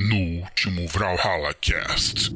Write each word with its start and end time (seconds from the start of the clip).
no 0.00 0.40
último 0.40 0.88
Brawlhalla 0.88 1.52
Cast. 1.60 2.34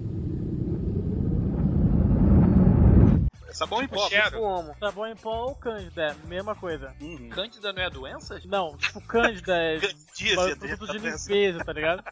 Sabão 3.51 3.83
em 3.83 3.89
pó, 3.89 4.07
Cheiro. 4.09 4.33
como? 4.33 4.75
Sabão 4.79 5.07
em 5.07 5.17
pó 5.17 5.47
ou 5.47 5.55
cândida, 5.55 6.09
é 6.09 6.29
mesma 6.29 6.55
coisa. 6.55 6.93
Uhum. 7.01 7.31
Cândida 7.31 7.73
não 7.73 7.83
é 7.83 7.89
doença? 7.89 8.39
Não, 8.45 8.77
tipo 8.77 9.01
cândida 9.01 9.57
é 9.57 9.79
produto 10.35 10.93
de 10.93 10.99
limpeza, 10.99 11.65
tá 11.65 11.73
ligado? 11.73 12.05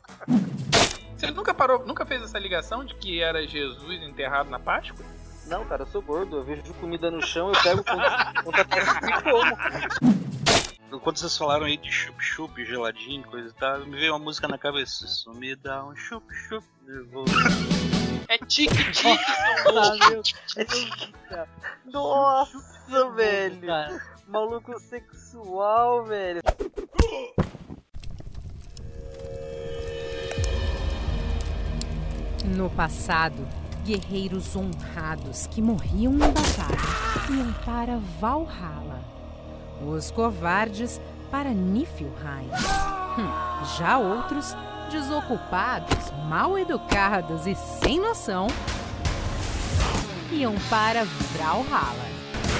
Você 1.18 1.30
nunca 1.32 1.52
parou, 1.52 1.84
nunca 1.84 2.06
fez 2.06 2.22
essa 2.22 2.38
ligação 2.38 2.82
de 2.84 2.94
que 2.94 3.20
era 3.20 3.46
Jesus 3.46 4.02
enterrado 4.02 4.48
na 4.48 4.58
Páscoa? 4.58 5.04
Não, 5.46 5.66
cara, 5.66 5.82
eu 5.82 5.86
sou 5.86 6.00
gordo. 6.00 6.36
Eu 6.38 6.44
vejo 6.44 6.62
comida 6.74 7.10
no 7.10 7.20
chão, 7.20 7.52
eu 7.52 7.62
pego 7.62 7.84
conta 7.84 8.32
conta 8.42 8.60
e 9.06 9.22
como. 9.22 10.31
Quando 11.00 11.18
vocês 11.18 11.36
falaram 11.36 11.66
aí 11.66 11.76
de 11.76 11.90
chup-chup, 11.90 12.64
geladinho, 12.64 13.22
coisa 13.24 13.48
e 13.48 13.52
tal, 13.52 13.80
me 13.86 13.96
veio 13.96 14.12
uma 14.12 14.18
música 14.18 14.46
na 14.46 14.58
cabeça. 14.58 15.04
Isso 15.04 15.32
me 15.34 15.54
dá 15.56 15.84
um 15.84 15.96
chup-chup 15.96 16.64
nervoso. 16.86 17.32
É 18.28 18.38
tique-tique, 18.38 19.24
do 19.66 21.18
céu. 21.28 21.48
Nossa, 21.86 23.10
velho. 23.14 23.60
Maluco 24.28 24.78
sexual, 24.80 26.04
velho. 26.04 26.40
No 32.44 32.68
passado, 32.70 33.48
guerreiros 33.84 34.54
honrados 34.54 35.46
que 35.46 35.62
morriam 35.62 36.12
em 36.14 36.18
batalha 36.18 37.02
iam 37.30 37.52
para 37.64 37.98
Valhalla. 38.20 38.91
Os 39.86 40.10
covardes 40.10 41.00
para 41.30 41.50
Niflheim. 41.50 42.48
Hum, 43.18 43.64
já 43.76 43.98
outros, 43.98 44.54
desocupados, 44.90 46.10
mal 46.28 46.58
educados 46.58 47.46
e 47.46 47.54
sem 47.54 48.00
noção, 48.00 48.46
iam 50.30 50.54
para 50.70 51.04
Brawlhalla. 51.32 52.12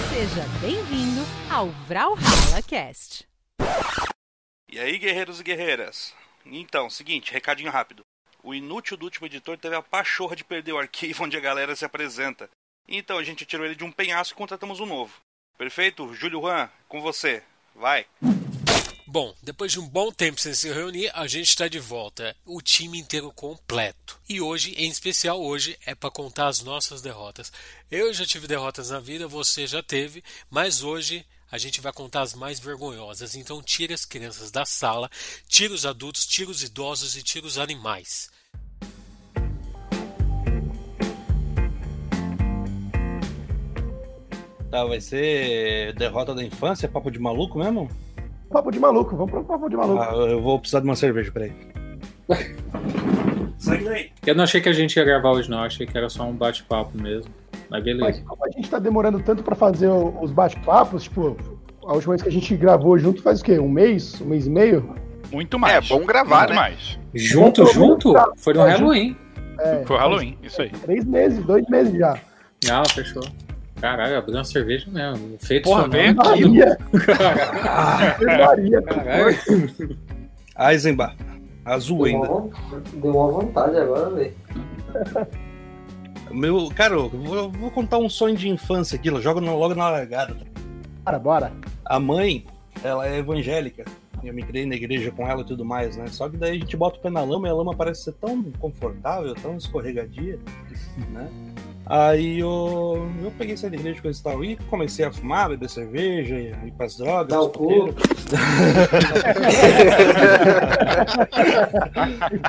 Seja 0.09 0.45
bem-vindo 0.61 1.23
ao 1.51 1.69
Brawlhalla 1.87 2.63
Cast. 2.67 3.27
E 4.69 4.79
aí, 4.81 4.99
guerreiros 4.99 5.41
e 5.41 5.45
guerreiras? 5.45 6.15
Então, 6.45 6.91
seguinte, 6.91 7.33
recadinho 7.33 7.71
rápido. 7.71 8.03
O 8.43 8.53
inútil 8.53 8.97
do 8.97 9.05
último 9.05 9.27
editor 9.27 9.57
teve 9.57 9.77
a 9.77 9.83
pachorra 9.83 10.35
de 10.35 10.43
perder 10.43 10.73
o 10.73 10.79
arquivo 10.79 11.25
onde 11.25 11.37
a 11.37 11.41
galera 11.41 11.77
se 11.77 11.85
apresenta. 11.85 12.51
Então 12.89 13.17
a 13.17 13.23
gente 13.23 13.47
tirou 13.47 13.65
ele 13.65 13.77
de 13.77 13.85
um 13.85 13.93
penhasco 13.93 14.35
e 14.35 14.37
contratamos 14.37 14.81
um 14.81 14.87
novo. 14.87 15.15
Perfeito? 15.57 16.13
Júlio 16.15 16.41
Juan, 16.41 16.69
com 16.89 17.01
você. 17.01 17.43
Vai. 17.75 18.07
Bom, 19.07 19.35
depois 19.43 19.71
de 19.71 19.79
um 19.79 19.87
bom 19.87 20.11
tempo 20.11 20.41
sem 20.41 20.55
se 20.55 20.73
reunir, 20.73 21.11
a 21.15 21.27
gente 21.27 21.49
está 21.49 21.69
de 21.69 21.79
volta, 21.79 22.35
o 22.47 22.63
time 22.63 22.99
inteiro 22.99 23.31
completo. 23.31 24.19
E 24.27 24.41
hoje, 24.41 24.73
em 24.73 24.89
especial 24.89 25.39
hoje, 25.43 25.79
é 25.85 25.95
para 25.95 26.11
contar 26.11 26.47
as 26.47 26.63
nossas 26.63 27.03
derrotas. 27.03 27.53
Eu 27.91 28.15
já 28.15 28.25
tive 28.25 28.47
derrotas 28.47 28.89
na 28.89 29.01
vida, 29.01 29.29
você 29.29 29.67
já 29.67 29.83
teve, 29.83 30.25
mas 30.49 30.83
hoje 30.83 31.27
a 31.51 31.59
gente 31.59 31.83
vai 31.83 31.93
contar 31.93 32.23
as 32.23 32.33
mais 32.33 32.59
vergonhosas. 32.59 33.35
Então 33.35 33.63
tire 33.63 33.93
as 33.93 34.07
crianças 34.07 34.51
da 34.51 34.65
sala, 34.65 35.11
tire 35.47 35.75
os 35.75 35.85
adultos, 35.85 36.27
tire 36.27 36.51
os 36.51 36.63
idosos 36.63 37.15
e 37.15 37.23
tire 37.23 37.47
os 37.47 37.59
animais. 37.59 38.31
Tá, 44.73 44.87
vai 44.87 45.03
ser 45.03 45.93
derrota 45.97 46.35
da 46.35 46.43
infância, 46.43 46.89
papo 46.89 47.11
de 47.11 47.19
maluco 47.19 47.59
mesmo? 47.59 47.91
Papo 48.51 48.71
de 48.71 48.81
maluco, 48.81 49.15
vamos 49.15 49.31
pro 49.31 49.45
papo 49.45 49.69
de 49.69 49.77
maluco. 49.77 50.01
Ah, 50.03 50.15
eu 50.15 50.41
vou 50.41 50.59
precisar 50.59 50.81
de 50.81 50.87
uma 50.87 50.97
cerveja, 50.97 51.31
peraí. 51.31 51.53
Sai 53.59 53.85
daí. 53.85 54.11
Eu 54.27 54.35
não 54.35 54.45
achei 54.45 54.63
que 54.63 54.71
a 54.71 54.73
gente 54.73 54.97
ia 54.97 55.05
gravar 55.05 55.33
hoje, 55.33 55.51
não. 55.51 55.59
Eu 55.59 55.65
achei 55.65 55.87
que 55.87 55.97
era 55.97 56.09
só 56.09 56.25
um 56.25 56.33
bate-papo 56.33 56.97
mesmo. 56.97 57.31
Mas 57.53 57.69
Mas 57.69 57.85
beleza. 57.85 58.23
como 58.27 58.47
a 58.47 58.51
gente 58.51 58.71
tá 58.71 58.79
demorando 58.79 59.21
tanto 59.21 59.43
pra 59.43 59.55
fazer 59.55 59.89
os 59.89 60.31
bate-papos, 60.31 61.03
tipo, 61.03 61.37
a 61.85 61.93
última 61.93 62.13
vez 62.15 62.23
que 62.23 62.29
a 62.31 62.33
gente 62.33 62.57
gravou 62.57 62.97
junto 62.99 63.21
faz 63.21 63.43
o 63.43 63.45
quê? 63.45 63.59
Um 63.59 63.69
mês? 63.69 64.23
Um 64.23 64.25
mês 64.27 64.47
e 64.47 64.51
meio? 64.51 64.97
Muito 65.31 65.59
mais. 65.59 65.85
É 65.85 65.95
bom 65.95 66.07
gravar, 66.07 66.39
Muito 66.49 66.51
né? 66.51 66.57
mais. 66.57 66.99
Junto, 67.15 67.67
junto? 67.67 68.15
Foi 68.39 68.55
no 68.55 68.63
É, 68.63 68.71
Halloween. 68.71 69.15
É, 69.59 69.85
Foi 69.85 69.97
o 69.97 69.99
Halloween, 69.99 70.39
isso 70.43 70.63
aí. 70.63 70.71
Três 70.71 71.05
meses, 71.05 71.45
dois 71.45 71.67
meses 71.69 71.93
já. 71.99 72.19
Não, 72.67 72.83
fechou. 72.87 73.23
Caralho, 73.83 74.17
abriu 74.17 74.37
uma 74.37 74.45
cerveja 74.45 74.89
mesmo. 74.89 75.37
Feito 75.41 75.65
Porra, 75.65 75.89
vem 75.89 76.11
aqui. 76.11 76.17
Maria, 76.17 76.79
Caralho. 77.05 78.47
Maria. 78.47 78.83
Caralho. 78.83 79.37
Eisenbach. 80.71 81.17
Azul 81.65 82.05
ainda. 82.05 82.29
Deu 82.95 83.11
uma 83.11 83.33
vontade 83.33 83.77
agora, 83.77 84.09
velho. 84.11 84.35
Meu, 86.31 86.71
cara, 86.77 86.95
eu 86.95 87.09
vou, 87.09 87.35
eu 87.35 87.51
vou 87.51 87.73
contar 87.73 87.99
um 87.99 88.09
sonho 88.09 88.37
de 88.37 88.49
infância 88.49 88.95
aqui, 88.97 89.11
joga 89.21 89.41
logo 89.41 89.75
na 89.75 89.91
largada. 89.91 90.37
Bora, 91.05 91.19
bora. 91.19 91.53
A 91.85 91.99
mãe, 91.99 92.47
ela 92.85 93.09
é 93.09 93.19
evangélica. 93.19 93.85
Eu 94.23 94.33
me 94.33 94.45
criei 94.45 94.65
na 94.65 94.77
igreja 94.77 95.11
com 95.11 95.27
ela 95.27 95.41
e 95.43 95.45
tudo 95.45 95.65
mais, 95.65 95.97
né? 95.97 96.07
Só 96.07 96.29
que 96.29 96.37
daí 96.37 96.53
a 96.53 96.61
gente 96.61 96.77
bota 96.77 96.99
o 96.99 97.03
pé 97.03 97.11
na 97.11 97.25
lama 97.25 97.49
e 97.49 97.51
a 97.51 97.55
lama 97.55 97.75
parece 97.75 98.05
ser 98.05 98.13
tão 98.13 98.45
confortável, 98.61 99.35
tão 99.35 99.57
escorregadia, 99.57 100.39
né? 101.11 101.29
Aí 101.85 102.39
eu, 102.39 103.11
eu 103.23 103.31
peguei 103.37 103.55
essa 103.55 103.67
igreja 103.67 104.01
coisa 104.01 104.19
e 104.19 104.23
tal 104.23 104.45
e 104.45 104.57
comecei 104.71 105.05
a 105.05 105.13
fumar, 105.13 105.49
beber 105.49 105.69
cerveja, 105.69 106.37
ir 106.37 106.73
pras 106.77 106.97
drogas. 106.97 107.29
Dá 107.29 107.43
o. 107.43 107.95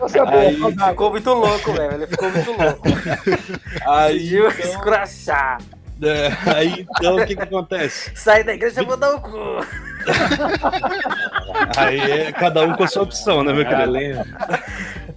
Isso 0.05 0.17
é 0.17 0.21
Aí. 0.27 0.55
Ficou 0.89 1.11
muito 1.11 1.33
louco, 1.33 1.73
velho. 1.73 1.93
Ele 1.93 2.07
ficou 2.07 2.29
muito 2.31 2.51
louco. 2.51 2.83
Aí, 3.87 4.13
Decidiu 4.13 4.49
então, 4.49 4.71
escrachar. 4.71 5.57
é, 6.03 6.31
aí 6.55 6.85
então 6.99 7.15
o 7.17 7.25
que 7.25 7.35
que 7.35 7.41
acontece? 7.41 8.11
Sai 8.15 8.43
da 8.43 8.53
igreja, 8.53 8.81
eu 8.81 8.85
vou 8.85 8.97
dar 8.97 9.15
o 9.15 9.21
cu. 9.21 9.31
Aí 11.77 11.99
é 11.99 12.31
cada 12.31 12.63
um 12.63 12.73
com 12.75 12.83
a 12.83 12.87
sua 12.87 13.03
opção, 13.03 13.43
né, 13.43 13.53
meu 13.53 13.65
querido? 13.65 13.93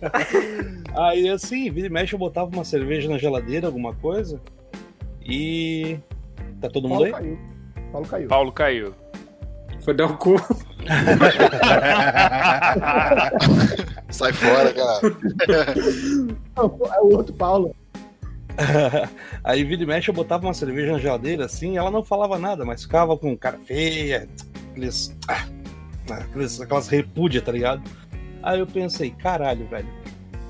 Aí 0.96 1.28
assim, 1.28 1.70
vira 1.70 1.86
e 1.86 1.90
mexe, 1.90 2.14
eu 2.14 2.18
botava 2.18 2.50
uma 2.50 2.64
cerveja 2.64 3.08
na 3.08 3.18
geladeira, 3.18 3.66
alguma 3.66 3.94
coisa. 3.94 4.40
E. 5.22 5.98
Tá 6.60 6.68
todo 6.68 6.88
mundo 6.88 7.10
Paulo 7.10 7.16
aí? 7.16 7.22
caiu. 7.22 7.38
Paulo 7.92 8.06
caiu. 8.06 8.28
Paulo 8.28 8.52
caiu. 8.52 8.94
Foi 9.80 9.94
dar 9.94 10.06
o 10.06 10.16
cu. 10.16 10.36
Sai 14.10 14.32
fora, 14.32 14.72
cara. 14.72 15.00
Não, 16.56 16.78
é 16.92 17.00
o 17.00 17.16
outro 17.16 17.34
Paulo. 17.34 17.74
Aí 19.44 19.64
vira 19.64 19.82
e 19.82 19.86
mexe, 19.86 20.10
eu 20.10 20.14
botava 20.14 20.46
uma 20.46 20.54
cerveja 20.54 20.92
na 20.92 20.98
geladeira, 20.98 21.44
assim, 21.44 21.76
ela 21.76 21.90
não 21.90 22.02
falava 22.02 22.38
nada, 22.38 22.64
mas 22.64 22.82
ficava 22.82 23.16
com 23.16 23.36
cara 23.36 23.58
feia, 23.58 24.28
aqueles. 24.70 25.14
ah, 25.28 25.44
aqueles 26.10 26.60
aquelas 26.60 26.88
repúdia, 26.88 27.42
tá 27.42 27.52
ligado? 27.52 27.82
Aí 28.46 28.60
eu 28.60 28.66
pensei, 28.66 29.10
caralho, 29.10 29.66
velho, 29.66 29.88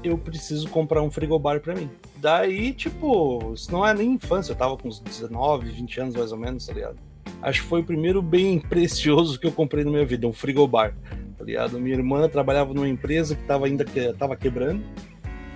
eu 0.04 0.18
preciso 0.18 0.68
comprar 0.68 1.00
um 1.00 1.10
frigobar 1.10 1.60
pra 1.60 1.74
mim. 1.74 1.88
Daí, 2.16 2.74
tipo, 2.74 3.54
isso 3.54 3.72
não 3.72 3.86
é 3.86 3.94
nem 3.94 4.12
infância, 4.12 4.52
eu 4.52 4.56
tava 4.56 4.76
com 4.76 4.86
uns 4.86 5.00
19, 5.00 5.70
20 5.70 6.00
anos 6.02 6.14
mais 6.14 6.30
ou 6.30 6.36
menos, 6.36 6.66
tá 6.66 6.74
ligado? 6.74 6.98
Acho 7.40 7.62
que 7.62 7.68
foi 7.68 7.80
o 7.80 7.84
primeiro 7.84 8.20
bem 8.20 8.60
precioso 8.68 9.40
que 9.40 9.46
eu 9.46 9.52
comprei 9.52 9.82
na 9.82 9.90
minha 9.90 10.04
vida, 10.04 10.26
um 10.26 10.32
frigobar, 10.34 10.94
tá 11.38 11.42
ligado? 11.42 11.80
Minha 11.80 11.96
irmã 11.96 12.28
trabalhava 12.28 12.74
numa 12.74 12.86
empresa 12.86 13.34
que 13.34 13.44
tava 13.44 13.64
ainda 13.64 13.82
que, 13.82 14.12
tava 14.12 14.36
quebrando. 14.36 14.84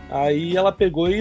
Aí 0.08 0.56
ela 0.56 0.72
pegou 0.72 1.10
e. 1.10 1.20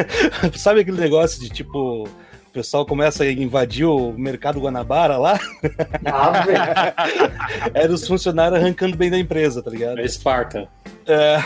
Sabe 0.56 0.80
aquele 0.80 0.98
negócio 0.98 1.38
de 1.42 1.50
tipo. 1.50 2.08
O 2.54 2.62
pessoal 2.62 2.86
começa 2.86 3.24
a 3.24 3.32
invadir 3.32 3.84
o 3.84 4.12
mercado 4.12 4.60
Guanabara 4.60 5.16
lá? 5.18 5.40
Ah, 6.04 6.30
velho. 6.44 6.62
Era 7.74 7.92
os 7.92 8.06
funcionários 8.06 8.60
arrancando 8.60 8.96
bem 8.96 9.10
da 9.10 9.18
empresa, 9.18 9.60
tá 9.60 9.72
ligado? 9.72 9.98
É 9.98 10.04
Esparta. 10.04 10.68
É. 11.04 11.36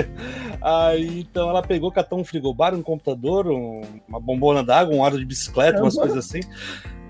Aí 0.64 1.20
então 1.20 1.50
ela 1.50 1.60
pegou, 1.62 1.92
catou 1.92 2.18
um 2.18 2.24
frigobar, 2.24 2.74
um 2.74 2.80
computador, 2.80 3.46
um- 3.48 3.82
uma 4.08 4.18
bombona 4.18 4.64
d'água, 4.64 4.96
um 4.96 5.04
aro 5.04 5.18
de 5.18 5.26
bicicleta, 5.26 5.82
umas 5.82 5.94
coisas 5.94 6.16
assim. 6.16 6.40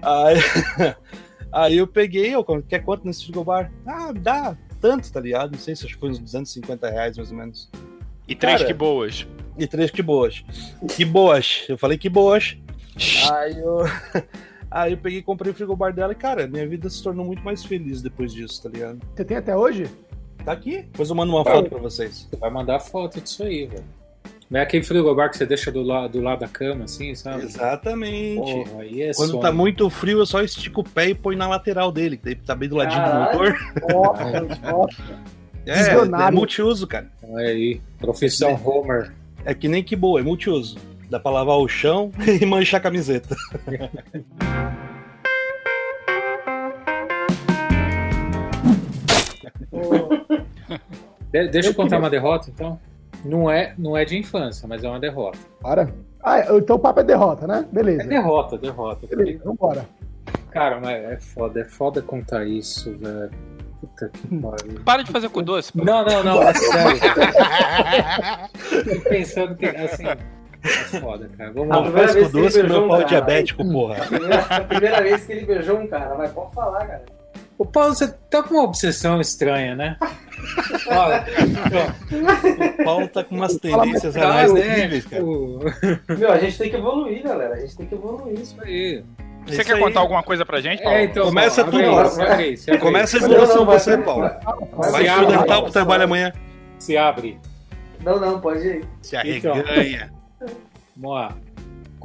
Aí, 0.03 0.95
aí 1.53 1.77
eu 1.77 1.87
peguei, 1.87 2.35
eu, 2.35 2.43
quer 2.69 2.81
quanto 2.81 3.07
nesse 3.07 3.27
frigobar? 3.27 3.71
Ah, 3.87 4.13
dá 4.13 4.57
tanto, 4.81 5.13
tá 5.13 5.21
ligado? 5.21 5.53
Não 5.53 5.59
sei 5.61 5.77
se 5.77 5.85
acho 5.85 5.95
que 5.95 6.01
foi 6.01 6.11
uns 6.11 6.19
250 6.19 6.91
reais 6.91 7.17
mais 7.17 7.31
ou 7.31 7.37
menos. 7.37 7.71
E 8.27 8.35
três 8.35 8.57
Cara, 8.57 8.67
que 8.67 8.75
boas. 8.75 9.25
E 9.57 9.69
três 9.69 9.89
que 9.93 10.03
boas. 10.03 10.45
Que 10.97 11.05
boas. 11.05 11.65
Eu 11.69 11.79
falei 11.79 11.97
que 11.97 12.09
boas. 12.09 12.57
Aí 13.33 13.59
eu. 13.59 13.79
Aí 14.71 14.93
eu 14.93 14.99
peguei 14.99 15.21
e 15.21 15.23
comprei 15.23 15.53
o 15.53 15.55
frigobar 15.55 15.93
dela 15.93 16.13
e, 16.13 16.17
cara, 16.17 16.47
minha 16.47 16.67
vida 16.67 16.91
se 16.91 17.01
tornou 17.03 17.25
muito 17.25 17.41
mais 17.43 17.65
feliz 17.65 18.03
depois 18.03 18.33
disso, 18.33 18.63
tá 18.65 18.69
ligado? 18.69 18.99
Você 19.15 19.25
tem 19.25 19.37
até 19.37 19.57
hoje? 19.57 19.87
Tá 20.45 20.53
aqui. 20.53 20.83
Depois 20.83 21.09
eu 21.09 21.15
mando 21.15 21.33
uma 21.33 21.45
Tá. 21.45 21.53
foto 21.53 21.69
pra 21.71 21.79
vocês. 21.79 22.27
Você 22.29 22.37
vai 22.37 22.51
mandar 22.51 22.81
foto 22.81 23.21
disso 23.21 23.45
aí, 23.45 23.67
velho. 23.67 23.85
Não 24.51 24.61
é 24.61 24.63
aquele 24.65 24.85
frigobar 24.85 25.31
que 25.31 25.37
você 25.37 25.47
deixa 25.47 25.71
do, 25.73 25.83
la 25.83 26.07
do 26.09 26.21
lado 26.21 26.41
da 26.41 26.49
cama, 26.49 26.85
assim, 26.85 27.15
sabe? 27.15 27.45
Exatamente. 27.45 28.37
Porra, 28.41 28.83
aí 28.83 29.03
é 29.03 29.13
Quando 29.15 29.31
sonho. 29.31 29.43
tá 29.43 29.53
muito 29.53 29.89
frio, 29.91 30.19
eu 30.19 30.27
só 30.27 30.43
estico 30.43 30.81
o 30.83 30.85
pé 30.85 31.09
e 31.11 31.15
põe 31.15 31.37
na 31.37 31.49
lateral 31.49 31.91
dele, 31.91 32.17
que 32.17 32.25
daí 32.25 32.35
tá 32.37 32.55
bem 32.55 32.69
do 32.69 32.77
ladinho 32.77 33.01
Caralho. 33.03 33.33
do 33.33 33.39
motor. 33.39 33.57
Nossa, 33.93 34.41
nossa. 34.71 35.03
É, 35.65 36.29
é 36.29 36.31
multiuso, 36.31 36.87
cara. 36.87 37.11
Olha 37.23 37.47
aí, 37.49 37.81
profissão 37.99 38.55
Homer. 38.65 39.13
É 39.45 39.53
que 39.55 39.67
nem 39.69 39.83
que 39.83 39.97
boa, 39.97 40.21
é 40.21 40.23
multiuso. 40.23 40.77
Dá 41.09 41.21
pra 41.21 41.31
lavar 41.31 41.57
o 41.59 41.69
chão 41.69 42.11
e 42.41 42.45
manchar 42.45 42.81
a 42.81 42.83
camiseta. 42.83 43.37
De- 51.33 51.49
deixa 51.49 51.71
eu 51.71 51.75
contar 51.75 51.99
uma 51.99 52.11
derrota, 52.11 52.51
então. 52.51 52.79
Não 53.25 53.51
é, 53.51 53.75
não 53.77 53.97
é 53.97 54.05
de 54.05 54.17
infância, 54.17 54.69
mas 54.69 54.85
é 54.85 54.89
uma 54.89 55.01
derrota. 55.01 55.39
Para. 55.61 55.89
Ah, 56.23 56.41
então 56.57 56.77
o 56.77 56.79
papo 56.79 57.01
é 57.01 57.05
derrota, 57.05 57.47
né? 57.47 57.67
Beleza. 57.73 58.03
É 58.03 58.07
derrota, 58.07 58.59
derrota. 58.59 59.07
Beleza, 59.07 59.43
vambora. 59.45 59.87
Cara, 60.51 60.81
mas 60.81 61.03
é 61.05 61.19
foda, 61.19 61.61
é 61.61 61.65
foda 61.65 62.03
contar 62.03 62.45
isso, 62.47 62.97
velho. 62.99 63.31
Puta 63.81 64.09
que 64.09 64.27
pariu. 64.41 64.81
Para 64.85 65.03
de 65.03 65.11
fazer 65.13 65.29
com 65.29 65.43
doce. 65.43 65.73
pô. 65.73 65.85
Não, 65.85 66.05
não, 66.05 66.23
não, 66.25 66.43
é 66.43 66.55
sério. 66.55 67.01
Tô 69.03 69.09
pensando 69.09 69.55
que, 69.57 69.67
assim, 69.67 70.05
é 70.67 71.01
foda, 71.01 71.31
cara. 71.37 71.53
Vamos 71.53 71.69
Não 71.69 71.83
lá. 71.85 71.91
vez 71.91 72.15
com 72.15 72.31
doce 72.41 72.63
que 72.63 72.69
meu 72.69 72.85
um 72.85 72.89
pau 72.89 72.97
é 72.97 72.99
cara. 73.05 73.09
diabético, 73.09 73.65
porra. 73.71 73.97
A 74.03 74.07
primeira, 74.07 74.39
a 74.41 74.61
primeira 74.61 75.03
vez 75.03 75.25
que 75.25 75.33
ele 75.33 75.47
beijou 75.47 75.79
um 75.79 75.87
cara, 75.87 76.15
mas 76.17 76.31
pode 76.33 76.55
falar, 76.55 76.87
cara. 76.87 77.03
Ô, 77.59 77.65
Paulo, 77.65 77.95
você 77.95 78.09
tá 78.31 78.43
com 78.43 78.55
uma 78.55 78.65
obsessão 78.65 79.19
estranha, 79.21 79.75
né? 79.75 79.97
Olha, 80.89 81.25
O 82.81 82.85
Paulo 82.85 83.09
tá 83.09 83.25
com 83.25 83.35
umas 83.35 83.57
tendências 83.57 84.15
tá, 84.15 84.25
anais 84.25 84.53
né? 84.53 84.61
terríveis, 84.61 85.07
cara. 85.07 85.23
Meu, 86.19 86.33
a 86.33 86.39
gente 86.39 86.59
tem 86.59 86.71
que 86.71 86.77
evoluir, 86.77 87.23
galera. 87.23 87.55
A 87.55 87.59
gente 87.61 87.77
tem 87.77 87.87
que 87.87 87.95
evoluir. 87.95 88.39
Isso 88.39 88.57
aí. 88.63 89.03
Você 89.47 89.55
Isso 89.55 89.65
quer 89.65 89.75
aí. 89.77 89.81
contar 89.81 90.01
alguma 90.01 90.23
coisa 90.23 90.45
pra 90.45 90.61
gente, 90.61 90.83
Paulo? 90.83 90.99
É, 90.99 91.05
então, 91.05 91.25
Começa 91.27 91.65
Paulo, 91.65 91.79
abre 91.79 91.95
tudo. 92.11 92.21
abre 92.23 92.45
aí, 92.45 92.57
se 92.57 92.71
abre 92.71 92.75
aí. 92.83 92.87
Começa 92.87 93.17
a 93.17 93.21
evolução 93.21 93.57
não, 93.57 93.65
você, 93.65 93.99
Paulo. 93.99 94.23
vai- 94.77 95.05
estudar 95.07 95.35
abre, 95.37 95.47
tal 95.49 95.63
pro 95.63 95.73
trabalho 95.73 96.05
amanhã. 96.05 96.33
Se 96.79 96.97
abre. 96.97 97.39
Não, 98.05 98.21
não, 98.21 98.41
pode 98.41 98.67
ir. 98.67 98.85
Se 99.01 99.17
Então. 99.17 99.55
Vamos 100.97 101.17
lá. 101.17 101.37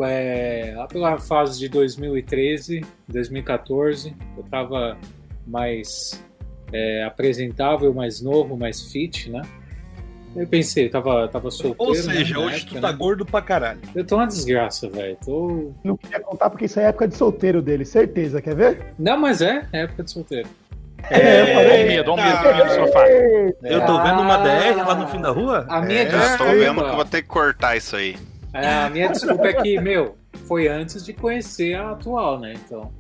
É, 0.04 0.74
lá 0.76 0.88
pela 0.88 1.18
fase 1.20 1.60
de 1.60 1.70
2013, 1.70 2.82
2014, 3.08 4.16
eu 4.36 4.44
tava 4.44 4.98
mais 5.46 6.24
é, 6.72 7.04
apresentável, 7.04 7.94
mais 7.94 8.22
novo, 8.22 8.58
mais 8.58 8.82
fit, 8.92 9.30
né? 9.30 9.42
Eu 10.36 10.48
pensei, 10.48 10.88
tava, 10.88 11.28
tava 11.28 11.52
solteiro. 11.52 11.90
Ou 11.90 11.94
seja, 11.94 12.40
né, 12.40 12.46
hoje 12.46 12.62
época, 12.62 12.76
tu 12.76 12.82
tá 12.82 12.92
né? 12.92 12.98
gordo 12.98 13.26
pra 13.26 13.42
caralho. 13.42 13.82
Eu 13.94 14.06
tô 14.06 14.16
uma 14.16 14.26
desgraça, 14.26 14.90
velho. 14.90 15.18
Tô... 15.24 15.72
Não 15.84 15.98
queria 15.98 16.22
contar 16.22 16.50
porque 16.50 16.66
isso 16.66 16.80
é 16.80 16.84
época 16.84 17.08
de 17.08 17.18
solteiro 17.18 17.62
dele, 17.62 17.84
certeza, 17.84 18.42
quer 18.42 18.56
ver? 18.56 18.94
Não, 18.98 19.18
mas 19.20 19.42
é, 19.42 19.68
é 19.74 19.82
época 19.82 20.04
de 20.04 20.12
solteiro. 20.12 20.48
É, 21.10 21.42
eu 21.42 21.56
falei. 21.56 21.88
medo, 21.88 22.12
ó 22.12 22.14
o 22.14 22.18
medo 22.18 22.50
aqui 22.50 22.64
no 22.64 22.70
sofá. 22.88 23.08
Eu 23.64 23.86
tô 23.86 24.02
vendo 24.04 24.22
uma 24.22 24.38
DR 24.38 24.76
lá 24.88 24.96
no 24.96 25.08
fim 25.08 25.20
da 25.22 25.30
rua. 25.30 25.66
A 25.70 25.82
minha 25.82 26.02
É, 26.02 26.06
desculpa. 26.06 26.38
tô 26.38 26.52
vendo 26.60 26.84
que 26.84 26.90
eu 26.90 26.96
vou 26.96 27.06
ter 27.06 27.22
que 27.22 27.28
cortar 27.28 27.76
isso 27.76 27.96
aí. 27.96 28.18
É, 28.54 28.68
a 28.86 28.90
minha 28.90 29.10
desculpa 29.10 29.48
é 29.48 29.54
que, 29.54 29.80
meu, 29.80 30.18
foi 30.48 30.68
antes 30.68 31.06
de 31.06 31.14
conhecer 31.14 31.76
a 31.76 31.92
atual, 31.92 32.40
né? 32.40 32.54
Então. 32.54 32.92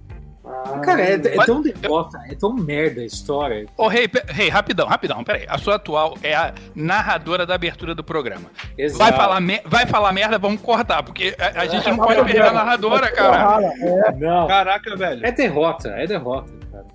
Ah, 0.43 0.79
Cara, 0.79 1.01
é, 1.01 1.13
é 1.13 1.45
tão 1.45 1.61
derrota, 1.61 2.19
é 2.27 2.33
tão 2.33 2.51
merda 2.53 3.01
a 3.01 3.05
história. 3.05 3.67
Ô, 3.77 3.87
Rei, 3.87 4.07
pe- 4.07 4.23
Rei, 4.27 4.49
rapidão, 4.49 4.87
rapidão, 4.87 5.23
peraí. 5.23 5.45
A 5.47 5.57
sua 5.59 5.75
atual 5.75 6.17
é 6.23 6.33
a 6.33 6.51
narradora 6.73 7.45
da 7.45 7.53
abertura 7.53 7.93
do 7.93 8.03
programa. 8.03 8.49
Exato. 8.75 8.97
Vai 8.97 9.13
falar, 9.13 9.39
me- 9.39 9.61
vai 9.65 9.85
falar 9.85 10.11
merda, 10.11 10.39
vamos 10.39 10.59
cortar, 10.59 11.03
porque 11.03 11.35
a, 11.39 11.61
a 11.61 11.65
gente 11.67 11.87
não 11.89 11.97
pode 11.97 12.23
perder 12.23 12.41
a 12.41 12.53
narradora, 12.53 13.11
cara. 13.11 13.59
É. 13.63 14.11
Não. 14.13 14.47
Caraca, 14.47 14.95
velho. 14.95 15.23
É 15.25 15.31
derrota, 15.31 15.89
é 15.89 16.07
derrota, 16.07 16.51
cara. 16.71 16.85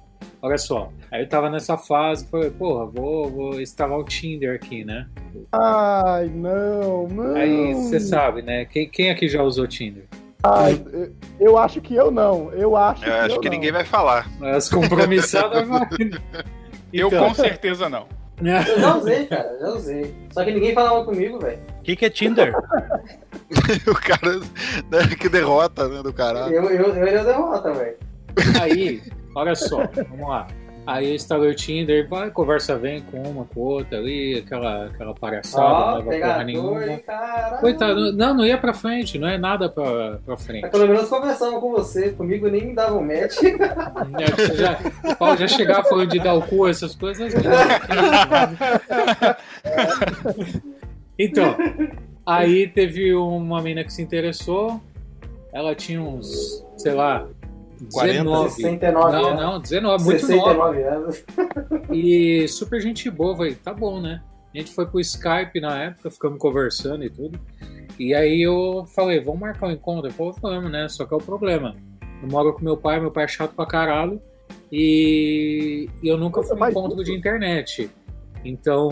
Olha 0.42 0.58
só, 0.58 0.90
aí 1.10 1.22
eu 1.22 1.28
tava 1.28 1.50
nessa 1.50 1.76
fase, 1.76 2.26
falei, 2.28 2.50
porra, 2.50 2.86
vou, 2.86 3.30
vou 3.30 3.60
instalar 3.60 3.98
o 3.98 4.04
Tinder 4.04 4.54
aqui, 4.54 4.84
né? 4.84 5.06
Ai, 5.52 6.26
não, 6.32 7.08
não. 7.08 7.34
Aí 7.34 7.74
você 7.74 7.98
sabe, 7.98 8.42
né? 8.42 8.64
Quem, 8.66 8.88
quem 8.88 9.10
aqui 9.10 9.28
já 9.28 9.42
usou 9.42 9.66
Tinder? 9.66 10.04
Ai, 10.44 10.80
eu- 10.92 11.12
eu 11.40 11.58
acho 11.58 11.80
que 11.80 11.94
eu 11.94 12.10
não. 12.10 12.52
Eu 12.52 12.76
acho 12.76 13.02
Eu 13.04 13.10
que 13.12 13.18
acho 13.18 13.34
eu 13.36 13.40
que 13.40 13.48
não. 13.48 13.54
ninguém 13.56 13.72
vai 13.72 13.84
falar. 13.84 14.30
As 14.40 14.68
compromissadas. 14.68 15.66
Eu 16.92 17.08
Então. 17.08 17.28
com 17.28 17.34
certeza 17.34 17.88
não. 17.88 18.06
Eu 18.40 18.80
já 18.80 18.96
usei, 18.96 19.26
cara, 19.26 19.58
já 19.58 19.68
usei. 19.70 20.14
Só 20.30 20.44
que 20.44 20.52
ninguém 20.52 20.72
falava 20.74 21.04
comigo, 21.04 21.38
velho. 21.40 21.58
O 21.80 21.82
que, 21.82 21.96
que 21.96 22.04
é 22.04 22.10
Tinder? 22.10 22.54
o 23.88 23.94
cara. 23.94 24.38
né, 24.90 25.16
Que 25.18 25.28
derrota, 25.28 25.88
né, 25.88 26.02
do 26.02 26.12
caralho. 26.12 26.54
Eu, 26.54 26.64
eu, 26.70 26.94
eu 26.94 27.06
era 27.06 27.24
derrota, 27.24 27.72
velho. 27.72 27.96
Aí, 28.60 29.02
olha 29.36 29.54
só, 29.54 29.82
vamos 30.08 30.28
lá. 30.28 30.46
Aí 30.86 31.08
eu 31.08 31.14
instalei 31.16 31.50
o 31.50 31.54
Tinder, 31.54 32.08
vai, 32.08 32.30
conversa 32.30 32.78
vem 32.78 33.02
com 33.02 33.20
uma, 33.20 33.44
com 33.44 33.58
outra 33.58 33.98
ali, 33.98 34.38
aquela, 34.38 34.86
aquela 34.86 35.12
palhaçada, 35.14 35.64
Ó, 35.64 35.98
não 35.98 36.08
leva 36.08 36.26
porra 36.28 36.44
nenhuma. 36.44 36.98
caralho. 37.04 37.58
Coitado, 37.58 38.12
não, 38.12 38.34
não 38.34 38.46
ia 38.46 38.56
pra 38.56 38.72
frente, 38.72 39.18
não 39.18 39.26
é 39.26 39.36
nada 39.36 39.68
pra, 39.68 40.20
pra 40.24 40.36
frente. 40.36 40.62
Mas 40.62 40.70
pelo 40.70 40.86
menos 40.86 41.08
conversava 41.08 41.60
com 41.60 41.72
você, 41.72 42.12
comigo 42.12 42.46
nem 42.48 42.68
me 42.68 42.74
dava 42.74 42.94
um 42.94 43.02
match. 43.04 43.36
É, 44.16 44.30
você 44.30 44.54
já, 44.54 44.78
o 45.04 45.16
Paulo 45.16 45.36
já 45.36 45.48
chegava 45.48 45.82
falando 45.88 46.08
de 46.10 46.20
dar 46.20 46.34
o 46.34 46.42
cu, 46.42 46.68
essas 46.68 46.94
coisas. 46.94 47.34
Então, 51.18 51.56
aí 52.26 52.68
teve 52.68 53.14
uma 53.14 53.62
mina 53.62 53.82
que 53.82 53.90
se 53.92 54.02
interessou. 54.02 54.80
Ela 55.50 55.74
tinha 55.74 56.00
uns, 56.00 56.62
sei 56.76 56.92
lá, 56.92 57.26
40? 57.92 58.12
19. 58.24 58.50
69 58.50 59.12
Não, 59.12 59.26
anos. 59.28 59.40
não, 59.42 59.60
19, 59.60 60.04
muito 60.04 60.28
nova. 60.28 60.74
69 60.74 60.82
anos. 60.84 61.24
E 61.92 62.48
super 62.48 62.80
gente 62.80 63.10
boa, 63.10 63.36
falei, 63.36 63.54
tá 63.54 63.72
bom, 63.74 64.00
né? 64.00 64.22
A 64.54 64.58
gente 64.58 64.72
foi 64.72 64.86
pro 64.86 65.00
Skype 65.00 65.60
na 65.60 65.84
época, 65.84 66.10
ficamos 66.10 66.38
conversando 66.38 67.04
e 67.04 67.10
tudo. 67.10 67.38
E 67.98 68.14
aí 68.14 68.40
eu 68.42 68.86
falei, 68.94 69.20
vamos 69.20 69.40
marcar 69.40 69.66
um 69.68 69.72
encontro? 69.72 70.06
Ele 70.06 70.14
falou, 70.14 70.34
vamos, 70.40 70.70
né? 70.70 70.88
Só 70.88 71.04
que 71.04 71.12
é 71.12 71.16
o 71.16 71.20
problema. 71.20 71.76
Eu 72.22 72.28
moro 72.28 72.52
com 72.54 72.64
meu 72.64 72.76
pai, 72.76 72.98
meu 73.00 73.10
pai 73.10 73.24
é 73.24 73.28
chato 73.28 73.54
pra 73.54 73.66
caralho. 73.66 74.20
E 74.72 75.88
eu 76.02 76.16
nunca 76.16 76.42
fui 76.42 76.56
em 76.56 76.58
Mas- 76.60 76.70
encontro 76.70 77.02
de 77.04 77.12
internet. 77.12 77.90
Então, 78.44 78.88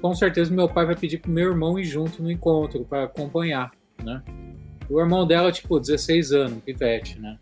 com 0.00 0.14
certeza 0.14 0.52
meu 0.52 0.68
pai 0.68 0.86
vai 0.86 0.96
pedir 0.96 1.18
pro 1.18 1.30
meu 1.30 1.50
irmão 1.50 1.78
ir 1.78 1.84
junto 1.84 2.22
no 2.22 2.30
encontro 2.30 2.84
pra 2.84 3.04
acompanhar, 3.04 3.70
né? 4.02 4.22
O 4.88 5.00
irmão 5.00 5.26
dela, 5.26 5.52
tipo, 5.52 5.78
16 5.78 6.32
anos, 6.32 6.62
pivete, 6.64 7.18
né? 7.20 7.38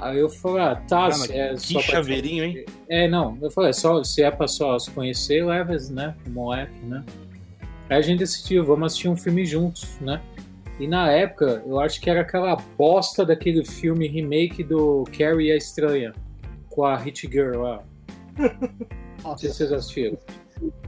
Aí 0.00 0.18
eu 0.18 0.28
falei, 0.28 0.62
ah, 0.62 0.76
tá, 0.76 1.10
Cara, 1.10 1.36
é 1.36 1.54
que 1.54 1.82
chaveirinho, 1.82 2.44
hein? 2.44 2.64
é, 2.88 3.08
não, 3.08 3.36
eu 3.40 3.50
falei, 3.50 3.72
só, 3.72 4.02
se 4.02 4.22
é 4.22 4.30
pra 4.30 4.48
só 4.48 4.78
se 4.78 4.90
conhecer, 4.90 5.44
leva, 5.44 5.76
né, 5.90 6.14
o 6.26 6.30
moleque, 6.30 6.78
né. 6.84 7.04
Aí 7.90 7.98
a 7.98 8.00
gente 8.00 8.20
decidiu, 8.20 8.64
vamos 8.64 8.86
assistir 8.86 9.08
um 9.08 9.16
filme 9.16 9.44
juntos, 9.44 9.98
né. 10.00 10.20
E 10.78 10.86
na 10.86 11.10
época, 11.10 11.62
eu 11.66 11.78
acho 11.78 12.00
que 12.00 12.08
era 12.08 12.22
aquela 12.22 12.56
bosta 12.76 13.24
daquele 13.24 13.64
filme 13.64 14.08
remake 14.08 14.64
do 14.64 15.04
Carrie 15.16 15.52
a 15.52 15.56
Estranha, 15.56 16.12
com 16.70 16.84
a 16.84 16.96
Hit 16.96 17.28
Girl 17.30 17.62
lá. 17.62 17.82
Não 19.22 19.38
sei 19.38 19.50
se 19.50 19.56
vocês 19.56 19.72
assistiram. 19.72 20.18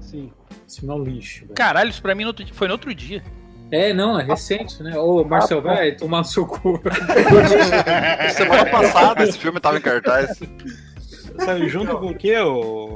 Sim. 0.01 0.33
Esse 0.67 0.81
filme 0.81 0.95
é 0.95 0.99
um 0.99 1.05
lixo, 1.05 1.41
velho. 1.43 1.55
Caralho, 1.55 1.91
isso 1.91 2.03
pra 2.03 2.15
mim 2.15 2.25
foi 2.53 2.67
no 2.67 2.75
outro 2.75 2.95
dia. 2.95 3.23
É, 3.71 3.93
não, 3.93 4.19
é 4.19 4.23
recente, 4.23 4.83
né? 4.83 4.97
Ô, 4.99 5.25
Marcel, 5.25 5.61
vai 5.61 5.93
tomar 5.93 6.19
no 6.19 6.25
seu 6.25 6.47
cu. 6.47 6.81
Semana 8.37 8.67
passada 8.67 9.25
esse 9.25 9.39
filme 9.39 9.59
tava 9.59 9.79
em 9.79 9.81
cartaz. 9.81 10.39
Saiu 11.39 11.69
junto 11.69 11.99
com 11.99 12.09
o 12.09 12.15
quê? 12.15 12.39
O... 12.39 12.95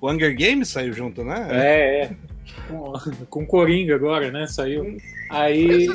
o 0.00 0.10
Hunger 0.10 0.34
Games 0.36 0.68
saiu 0.68 0.92
junto, 0.92 1.22
né? 1.22 1.46
É, 1.50 2.02
é. 2.02 2.10
Com, 2.68 2.92
com 3.28 3.46
Coringa 3.46 3.94
agora, 3.94 4.30
né? 4.30 4.46
Saiu. 4.46 4.96
Aí. 5.30 5.88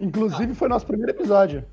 Inclusive 0.00 0.54
foi 0.54 0.68
nosso 0.68 0.86
primeiro 0.86 1.12
episódio. 1.12 1.64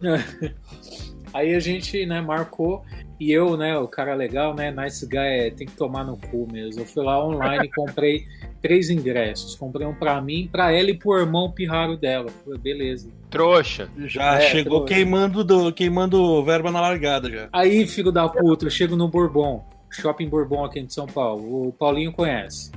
Aí 1.32 1.54
a 1.54 1.60
gente, 1.60 2.04
né, 2.06 2.20
marcou 2.20 2.84
e 3.20 3.32
eu, 3.32 3.56
né, 3.56 3.76
o 3.78 3.88
cara 3.88 4.14
legal, 4.14 4.54
né, 4.54 4.70
nice 4.70 5.04
guy, 5.06 5.18
é, 5.18 5.50
tem 5.50 5.66
que 5.66 5.74
tomar 5.74 6.04
no 6.04 6.16
cu 6.16 6.46
mesmo. 6.52 6.82
Eu 6.82 6.86
fui 6.86 7.04
lá 7.04 7.24
online 7.24 7.66
e 7.66 7.70
comprei 7.74 8.24
três 8.62 8.90
ingressos. 8.90 9.54
Comprei 9.56 9.86
um 9.86 9.94
pra 9.94 10.20
mim, 10.20 10.48
pra 10.50 10.70
ela 10.72 10.90
e 10.90 10.94
pro 10.94 11.18
irmão 11.18 11.50
pirraro 11.50 11.96
dela. 11.96 12.28
Falei, 12.44 12.58
beleza. 12.60 13.08
Trouxa. 13.30 13.88
Já 14.06 14.36
É, 14.38 14.40
chegou 14.42 14.80
tô- 14.80 14.86
queimando, 14.86 15.42
do, 15.44 15.72
queimando 15.72 16.44
verba 16.44 16.70
na 16.70 16.80
largada 16.80 17.28
já. 17.30 17.48
Aí, 17.52 17.86
filho 17.86 18.12
da 18.12 18.28
puta, 18.28 18.66
eu 18.66 18.70
chego 18.70 18.94
no 18.96 19.08
Bourbon, 19.08 19.64
shopping 19.90 20.28
Bourbon 20.28 20.64
aqui 20.64 20.80
de 20.82 20.92
São 20.94 21.06
Paulo. 21.06 21.68
O 21.68 21.72
Paulinho 21.72 22.12
conhece. 22.12 22.70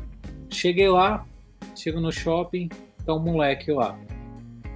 Cheguei 0.50 0.90
lá, 0.90 1.24
chego 1.76 2.00
no 2.02 2.12
shopping, 2.12 2.68
tá 3.06 3.14
um 3.14 3.20
moleque 3.20 3.72
lá, 3.72 3.98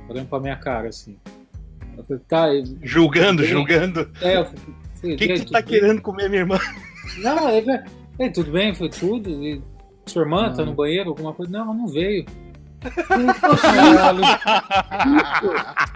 olhando 0.07 0.27
pra 0.27 0.39
minha 0.39 0.55
cara 0.55 0.89
assim. 0.89 1.17
Eu 1.97 2.03
falei, 2.03 2.21
tá, 2.27 2.47
Julgando, 2.83 3.43
julgando. 3.43 4.09
é, 4.21 4.37
eu 4.37 4.45
falei, 4.45 4.59
O 5.13 5.17
que, 5.17 5.25
"E 5.25 5.27
que 5.27 5.45
tu 5.45 5.51
tá 5.51 5.61
bem?" 5.61 5.67
querendo 5.79 6.01
comer, 6.01 6.29
minha 6.29 6.41
irmã? 6.41 6.59
Não, 7.17 7.49
ele, 7.49 7.79
"Ei, 8.19 8.31
tudo 8.31 8.51
bem? 8.51 8.73
Foi 8.73 8.89
tudo? 8.89 9.29
E 9.29 9.61
sua 10.05 10.23
irmã 10.23 10.51
tá 10.53 10.63
no 10.65 10.73
banheiro? 10.73 11.09
Alguma 11.09 11.33
coisa? 11.33 11.51
Não, 11.51 11.61
ela 11.61 11.73
não 11.73 11.87
veio. 11.87 12.25
Caralho, 12.85 14.21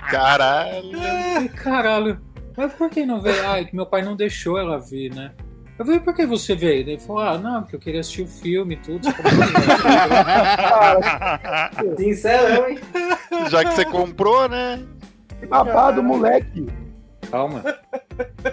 Caralho. 0.09 1.49
caralho. 1.55 2.21
Mas 2.57 2.73
por 2.73 2.89
que 2.89 3.05
não 3.05 3.21
veio? 3.21 3.47
Ah, 3.47 3.59
é 3.59 3.63
que 3.63 3.75
meu 3.75 3.85
pai 3.85 4.01
não 4.01 4.15
deixou 4.15 4.57
ela 4.57 4.79
vir, 4.79 5.13
né? 5.13 5.31
Eu 5.77 5.85
falei, 5.85 5.99
por 6.01 6.13
que 6.13 6.25
você 6.25 6.55
veio? 6.55 6.81
Ele 6.89 6.99
falou, 6.99 7.21
ah, 7.21 7.37
não, 7.37 7.61
porque 7.61 7.75
eu 7.77 7.79
queria 7.79 8.01
assistir 8.01 8.23
o 8.23 8.27
filme 8.27 8.73
e 8.75 8.77
tudo. 8.77 9.07
Sincerão, 11.97 12.67
hein? 12.67 12.79
Já 13.49 13.63
que 13.63 13.73
você 13.73 13.85
comprou, 13.85 14.49
né? 14.49 14.83
Babado, 15.47 16.03
moleque. 16.03 16.67
Calma. 17.31 17.63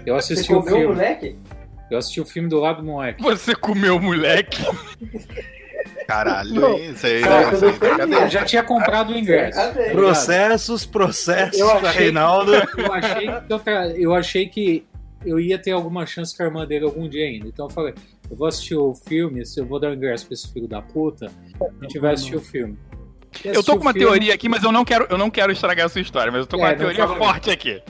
Eu 0.04 0.16
assisti 0.16 0.46
Você 0.46 0.52
o 0.54 0.56
comeu 0.60 0.74
o 0.74 0.78
filme. 0.78 0.94
moleque? 0.94 1.38
Eu 1.90 1.98
assisti 1.98 2.20
o 2.20 2.24
filme 2.26 2.48
do 2.48 2.58
lado 2.58 2.82
do 2.82 2.86
moleque. 2.88 3.22
Você 3.22 3.54
comeu 3.54 3.96
o 3.96 4.00
moleque? 4.02 4.62
Caralho, 6.06 6.54
Não. 6.54 6.78
Isso 6.78 7.06
aí, 7.06 7.20
Cara, 7.20 7.52
isso 7.54 7.64
aí, 7.64 7.70
eu 7.72 7.96
cadê? 7.96 8.28
já 8.28 8.44
tinha 8.44 8.62
comprado 8.62 9.12
o 9.12 9.18
ingresso. 9.18 9.58
Processos, 9.92 10.86
processos 10.86 11.58
Eu 11.58 11.70
achei, 11.70 12.02
Reinaldo. 12.04 12.54
eu, 12.54 12.92
achei 12.92 13.26
que 13.28 13.52
eu, 13.52 13.58
tra- 13.58 13.88
eu 13.90 14.14
achei 14.14 14.48
que 14.48 14.86
eu 15.24 15.40
ia 15.40 15.58
ter 15.58 15.72
alguma 15.72 16.06
chance 16.06 16.36
com 16.36 16.42
a 16.42 16.46
irmã 16.46 16.66
dele 16.66 16.84
algum 16.84 17.08
dia 17.08 17.24
ainda. 17.24 17.48
Então 17.48 17.66
eu 17.66 17.70
falei, 17.70 17.94
eu 18.30 18.36
vou 18.36 18.46
assistir 18.46 18.76
o 18.76 18.94
filme, 18.94 19.44
se 19.44 19.58
eu 19.60 19.66
vou 19.66 19.80
dar 19.80 19.90
o 19.90 19.94
ingresso 19.94 20.26
pra 20.26 20.34
esse 20.34 20.52
filho 20.52 20.68
da 20.68 20.80
puta, 20.80 21.26
a 21.60 21.82
gente 21.84 21.98
vai 21.98 22.14
assistir 22.14 22.36
o 22.36 22.40
filme. 22.40 22.78
Eu 23.44 23.62
tô 23.62 23.72
com 23.76 23.82
uma 23.82 23.92
filme- 23.92 24.06
teoria 24.06 24.34
aqui, 24.34 24.48
mas 24.48 24.62
eu 24.62 24.70
não 24.72 24.84
quero, 24.84 25.06
eu 25.10 25.18
não 25.18 25.28
quero 25.30 25.50
estragar 25.52 25.86
a 25.86 25.88
sua 25.88 26.00
história, 26.00 26.30
mas 26.30 26.40
eu 26.40 26.46
tô 26.46 26.56
com 26.56 26.64
É, 26.66 26.70
uma 26.70 26.76
teoria 26.76 27.06
forte 27.08 27.50
aqui. 27.50 27.82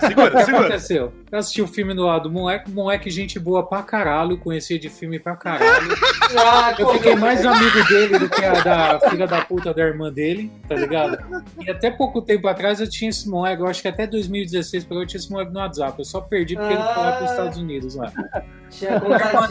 Segura, 0.00 0.28
O 0.28 0.36
que 0.36 0.44
segura. 0.44 0.64
aconteceu? 0.66 1.12
Eu 1.30 1.38
assisti 1.38 1.62
o 1.62 1.66
filme 1.66 1.94
do 1.94 2.04
lado 2.04 2.24
do 2.28 2.30
moleque, 2.30 2.70
moleque, 2.70 3.10
gente 3.10 3.38
boa 3.38 3.66
pra 3.66 3.82
caralho, 3.82 4.36
conhecia 4.38 4.78
de 4.78 4.88
filme 4.88 5.18
pra 5.18 5.36
caralho. 5.36 5.88
Ah, 6.36 6.74
Eu 6.76 6.88
fiquei 6.94 7.14
mais 7.14 7.44
amigo 7.46 7.84
dele 7.86 8.18
do 8.18 8.28
que 8.28 8.44
a 8.44 8.52
da 8.60 8.98
filha 9.08 9.24
da 9.26 9.42
puta 9.44 9.72
da 9.72 9.82
irmã 9.84 10.10
dele, 10.12 10.50
tá 10.68 10.74
ligado? 10.74 11.16
E 11.60 11.70
até 11.70 11.90
pouco 11.92 12.20
tempo 12.20 12.48
atrás 12.48 12.80
eu 12.80 12.88
tinha 12.88 13.10
esse 13.10 13.28
moleque, 13.28 13.62
eu 13.62 13.66
acho 13.68 13.80
que 13.80 13.86
até 13.86 14.04
2016 14.06 14.84
eu 14.90 15.06
tinha 15.06 15.18
esse 15.20 15.30
moleque 15.30 15.52
no 15.52 15.60
WhatsApp. 15.60 15.94
Eu 15.98 16.04
só 16.04 16.20
perdi 16.20 16.56
porque 16.56 16.72
ele 16.72 16.82
foi 16.82 16.96
lá 17.04 17.12
pros 17.12 17.30
Estados 17.30 17.58
Unidos 17.58 17.94
lá. 17.94 18.10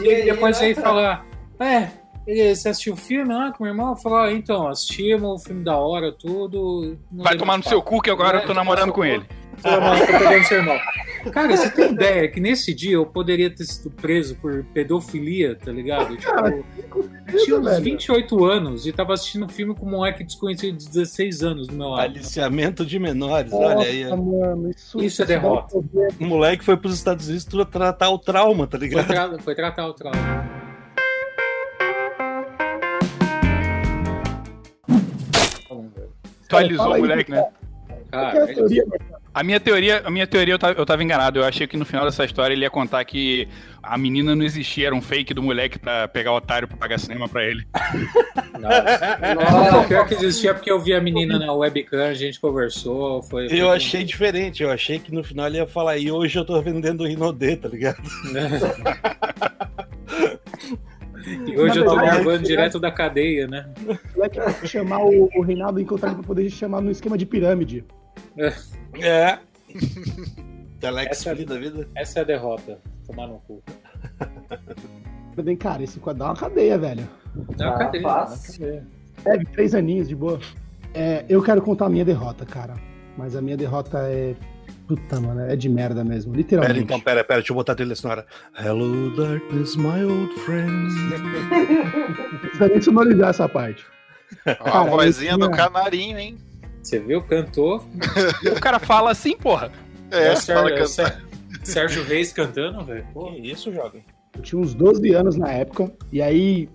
Ele 0.00 0.14
aí, 0.14 0.24
depois 0.24 0.60
né? 0.60 0.66
aí 0.66 0.74
falar, 0.74 1.24
é, 1.58 1.88
ele- 2.26 2.54
você 2.54 2.68
assistiu 2.68 2.94
o 2.94 2.96
filme 2.96 3.32
lá 3.32 3.50
com 3.52 3.62
o 3.64 3.66
meu 3.66 3.72
irmão? 3.72 3.90
Eu 3.90 3.96
falei, 3.96 4.34
ah, 4.34 4.36
então, 4.36 4.68
assistimos, 4.68 5.40
o 5.40 5.44
filme 5.44 5.64
da 5.64 5.76
hora, 5.76 6.12
tudo. 6.12 6.98
Vai 7.12 7.36
tomar 7.36 7.56
no 7.56 7.62
seu 7.64 7.80
cu 7.80 8.00
que 8.02 8.10
agora 8.10 8.38
É, 8.40 8.42
eu 8.42 8.46
tô 8.46 8.52
namorando 8.54 8.92
com 8.92 9.04
ele. 9.04 9.24
Tô 9.64 10.18
pegando 10.18 10.44
seu 10.44 10.58
irmão. 10.58 10.78
Cara, 11.32 11.56
você 11.56 11.70
tem 11.70 11.92
ideia 11.92 12.28
que 12.28 12.38
nesse 12.38 12.74
dia 12.74 12.96
eu 12.96 13.06
poderia 13.06 13.48
ter 13.48 13.64
sido 13.64 13.90
preso 13.90 14.34
por 14.36 14.62
pedofilia, 14.74 15.54
tá 15.56 15.72
ligado? 15.72 16.14
Tipo, 16.18 16.64
eu 17.32 17.44
tinha 17.44 17.58
uns 17.58 17.64
velho. 17.64 17.82
28 17.82 18.44
anos 18.44 18.86
e 18.86 18.92
tava 18.92 19.14
assistindo 19.14 19.46
um 19.46 19.48
filme 19.48 19.74
com 19.74 19.86
um 19.86 19.90
moleque 19.90 20.22
desconhecido 20.22 20.76
de 20.76 20.86
16 20.86 21.42
anos 21.42 21.66
do 21.68 21.74
meu 21.74 21.88
lado. 21.88 22.02
Aliciamento 22.02 22.84
de 22.84 22.98
menores, 22.98 23.50
olha 23.54 23.86
aí. 23.86 24.04
Nossa, 24.04 24.16
mano, 24.16 24.70
isso, 24.70 25.00
Isso 25.02 25.22
é 25.22 25.24
derrota. 25.24 25.78
O 25.78 26.24
moleque 26.26 26.62
foi 26.62 26.76
pros 26.76 26.94
Estados 26.94 27.26
Unidos 27.26 27.46
pra 27.46 27.64
tratar 27.64 28.10
o 28.10 28.18
trauma, 28.18 28.66
tá 28.66 28.76
Foi, 28.78 28.86
ligado? 28.88 29.06
tra- 29.06 29.38
foi 29.38 29.54
tratar 29.54 29.86
o 29.86 29.94
trauma. 29.94 30.44
Tu 36.48 36.56
alisou 36.56 36.84
fala 36.84 36.90
o 36.90 36.94
aí, 36.94 37.00
moleque, 37.00 37.30
né? 37.30 37.42
Que 37.88 37.94
é 37.94 38.18
a 38.18 38.20
Cara, 38.32 38.46
teoria? 38.46 38.84
A 39.34 39.42
minha 39.42 39.58
teoria, 39.58 40.00
a 40.04 40.10
minha 40.10 40.28
teoria 40.28 40.54
eu 40.54 40.58
tava, 40.58 40.78
eu 40.78 40.86
tava 40.86 41.02
enganado. 41.02 41.40
Eu 41.40 41.44
achei 41.44 41.66
que 41.66 41.76
no 41.76 41.84
final 41.84 42.04
dessa 42.04 42.24
história 42.24 42.54
ele 42.54 42.62
ia 42.62 42.70
contar 42.70 43.04
que 43.04 43.48
a 43.82 43.98
menina 43.98 44.36
não 44.36 44.44
existia, 44.44 44.86
era 44.86 44.94
um 44.94 45.02
fake 45.02 45.34
do 45.34 45.42
moleque 45.42 45.76
pra 45.76 46.06
pegar 46.06 46.30
o 46.30 46.36
otário 46.36 46.68
pra 46.68 46.76
pagar 46.76 46.98
cinema 46.98 47.28
pra 47.28 47.44
ele. 47.44 47.66
Não, 48.54 49.84
pior 49.88 50.06
que 50.06 50.14
existia 50.14 50.54
porque 50.54 50.70
eu 50.70 50.80
vi 50.80 50.94
a 50.94 51.00
menina 51.00 51.38
na 51.38 51.52
webcam, 51.52 52.06
a 52.06 52.14
gente 52.14 52.38
conversou. 52.38 53.20
Foi, 53.24 53.48
foi 53.48 53.60
Eu 53.60 53.70
achei 53.70 54.04
diferente, 54.04 54.62
eu 54.62 54.70
achei 54.70 55.00
que 55.00 55.12
no 55.12 55.24
final 55.24 55.48
ele 55.48 55.58
ia 55.58 55.66
falar, 55.66 55.98
e 55.98 56.10
hoje 56.10 56.38
eu 56.38 56.44
tô 56.44 56.62
vendendo 56.62 57.04
Rinodê, 57.04 57.56
tá 57.56 57.68
ligado? 57.68 58.00
E 61.26 61.56
hoje 61.58 61.78
eu 61.78 61.84
tô 61.84 61.96
gravando 61.96 62.42
direto 62.44 62.78
da 62.78 62.90
cadeia, 62.92 63.46
né? 63.46 63.68
O 63.86 64.16
moleque 64.16 64.38
vai 64.40 64.66
chamar 64.66 64.98
o, 65.04 65.28
o 65.36 65.42
Reinaldo 65.42 65.80
encontrar 65.80 66.08
ele 66.08 66.16
pra 66.18 66.26
poder 66.26 66.48
chamar 66.50 66.80
no 66.80 66.90
esquema 66.90 67.16
de 67.16 67.24
pirâmide. 67.26 67.84
É. 69.00 69.38
Telex 70.80 71.10
Essa- 71.20 71.34
filho 71.34 71.46
da 71.48 71.58
vida. 71.58 71.88
Essa 71.94 72.18
é 72.20 72.22
a 72.22 72.24
derrota. 72.24 72.78
Tomar 73.06 73.26
no 73.26 73.38
cu. 73.40 73.62
Bem, 75.42 75.56
cara, 75.56 75.82
esse 75.82 75.98
quadro 75.98 76.20
dá 76.20 76.26
uma 76.26 76.36
cadeia, 76.36 76.78
velho. 76.78 77.08
Dá 77.56 77.66
uma 77.68 77.74
Ah, 77.74 77.78
cadeia, 77.78 78.02
fácil. 78.02 78.82
Deve, 79.24 79.44
três 79.46 79.74
aninhos 79.74 80.08
de 80.08 80.14
boa. 80.14 80.38
É, 80.92 81.24
eu 81.28 81.42
quero 81.42 81.60
contar 81.60 81.86
a 81.86 81.90
minha 81.90 82.04
derrota, 82.04 82.44
cara. 82.46 82.74
Mas 83.16 83.34
a 83.34 83.42
minha 83.42 83.56
derrota 83.56 83.98
é. 84.08 84.34
Puta, 84.86 85.18
mano, 85.18 85.40
é 85.40 85.56
de 85.56 85.68
merda 85.68 86.04
mesmo. 86.04 86.32
Pera, 86.32 86.42
Literalmente. 86.42 86.80
então, 86.80 87.00
pera, 87.00 87.24
pera, 87.24 87.40
deixa 87.40 87.52
eu 87.52 87.56
botar 87.56 87.72
a 87.72 87.74
trilha 87.74 87.94
sonora. 87.96 88.26
Hello, 88.58 89.16
darkness, 89.16 89.76
my 89.76 90.04
old 90.04 90.34
friend. 90.40 90.92
Não 92.32 92.38
precisa 92.40 92.68
nem 92.68 92.80
sonorizar 92.82 93.30
essa 93.30 93.48
parte. 93.48 93.84
Ó, 94.46 94.50
a 94.50 94.54
Cara, 94.56 94.90
vozinha 94.90 95.32
eu 95.32 95.38
do 95.38 95.46
tinha- 95.46 95.56
canarinho, 95.56 96.18
hein? 96.18 96.36
Você 96.82 96.98
viu? 96.98 97.22
Cantou. 97.22 97.82
O 98.54 98.60
cara 98.60 98.78
fala 98.78 99.10
assim, 99.10 99.36
porra. 99.36 99.72
É, 100.10 100.32
o 100.32 100.36
fala 100.36 100.68
Sérgio, 100.68 100.74
que 100.76 100.86
Sé- 100.86 101.18
Sérgio 101.62 102.04
Reis 102.04 102.32
cantando, 102.32 102.84
velho. 102.84 103.06
Que 103.14 103.50
isso, 103.50 103.72
jovem? 103.72 104.04
Eu 104.36 104.42
tinha 104.42 104.60
uns 104.60 104.74
12 104.74 105.14
anos 105.14 105.36
na 105.36 105.50
época, 105.50 105.90
e 106.12 106.20
aí 106.20 106.68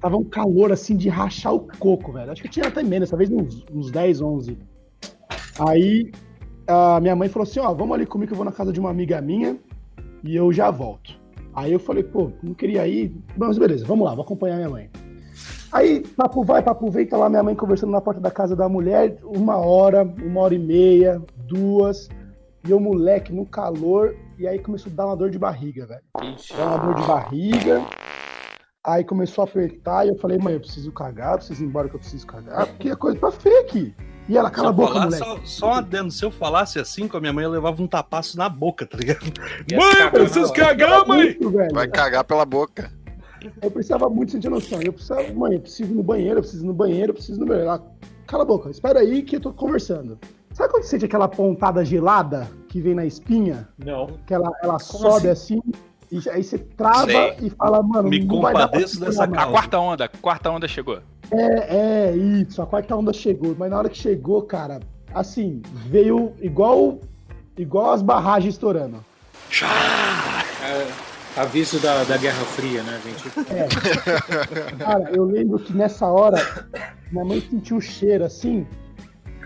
tava 0.00 0.16
um 0.16 0.24
calor 0.24 0.72
assim 0.72 0.96
de 0.96 1.08
rachar 1.08 1.54
o 1.54 1.60
coco, 1.78 2.12
velho. 2.12 2.32
Acho 2.32 2.42
que 2.42 2.48
eu 2.48 2.52
tinha 2.52 2.66
até 2.66 2.82
menos, 2.82 3.10
talvez 3.10 3.30
uns, 3.30 3.64
uns 3.70 3.92
10, 3.92 4.20
11. 4.20 4.58
Aí 5.68 6.10
a 6.66 7.00
minha 7.00 7.16
mãe 7.16 7.28
falou 7.28 7.44
assim: 7.44 7.60
Ó, 7.60 7.72
vamos 7.74 7.94
ali 7.94 8.06
comigo 8.06 8.28
que 8.28 8.32
eu 8.32 8.36
vou 8.36 8.44
na 8.44 8.52
casa 8.52 8.72
de 8.72 8.80
uma 8.80 8.90
amiga 8.90 9.20
minha 9.20 9.58
e 10.22 10.34
eu 10.34 10.52
já 10.52 10.70
volto. 10.70 11.24
Aí 11.54 11.72
eu 11.72 11.78
falei: 11.78 12.02
pô, 12.02 12.32
não 12.42 12.54
queria 12.54 12.86
ir, 12.86 13.14
mas 13.36 13.58
beleza, 13.58 13.86
vamos 13.86 14.06
lá, 14.06 14.14
vou 14.14 14.24
acompanhar 14.24 14.56
minha 14.56 14.70
mãe. 14.70 14.90
Aí, 15.72 16.00
papo 16.16 16.44
vai, 16.44 16.62
papo 16.62 16.88
vem, 16.90 17.06
tá 17.06 17.16
lá 17.16 17.28
minha 17.28 17.42
mãe 17.42 17.54
conversando 17.54 17.90
na 17.90 18.00
porta 18.00 18.20
da 18.20 18.30
casa 18.30 18.54
da 18.54 18.68
mulher, 18.68 19.18
uma 19.24 19.56
hora, 19.56 20.04
uma 20.04 20.40
hora 20.40 20.54
e 20.54 20.58
meia, 20.58 21.20
duas, 21.48 22.08
e 22.66 22.72
o 22.72 22.78
moleque 22.78 23.32
no 23.32 23.44
calor, 23.44 24.14
e 24.38 24.46
aí 24.46 24.58
começou 24.58 24.92
a 24.92 24.94
dar 24.94 25.06
uma 25.06 25.16
dor 25.16 25.30
de 25.30 25.38
barriga, 25.38 25.84
velho 25.86 26.02
dá 26.56 26.66
uma 26.66 26.78
dor 26.78 26.94
de 26.94 27.06
barriga. 27.06 27.82
Aí 28.86 29.02
começou 29.02 29.42
a 29.42 29.46
apertar 29.46 30.04
e 30.04 30.10
eu 30.10 30.16
falei, 30.18 30.38
mãe, 30.38 30.54
eu 30.54 30.60
preciso 30.60 30.92
cagar, 30.92 31.32
eu 31.32 31.38
preciso 31.38 31.64
ir 31.64 31.66
embora 31.66 31.88
que 31.88 31.96
eu 31.96 32.00
preciso 32.00 32.26
cagar, 32.26 32.66
porque 32.66 32.90
a 32.90 32.96
coisa 32.96 33.18
tá 33.18 33.30
feia 33.32 33.60
aqui. 33.62 33.94
E 34.28 34.38
ela, 34.38 34.50
cala 34.50 34.70
a 34.70 34.72
boca, 34.72 34.92
falar- 34.94 35.04
moleque. 35.04 35.24
Só, 35.24 35.40
só 35.44 35.72
adendo, 35.72 36.10
se 36.10 36.24
eu 36.24 36.30
falasse 36.30 36.78
assim 36.78 37.06
com 37.06 37.16
a 37.16 37.20
minha 37.20 37.32
mãe, 37.32 37.44
eu 37.44 37.50
levava 37.50 37.82
um 37.82 37.86
tapaço 37.86 38.38
na 38.38 38.48
boca, 38.48 38.86
tá 38.86 38.96
ligado? 38.96 39.24
Ia 39.70 39.78
cagar 39.78 40.12
na 40.12 40.40
hora. 40.42 40.50
cagar, 40.54 41.06
Muito, 41.06 41.50
velho. 41.50 41.74
Vai 41.74 41.88
cagar 41.88 42.24
pela 42.24 42.44
boca. 42.44 42.90
Eu 43.60 43.70
precisava 43.70 44.08
muito 44.08 44.32
sentir 44.32 44.48
noção. 44.48 44.80
Eu 44.80 44.92
precisava, 44.92 45.30
mãe, 45.34 45.54
eu 45.54 45.60
preciso 45.60 45.92
ir 45.92 45.94
no 45.94 46.02
banheiro, 46.02 46.38
eu 46.38 46.42
preciso 46.42 46.64
ir 46.64 46.66
no 46.66 46.72
banheiro, 46.72 47.10
eu 47.10 47.14
preciso 47.14 47.38
ir 47.38 47.40
no 47.40 47.46
banheiro. 47.46 47.68
Ela, 47.68 47.82
cala 48.26 48.42
a 48.42 48.46
boca, 48.46 48.70
espera 48.70 49.00
aí 49.00 49.22
que 49.22 49.36
eu 49.36 49.40
tô 49.40 49.52
conversando. 49.52 50.18
Sabe 50.52 50.70
quando 50.70 50.84
você 50.84 50.90
sente 50.90 51.04
aquela 51.04 51.28
pontada 51.28 51.84
gelada 51.84 52.48
que 52.68 52.80
vem 52.80 52.94
na 52.94 53.04
espinha? 53.04 53.68
Não. 53.76 54.06
Que 54.26 54.32
ela, 54.32 54.50
ela 54.62 54.78
sobe 54.78 55.28
assim? 55.28 55.60
e 56.10 56.30
aí 56.30 56.44
você 56.44 56.58
trava 56.58 57.10
Sei. 57.10 57.36
e 57.42 57.50
fala, 57.50 57.82
mano, 57.82 58.08
Me 58.08 58.24
não 58.24 58.40
vai 58.40 58.52
dar 58.54 58.68
pra 58.68 58.68
compadeço 58.68 59.00
dessa. 59.00 59.24
A 59.24 59.46
quarta 59.46 59.78
onda, 59.80 60.04
a 60.04 60.08
quarta 60.08 60.50
onda 60.50 60.68
chegou. 60.68 61.00
É, 61.30 62.10
é, 62.10 62.16
isso, 62.16 62.60
a 62.60 62.66
quarta 62.66 62.94
onda 62.96 63.12
chegou, 63.12 63.54
mas 63.58 63.70
na 63.70 63.78
hora 63.78 63.88
que 63.88 63.98
chegou, 63.98 64.42
cara, 64.42 64.80
assim, 65.14 65.62
veio 65.86 66.32
igual 66.40 66.98
igual 67.56 67.92
as 67.92 68.02
barragens 68.02 68.54
estourando. 68.54 69.04
É, 70.62 71.40
aviso 71.40 71.78
da, 71.78 72.04
da 72.04 72.16
Guerra 72.16 72.44
Fria, 72.44 72.82
né, 72.82 73.00
gente? 73.04 73.30
Cara, 74.78 75.10
eu 75.12 75.24
lembro 75.24 75.58
que 75.58 75.72
nessa 75.72 76.06
hora, 76.06 76.66
minha 77.10 77.24
mãe 77.24 77.40
sentiu 77.40 77.76
o 77.76 77.80
cheiro 77.80 78.24
assim, 78.24 78.66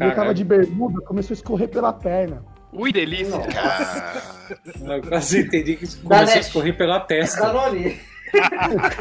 e 0.01 0.05
eu 0.05 0.15
tava 0.15 0.33
de 0.33 0.45
bermuda, 0.45 1.01
começou 1.03 1.35
a 1.35 1.37
escorrer 1.37 1.69
pela 1.69 1.93
perna. 1.93 2.43
Ui, 2.73 2.93
delícia. 2.93 3.41
Cara, 3.47 4.23
Eu 4.97 5.03
quase 5.03 5.41
entendi 5.41 5.77
que 5.77 5.87
começou 5.97 6.37
a 6.37 6.41
escorrer 6.41 6.77
pela 6.77 7.01
testa. 7.01 7.41
Danone. 7.41 7.99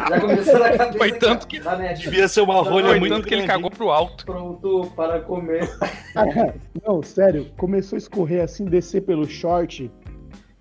Já 0.09 0.19
começou 0.21 0.59
na 0.59 0.77
cabeça. 0.77 0.97
Foi 0.97 1.11
tanto 1.13 1.47
que. 1.47 1.59
Devia 1.99 2.27
ser 2.27 2.41
uma 2.41 2.61
rolha 2.61 2.87
Foi 2.87 2.99
muito 2.99 3.13
tanto 3.13 3.27
que 3.27 3.33
ele 3.33 3.47
cagou 3.47 3.69
pro 3.71 3.89
alto. 3.89 4.25
Pronto 4.25 4.91
para 4.95 5.19
comer. 5.21 5.69
Não, 6.85 7.01
sério, 7.03 7.47
começou 7.57 7.95
a 7.95 7.99
escorrer 7.99 8.43
assim, 8.43 8.65
descer 8.65 9.01
pelo 9.01 9.27
short. 9.27 9.91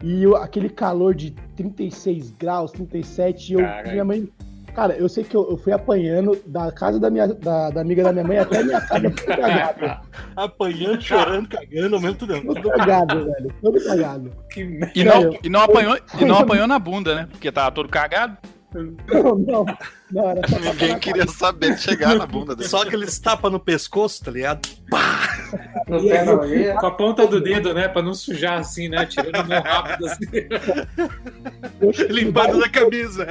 E 0.02 0.22
eu- 0.22 0.36
aquele 0.36 0.68
calor 0.68 1.14
de 1.14 1.30
36 1.56 2.30
graus, 2.32 2.70
37, 2.72 3.50
e 3.50 3.54
eu, 3.54 3.60
minha 3.90 4.04
mãe. 4.04 4.28
Cara, 4.74 4.94
eu 4.94 5.08
sei 5.08 5.24
que 5.24 5.34
eu, 5.34 5.48
eu 5.50 5.56
fui 5.56 5.72
apanhando 5.72 6.38
da 6.46 6.70
casa 6.70 7.00
da, 7.00 7.08
minha, 7.08 7.26
da, 7.28 7.70
da 7.70 7.80
amiga 7.80 8.04
da 8.04 8.12
minha 8.12 8.24
mãe 8.26 8.38
até 8.38 8.58
a 8.58 8.62
minha 8.62 8.78
casa 8.78 9.10
todo 9.10 9.24
cagado. 9.24 10.00
Apanhando, 10.36 11.00
chorando, 11.00 11.48
cagando, 11.48 11.96
ao 11.96 12.02
mesmo 12.02 12.26
tempo. 12.26 12.54
Todo 12.54 12.70
cagado, 12.72 13.24
velho. 13.24 13.54
Todo 13.62 13.82
cagado. 13.82 14.32
Que 14.50 14.64
merda. 14.64 14.92
E 14.94 15.02
não, 15.02 15.38
e 15.44 15.48
não 15.48 15.60
apanhou, 15.62 15.98
e 16.20 16.24
não 16.26 16.36
apanhou 16.36 16.66
na 16.66 16.78
bunda, 16.78 17.14
né? 17.14 17.26
Porque 17.30 17.50
tava 17.50 17.72
todo 17.72 17.88
cagado. 17.88 18.36
Não, 18.76 19.38
não, 19.38 19.64
não, 20.10 20.30
era 20.30 20.48
só 20.48 20.58
Ninguém 20.58 20.98
queria 20.98 21.26
saber 21.26 21.74
de 21.74 21.80
chegar 21.80 22.14
na 22.14 22.26
bunda 22.26 22.54
dele. 22.54 22.68
Só 22.68 22.82
aqueles 22.82 23.18
tapas 23.18 23.50
no 23.50 23.58
pescoço, 23.58 24.24
tá 24.24 24.30
ligado? 24.30 24.68
No 25.88 26.02
pé 26.02 26.20
aí, 26.20 26.26
da 26.26 26.34
orelha. 26.34 26.74
com 26.74 26.86
a 26.86 26.90
ponta 26.90 27.26
do 27.26 27.40
dedo, 27.40 27.72
né? 27.72 27.88
Pra 27.88 28.02
não 28.02 28.14
sujar 28.14 28.58
assim, 28.58 28.88
né? 28.88 29.06
Tirando 29.06 29.48
mão 29.48 29.62
rápido 29.62 30.06
assim. 30.06 30.26
Limpando 32.12 32.60
da 32.60 32.68
camisa. 32.68 33.26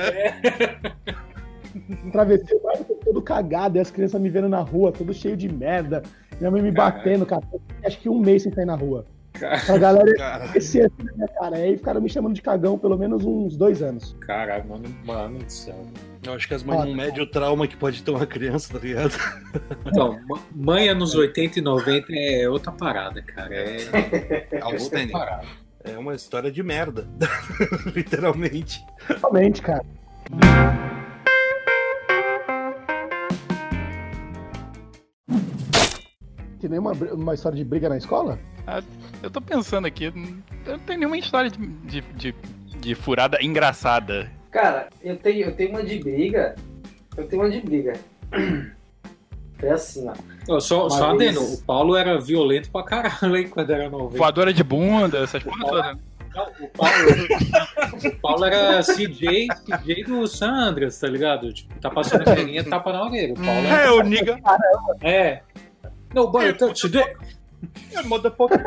Atravessei 2.07 2.57
o 2.57 2.61
bairro 2.63 2.85
todo 3.03 3.21
cagado, 3.21 3.77
e 3.77 3.81
as 3.81 3.91
crianças 3.91 4.19
me 4.19 4.29
vendo 4.29 4.49
na 4.49 4.61
rua, 4.61 4.91
todo 4.91 5.13
cheio 5.13 5.37
de 5.37 5.51
merda. 5.51 6.01
Minha 6.39 6.51
mãe 6.51 6.61
me 6.61 6.71
batendo, 6.71 7.25
cara. 7.25 7.43
Acho 7.85 7.99
que 7.99 8.09
um 8.09 8.19
mês 8.19 8.43
sem 8.43 8.51
sair 8.51 8.65
na 8.65 8.75
rua. 8.75 9.05
A 9.43 9.77
galera 9.77 10.49
esse 10.55 10.81
assim 10.81 11.03
na 11.03 11.13
minha 11.13 11.27
cara. 11.27 11.55
Aí 11.57 11.77
ficaram 11.77 12.01
me 12.01 12.09
chamando 12.09 12.33
de 12.33 12.41
cagão 12.41 12.77
pelo 12.77 12.97
menos 12.97 13.25
uns 13.25 13.55
dois 13.57 13.81
anos. 13.81 14.15
Caralho, 14.21 14.67
mano, 14.67 14.83
mano 15.05 15.39
do 15.39 15.51
céu. 15.51 15.85
Eu 16.25 16.33
acho 16.33 16.47
que 16.47 16.53
as 16.53 16.63
mães 16.63 16.85
não 16.85 16.93
medem 16.93 17.21
o 17.21 17.27
trauma 17.27 17.67
que 17.67 17.77
pode 17.77 18.01
ter 18.01 18.11
uma 18.11 18.25
criança, 18.25 18.73
tá 18.73 18.79
ligado? 18.79 19.13
Então, 19.85 20.19
mãe 20.53 20.89
anos 20.89 21.15
80 21.15 21.59
e 21.59 21.61
90 21.61 22.07
é 22.11 22.49
outra 22.49 22.71
parada, 22.71 23.21
cara. 23.21 23.55
É 23.55 23.77
parada. 25.11 25.45
É 25.83 25.97
uma 25.97 26.15
história 26.15 26.51
de 26.51 26.63
merda. 26.63 27.07
Literalmente. 27.95 28.83
Realmente, 29.07 29.61
cara. 29.61 29.85
Tem 36.65 36.71
nenhuma 36.71 36.93
uma 37.13 37.35
história 37.35 37.55
de 37.55 37.63
briga 37.63 37.87
na 37.87 37.95
escola? 37.95 38.39
Ah, 38.65 38.81
eu 39.21 39.29
tô 39.29 39.39
pensando 39.39 39.85
aqui, 39.85 40.05
eu 40.05 40.13
não 40.65 40.79
tenho 40.79 40.97
nenhuma 40.97 41.15
história 41.15 41.51
de, 41.51 41.59
de, 41.59 42.01
de, 42.15 42.35
de 42.79 42.95
furada 42.95 43.37
engraçada. 43.39 44.31
Cara, 44.49 44.89
eu 45.03 45.15
tenho, 45.15 45.45
eu 45.45 45.51
tenho 45.55 45.69
uma 45.69 45.83
de 45.83 45.99
briga. 45.99 46.55
Eu 47.15 47.27
tenho 47.27 47.43
uma 47.43 47.51
de 47.51 47.61
briga. 47.61 47.93
Foi 49.59 49.69
assim, 49.69 50.09
ó. 50.49 50.59
Só 50.59 50.89
só 50.89 51.15
vez- 51.15 51.37
adendo, 51.37 51.53
o 51.53 51.61
Paulo 51.61 51.95
era 51.95 52.19
violento 52.19 52.71
pra 52.71 52.81
caralho, 52.81 53.37
hein, 53.37 53.47
quando 53.47 53.69
era 53.69 53.87
novo. 53.87 54.17
Voadora 54.17 54.51
de 54.51 54.63
bunda, 54.63 55.19
essas 55.19 55.43
todas. 55.43 55.97
Não, 56.33 56.47
o 56.59 56.67
Paulo, 56.69 56.93
o 58.03 58.19
Paulo 58.21 58.45
era 58.45 58.81
CJ, 58.81 59.47
CJ 59.83 60.03
do 60.05 60.27
San 60.27 60.51
Andreas, 60.51 60.99
tá 60.99 61.07
ligado? 61.07 61.53
Tipo, 61.53 61.79
tá 61.79 61.91
passando 61.91 62.27
a 62.27 62.35
ferinha, 62.35 62.63
tapa 62.63 62.91
na 62.91 63.03
orelha. 63.03 63.33
O 63.33 63.35
Paulo 63.35 63.67
É, 63.67 63.91
o 63.91 64.01
nigga. 64.01 64.39
É. 65.01 65.41
No, 66.15 66.31
but 66.31 66.43
I 66.47 66.53
touch 66.53 66.81
today. 66.81 67.15
Motherfucker. 68.05 68.63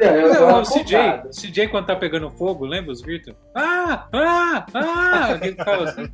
Não, 0.00 0.06
eu, 0.16 0.34
Não, 0.34 0.60
o 0.60 0.64
CJ. 0.64 1.28
CJ 1.32 1.68
quando 1.68 1.86
tá 1.86 1.96
pegando 1.96 2.30
fogo, 2.30 2.64
lembra 2.64 2.92
os 2.92 3.00
gritos? 3.00 3.34
Ah! 3.54 4.06
Ah! 4.12 4.66
Ah! 4.74 5.38
Ele 5.42 5.56
fala 5.56 5.88
assim. 5.90 6.08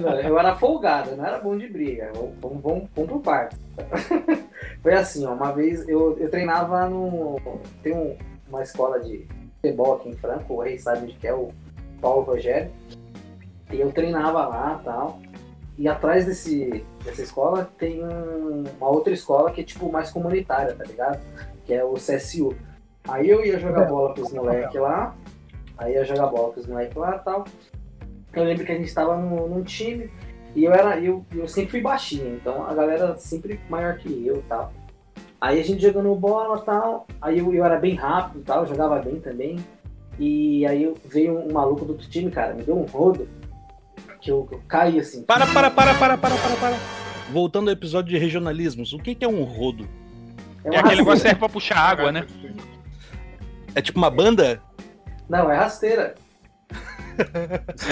Não, 0.00 0.18
Eu 0.20 0.38
era 0.38 0.54
folgado, 0.56 1.14
não 1.16 1.24
era 1.24 1.38
bom 1.38 1.56
de 1.56 1.68
briga. 1.68 2.10
Vamos, 2.14 2.34
vamos, 2.62 2.88
vamos, 2.94 3.10
por 3.10 3.20
parte. 3.20 3.56
Foi 4.82 4.94
assim, 4.94 5.24
ó, 5.26 5.32
uma 5.32 5.52
vez 5.52 5.86
eu, 5.88 6.18
eu 6.18 6.28
treinava 6.30 6.88
no. 6.88 7.40
Tem 7.82 7.94
um- 7.94 8.16
uma 8.48 8.62
escola 8.62 9.00
de 9.00 9.26
futebol 9.60 9.94
aqui 9.94 10.08
em 10.10 10.16
Franco, 10.16 10.54
o 10.54 10.60
rei 10.62 10.78
sabe 10.78 11.04
onde 11.04 11.14
que 11.14 11.26
é, 11.26 11.32
o 11.34 11.48
Paulo 12.00 12.22
Rogério. 12.24 12.70
E 13.72 13.80
eu 13.80 13.90
treinava 13.92 14.46
lá 14.46 14.78
e 14.80 14.84
tal. 14.84 15.20
E 15.78 15.88
atrás 15.88 16.26
desse, 16.26 16.84
dessa 17.04 17.22
escola 17.22 17.68
tem 17.78 18.04
um- 18.04 18.64
uma 18.78 18.88
outra 18.90 19.12
escola 19.12 19.50
que 19.50 19.60
é 19.62 19.64
tipo 19.64 19.90
mais 19.90 20.10
comunitária, 20.10 20.74
tá 20.74 20.84
ligado? 20.84 21.18
Que 21.64 21.74
é 21.74 21.84
o 21.84 21.94
CSU. 21.94 22.54
Aí 23.08 23.28
eu 23.28 23.44
ia 23.44 23.58
jogar 23.58 23.86
bola 23.86 24.14
com 24.14 24.20
os 24.22 24.32
moleques 24.32 24.80
lá. 24.80 25.16
Aí 25.78 25.94
ia 25.94 26.04
jogar 26.04 26.26
bola 26.26 26.52
com 26.52 26.60
os 26.60 26.66
moleques 26.66 26.96
lá 26.96 27.16
e 27.16 27.24
tal. 27.24 27.44
Eu 28.34 28.44
lembro 28.44 28.64
que 28.64 28.72
a 28.72 28.76
gente 28.76 28.94
tava 28.94 29.16
num, 29.16 29.48
num 29.48 29.62
time 29.62 30.10
e 30.54 30.64
eu 30.64 30.72
era 30.72 30.98
eu, 31.00 31.24
eu 31.34 31.48
sempre 31.48 31.70
fui 31.72 31.80
baixinho, 31.80 32.36
então 32.36 32.64
a 32.66 32.74
galera 32.74 33.16
sempre 33.16 33.58
maior 33.68 33.96
que 33.96 34.26
eu 34.26 34.36
e 34.36 34.42
tal. 34.42 34.72
Aí 35.40 35.58
a 35.58 35.64
gente 35.64 35.82
jogando 35.82 36.14
bola 36.14 36.58
e 36.58 36.64
tal, 36.64 37.06
aí 37.20 37.38
eu, 37.38 37.52
eu 37.52 37.64
era 37.64 37.76
bem 37.78 37.94
rápido 37.94 38.40
e 38.40 38.44
tal, 38.44 38.66
jogava 38.66 38.98
bem 39.00 39.18
também. 39.20 39.56
E 40.18 40.64
aí 40.66 40.94
veio 41.06 41.38
um 41.38 41.52
maluco 41.52 41.84
do 41.84 41.92
outro 41.92 42.08
time, 42.08 42.30
cara, 42.30 42.54
me 42.54 42.62
deu 42.62 42.76
um 42.76 42.84
rodo 42.84 43.26
que 44.22 44.30
eu, 44.30 44.48
eu 44.50 44.62
caí 44.68 44.98
assim. 45.00 45.24
Para, 45.24 45.46
para, 45.46 45.70
para, 45.70 45.94
para, 45.94 46.16
para, 46.16 46.36
para, 46.36 46.56
para. 46.56 46.76
Voltando 47.30 47.68
ao 47.68 47.72
episódio 47.72 48.10
de 48.10 48.18
regionalismos, 48.18 48.92
o 48.92 48.98
que 48.98 49.14
que 49.14 49.24
é 49.24 49.28
um 49.28 49.42
rodo? 49.42 49.88
É, 50.64 50.76
É 50.76 50.78
aquele 50.78 50.96
negócio 50.96 51.22
que 51.22 51.28
serve 51.28 51.38
pra 51.40 51.48
puxar 51.48 51.78
água, 51.78 52.12
né? 52.12 52.26
É 53.74 53.82
tipo 53.82 53.98
uma 53.98 54.10
banda? 54.10 54.62
Não, 55.28 55.50
é 55.50 55.56
rasteira. 55.56 56.14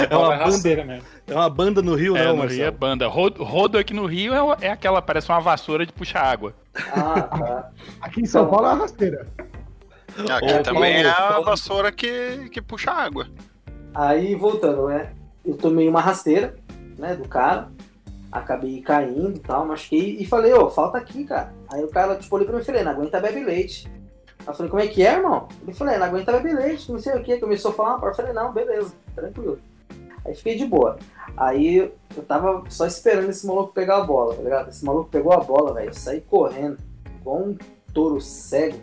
É 0.09 0.15
uma 0.15 0.35
rasteira 0.35 0.81
banda, 0.81 0.93
mesmo. 0.93 1.07
é 1.27 1.35
uma 1.35 1.49
banda 1.49 1.81
no 1.81 1.95
Rio, 1.95 2.17
É, 2.17 2.25
não, 2.25 2.37
no 2.37 2.47
Rio 2.47 2.65
é 2.65 2.71
banda. 2.71 3.07
Rodo, 3.07 3.43
rodo 3.43 3.77
aqui 3.77 3.93
no 3.93 4.05
Rio 4.05 4.33
é, 4.33 4.67
é 4.67 4.71
aquela, 4.71 5.01
parece 5.01 5.29
uma 5.29 5.39
vassoura 5.39 5.85
de 5.85 5.93
puxar 5.93 6.23
água. 6.23 6.55
Ah, 6.91 7.21
tá. 7.21 7.69
Aqui 8.01 8.21
em 8.21 8.25
São 8.25 8.47
Paulo 8.47 8.65
é 8.67 8.69
uma 8.69 8.81
rasteira. 8.81 9.27
Aqui 10.29 10.53
Ô, 10.53 10.63
também 10.63 11.03
é 11.03 11.09
a 11.09 11.39
vassoura 11.41 11.91
que, 11.91 12.49
que 12.51 12.61
puxa 12.61 12.91
água. 12.91 13.27
Aí 13.93 14.33
voltando, 14.35 14.87
né? 14.87 15.11
Eu 15.45 15.57
tomei 15.57 15.87
uma 15.87 16.01
rasteira, 16.01 16.55
né, 16.97 17.15
do 17.15 17.27
cara. 17.27 17.69
Acabei 18.31 18.81
caindo 18.81 19.35
e 19.35 19.39
tal, 19.39 19.65
machuquei 19.65 20.15
e 20.17 20.25
falei, 20.25 20.53
ô, 20.53 20.69
falta 20.69 20.97
aqui, 20.97 21.25
cara. 21.25 21.53
Aí 21.69 21.83
o 21.83 21.89
cara, 21.89 22.15
tipo, 22.15 22.33
olhou 22.35 22.47
pra 22.47 22.55
mim 22.55 22.61
e 22.61 22.65
falei, 22.65 22.83
não 22.83 22.91
aguenta 22.91 23.19
bebe 23.19 23.43
leite. 23.43 23.91
Eu 24.47 24.53
falei, 24.53 24.69
como 24.69 24.81
é 24.81 24.87
que 24.87 25.05
é, 25.05 25.13
irmão? 25.13 25.47
Ele 25.61 25.73
falou, 25.73 25.93
"É, 25.93 25.99
não 25.99 26.05
aguenta 26.07 26.31
beber 26.31 26.55
leite, 26.55 26.91
não 26.91 26.99
sei 26.99 27.13
o 27.15 27.23
que. 27.23 27.37
Começou 27.37 27.71
a 27.71 27.73
falar 27.73 27.89
uma 27.91 27.99
parte, 27.99 28.19
eu 28.19 28.25
falei, 28.25 28.33
não, 28.33 28.51
beleza, 28.51 28.93
tranquilo. 29.13 29.59
Aí 30.25 30.35
fiquei 30.35 30.55
de 30.55 30.65
boa. 30.65 30.97
Aí 31.35 31.77
eu 31.77 32.23
tava 32.23 32.63
só 32.69 32.85
esperando 32.85 33.29
esse 33.29 33.45
maluco 33.45 33.73
pegar 33.73 33.97
a 33.97 34.03
bola, 34.03 34.35
tá 34.35 34.41
ligado? 34.41 34.69
Esse 34.69 34.85
maluco 34.85 35.09
pegou 35.09 35.33
a 35.33 35.39
bola, 35.39 35.73
velho. 35.73 35.89
Eu 35.89 35.93
saí 35.93 36.21
correndo, 36.21 36.77
igual 37.19 37.37
um 37.39 37.57
touro 37.93 38.21
cego. 38.21 38.79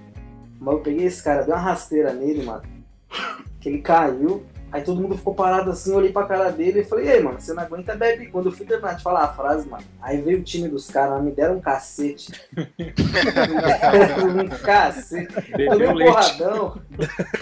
Mas 0.60 0.74
eu 0.74 0.80
peguei 0.80 1.06
esse 1.06 1.22
cara, 1.22 1.42
dei 1.42 1.54
uma 1.54 1.60
rasteira 1.60 2.12
nele, 2.12 2.44
mano. 2.44 2.62
Que 3.60 3.68
ele 3.68 3.78
caiu. 3.78 4.44
Aí 4.70 4.82
todo 4.82 5.00
mundo 5.00 5.16
ficou 5.16 5.34
parado 5.34 5.70
assim, 5.70 5.90
eu 5.90 5.96
olhei 5.96 6.12
pra 6.12 6.26
cara 6.26 6.50
dele 6.50 6.80
e 6.80 6.84
falei, 6.84 7.08
ei, 7.10 7.20
mano, 7.22 7.40
você 7.40 7.54
não 7.54 7.62
aguenta, 7.62 7.96
bebe. 7.96 8.26
Quando 8.26 8.46
eu 8.46 8.52
fui 8.52 8.66
terminar 8.66 8.96
de 8.96 9.02
falar 9.02 9.24
a 9.24 9.32
frase, 9.32 9.66
mano, 9.66 9.82
aí 10.00 10.20
veio 10.20 10.40
o 10.40 10.42
time 10.42 10.68
dos 10.68 10.90
caras, 10.90 11.22
me 11.22 11.30
deram 11.30 11.56
um 11.56 11.60
cacete. 11.60 12.32
um 14.28 14.48
cacete. 14.62 15.34
Tomei 15.34 15.68
Bebeu 15.68 15.90
um 15.90 15.94
leite. 15.94 16.12
porradão. 16.12 16.80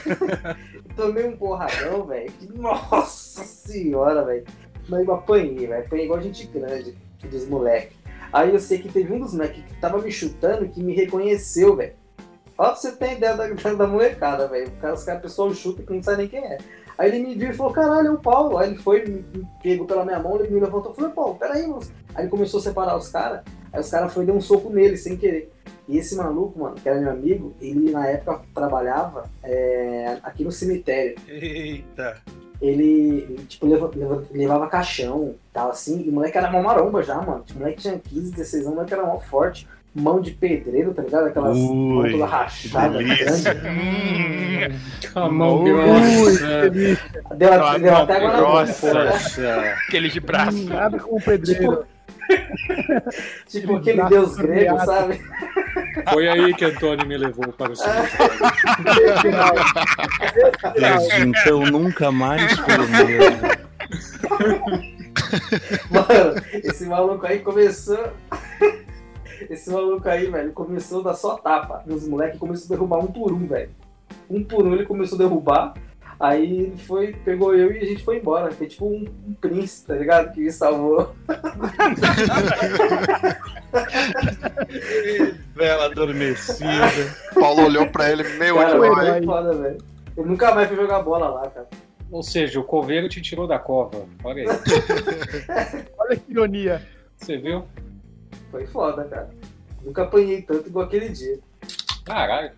Tomei 0.95 1.27
um 1.27 1.37
porradão, 1.37 2.07
velho. 2.07 2.33
Nossa 2.55 3.43
senhora, 3.45 4.25
velho. 4.25 4.45
Mas 4.89 5.07
eu 5.07 5.15
apanhei, 5.15 5.67
velho. 5.67 5.85
Apanhei 5.85 6.05
igual 6.05 6.21
gente 6.23 6.47
grande 6.47 6.97
dos 7.29 7.49
moleques. 7.49 7.97
Aí 8.33 8.53
eu 8.53 8.61
sei 8.61 8.79
que 8.79 8.89
teve 8.89 9.12
um 9.12 9.19
dos 9.19 9.33
moleques 9.35 9.65
que 9.65 9.75
tava 9.81 9.99
me 9.99 10.12
chutando 10.12 10.69
que 10.69 10.83
me 10.83 10.95
reconheceu, 10.95 11.75
velho. 11.75 11.95
Ó, 12.59 12.67
pra 12.67 12.75
você 12.75 12.93
ter 12.93 13.17
ideia 13.17 13.37
da, 13.37 13.49
da, 13.49 13.73
da 13.75 13.87
molecada, 13.87 14.49
velho. 14.49 14.69
Os 14.69 14.81
caras, 14.81 15.01
os 15.01 15.05
caras, 15.05 15.21
o 15.21 15.23
pessoal 15.23 15.55
chuta 15.55 15.83
que 15.83 15.93
não 15.93 16.03
sabe 16.03 16.19
nem 16.19 16.29
quem 16.29 16.45
é. 16.45 16.59
Aí 16.99 17.11
ele 17.11 17.27
me 17.27 17.35
viu 17.35 17.51
e 17.51 17.55
falou, 17.55 17.73
caralho, 17.73 18.09
é 18.09 18.11
o 18.11 18.19
Paulo. 18.19 18.57
Aí 18.59 18.71
ele 18.71 18.79
foi, 18.79 19.25
pegou 19.63 19.87
pela 19.87 20.05
minha 20.05 20.19
mão, 20.19 20.37
ele 20.41 20.49
me 20.49 20.61
levantou 20.61 20.93
e 20.93 20.97
falou, 20.97 21.11
Paulo, 21.11 21.35
peraí, 21.37 21.67
moço. 21.67 21.93
Aí 22.15 22.25
ele 22.25 22.31
começou 22.31 22.59
a 22.61 22.63
separar 22.63 22.97
os 22.97 23.09
caras. 23.09 23.43
Aí 23.73 23.81
os 23.81 23.91
caras 23.91 24.13
foram 24.13 24.25
e 24.25 24.27
deu 24.27 24.35
um 24.37 24.41
soco 24.41 24.71
nele, 24.71 24.97
sem 24.97 25.17
querer. 25.17 25.53
E 25.89 25.99
esse 25.99 26.17
maluco, 26.17 26.59
mano, 26.59 26.75
que 26.77 26.89
era 26.89 26.99
meu 27.01 27.11
amigo, 27.11 27.55
ele 27.61 27.91
na 27.93 28.07
época 28.09 28.41
trabalhava 28.55 29.25
é, 29.43 30.19
aqui 30.23 30.43
no 30.43 30.51
cemitério. 30.51 31.15
Eita. 31.29 32.17
Ele, 32.61 33.37
tipo, 33.47 33.67
leva- 33.67 33.91
leva- 33.95 34.25
levava 34.31 34.67
caixão 34.67 35.35
e 35.35 35.53
tal, 35.53 35.71
assim. 35.71 36.01
E 36.03 36.09
o 36.09 36.13
moleque 36.13 36.39
era 36.39 36.51
mó 36.51 36.63
maromba 36.63 37.03
já, 37.03 37.21
mano. 37.21 37.43
Tipo, 37.45 37.59
o 37.59 37.63
moleque 37.63 37.83
tinha 37.83 37.99
15, 37.99 38.31
16 38.33 38.63
anos, 38.63 38.73
o 38.73 38.75
moleque 38.77 38.95
era 38.95 39.05
mó 39.05 39.19
forte. 39.19 39.69
Mão 39.99 40.21
de 40.21 40.33
pedreiro, 40.33 40.93
tá 40.93 41.01
ligado? 41.03 41.27
Aquelas 41.29 41.57
mãos 41.57 42.11
toda 42.13 42.27
rachada, 42.27 42.99
delícia. 42.99 43.55
grande. 43.55 44.79
Com 45.13 45.19
a 45.21 45.31
mão 45.31 45.63
Ui, 45.63 45.71
grossa. 45.73 46.71
Deu, 47.37 47.65
Ah, 47.65 47.79
deu 47.79 47.97
até 47.97 48.21
boca. 48.21 48.37
grossa. 48.37 48.93
né? 48.95 49.05
Nossa. 49.05 49.61
Aquele 49.89 50.09
de 50.11 50.21
braço. 50.21 50.65
Nada 50.69 50.99
com 50.99 51.17
o 51.17 51.21
pedreiro. 51.21 51.85
Tipo 53.49 53.77
aquele 53.81 53.97
braço 53.97 54.11
deus 54.15 54.37
grego, 54.37 54.79
sabe? 54.85 55.21
Foi 56.13 56.29
aí 56.29 56.53
que 56.55 56.65
Antônio 56.67 57.07
me 57.07 57.17
levou 57.17 57.51
para 57.53 57.73
o 57.73 57.77
cemitério. 57.77 58.31
Desde 60.79 61.21
então 61.23 61.61
nunca 61.61 62.13
mais 62.13 62.53
foi 62.53 62.75
o 62.77 62.89
mesmo. 62.89 63.41
Mano, 65.91 66.43
esse 66.53 66.85
maluco 66.87 67.27
aí 67.27 67.39
começou. 67.39 68.13
Esse 69.51 69.70
maluco 69.70 70.09
aí, 70.09 70.31
velho, 70.31 70.53
começou 70.53 71.01
a 71.01 71.05
dar 71.05 71.14
só 71.14 71.37
tapa 71.37 71.83
nos 71.87 72.07
moleques 72.09 72.38
começou 72.38 72.66
a 72.66 72.77
derrubar 72.77 72.99
um 72.99 73.07
por 73.07 73.33
um, 73.33 73.46
velho. 73.46 73.70
Um 74.29 74.42
por 74.42 74.66
um 74.66 74.75
ele 74.75 74.85
começou 74.85 75.16
a 75.16 75.22
derrubar. 75.22 75.75
Aí 76.18 76.44
ele 76.44 76.77
foi, 76.79 77.12
pegou 77.12 77.55
eu 77.55 77.70
e 77.72 77.79
a 77.79 77.85
gente 77.85 78.03
foi 78.03 78.16
embora. 78.16 78.51
Foi 78.51 78.66
tipo 78.66 78.87
um, 78.87 79.05
um 79.27 79.35
príncipe, 79.35 79.88
tá 79.88 79.94
ligado? 79.94 80.33
Que 80.33 80.40
me 80.40 80.51
salvou. 80.51 81.14
Bela 85.55 85.87
adormecida. 85.87 87.14
Paulo 87.35 87.64
olhou 87.66 87.87
pra 87.88 88.11
ele 88.11 88.22
meio 88.38 88.57
Cara, 88.57 88.70
herói. 88.70 89.25
foda, 89.25 89.53
velho. 89.55 89.79
Eu 90.16 90.25
nunca 90.25 90.55
mais 90.55 90.68
fui 90.68 90.77
jogar 90.77 91.03
bola 91.03 91.29
lá, 91.29 91.51
cara. 91.51 91.68
Ou 92.11 92.22
seja, 92.22 92.61
o 92.61 92.64
coveiro 92.64 93.09
te 93.09 93.20
tirou 93.20 93.46
da 93.46 93.59
cova. 93.59 94.07
Olha 94.25 94.42
aí. 94.42 94.49
Olha 95.99 96.16
que 96.16 96.31
ironia. 96.31 96.83
Você 97.16 97.37
viu? 97.37 97.64
Foi 98.51 98.67
foda, 98.67 99.05
cara. 99.05 99.31
Nunca 99.83 100.03
apanhei 100.03 100.43
tanto 100.43 100.69
igual 100.69 100.87
aquele 100.87 101.09
dia. 101.09 101.39
Caralho. 102.05 102.53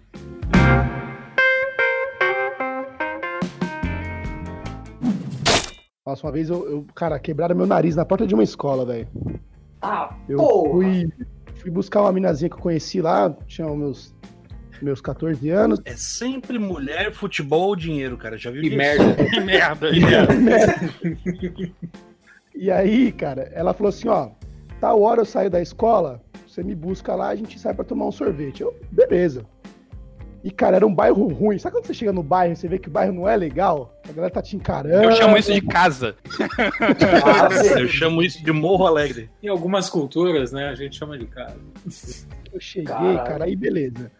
Nossa, 6.07 6.27
uma 6.27 6.33
vez 6.33 6.49
eu, 6.49 6.69
eu, 6.69 6.87
cara, 6.95 7.19
quebraram 7.19 7.55
meu 7.55 7.67
nariz 7.67 7.95
na 7.95 8.05
porta 8.05 8.27
de 8.27 8.33
uma 8.35 8.43
escola, 8.43 8.85
velho. 8.87 9.07
Ah, 9.83 10.15
Eu 10.29 10.39
porra! 10.39 10.71
fui, 10.73 11.09
fui 11.57 11.71
buscar 11.71 12.01
uma 12.01 12.13
minazinha 12.13 12.49
que 12.49 12.57
eu 12.57 12.61
conheci 12.61 13.01
lá, 13.03 13.31
tinha 13.47 13.67
os 13.67 13.77
meus, 13.79 14.15
meus 14.81 15.01
14 15.03 15.51
anos. 15.51 15.81
É 15.85 15.95
sempre 15.95 16.59
mulher, 16.59 17.13
futebol 17.13 17.69
ou 17.69 17.77
dinheiro, 17.77 18.17
cara. 18.17 18.39
Já 18.39 18.51
viu 18.51 18.63
Que 18.63 18.75
merda. 18.75 19.15
Que 19.29 19.41
merda, 19.41 19.91
Que 19.91 20.01
merda. 20.01 21.73
E 22.55 22.73
aí, 22.73 23.13
cara, 23.13 23.43
ela 23.55 23.73
falou 23.73 23.89
assim, 23.91 24.09
ó, 24.09 24.31
tal 24.81 25.01
hora 25.03 25.21
eu 25.21 25.25
saio 25.25 25.51
da 25.51 25.61
escola, 25.61 26.21
você 26.47 26.63
me 26.63 26.75
busca 26.75 27.15
lá, 27.15 27.29
a 27.29 27.37
gente 27.37 27.59
sai 27.59 27.75
pra 27.75 27.85
tomar 27.85 28.07
um 28.07 28.13
sorvete. 28.13 28.63
Eu, 28.63 28.75
beleza. 28.91 29.45
E, 30.43 30.51
cara, 30.51 30.77
era 30.77 30.87
um 30.87 30.95
bairro 30.95 31.27
ruim. 31.27 31.59
Sabe 31.59 31.75
quando 31.77 31.87
você 31.87 31.95
chega 31.95 32.13
no 32.13 32.23
bairro 32.23 32.53
e 32.53 32.57
você 32.57 32.69
vê 32.69 32.79
que 32.79 32.89
o 32.89 32.91
bairro 32.91 33.13
não 33.13 33.29
é 33.29 33.37
legal? 33.37 34.01
A 34.09 34.13
galera 34.13 34.33
tá 34.33 34.41
te 34.41 34.57
encarando. 34.57 35.05
Eu 35.05 35.13
chamo 35.13 35.37
isso 35.37 35.53
de 35.53 35.61
casa. 35.61 36.15
Eu 37.77 37.89
chamo 37.89 38.23
isso 38.23 38.43
de 38.43 38.53
Morro 38.53 38.87
Alegre. 38.87 39.29
Em 39.43 39.49
algumas 39.49 39.91
culturas, 39.91 40.53
né, 40.53 40.69
a 40.69 40.75
gente 40.75 40.97
chama 40.97 41.19
de 41.19 41.27
casa. 41.27 41.57
Eu 42.53 42.61
cheguei, 42.61 42.87
Caralho. 42.87 43.25
cara, 43.25 43.45
aí 43.45 43.57
beleza. 43.57 44.11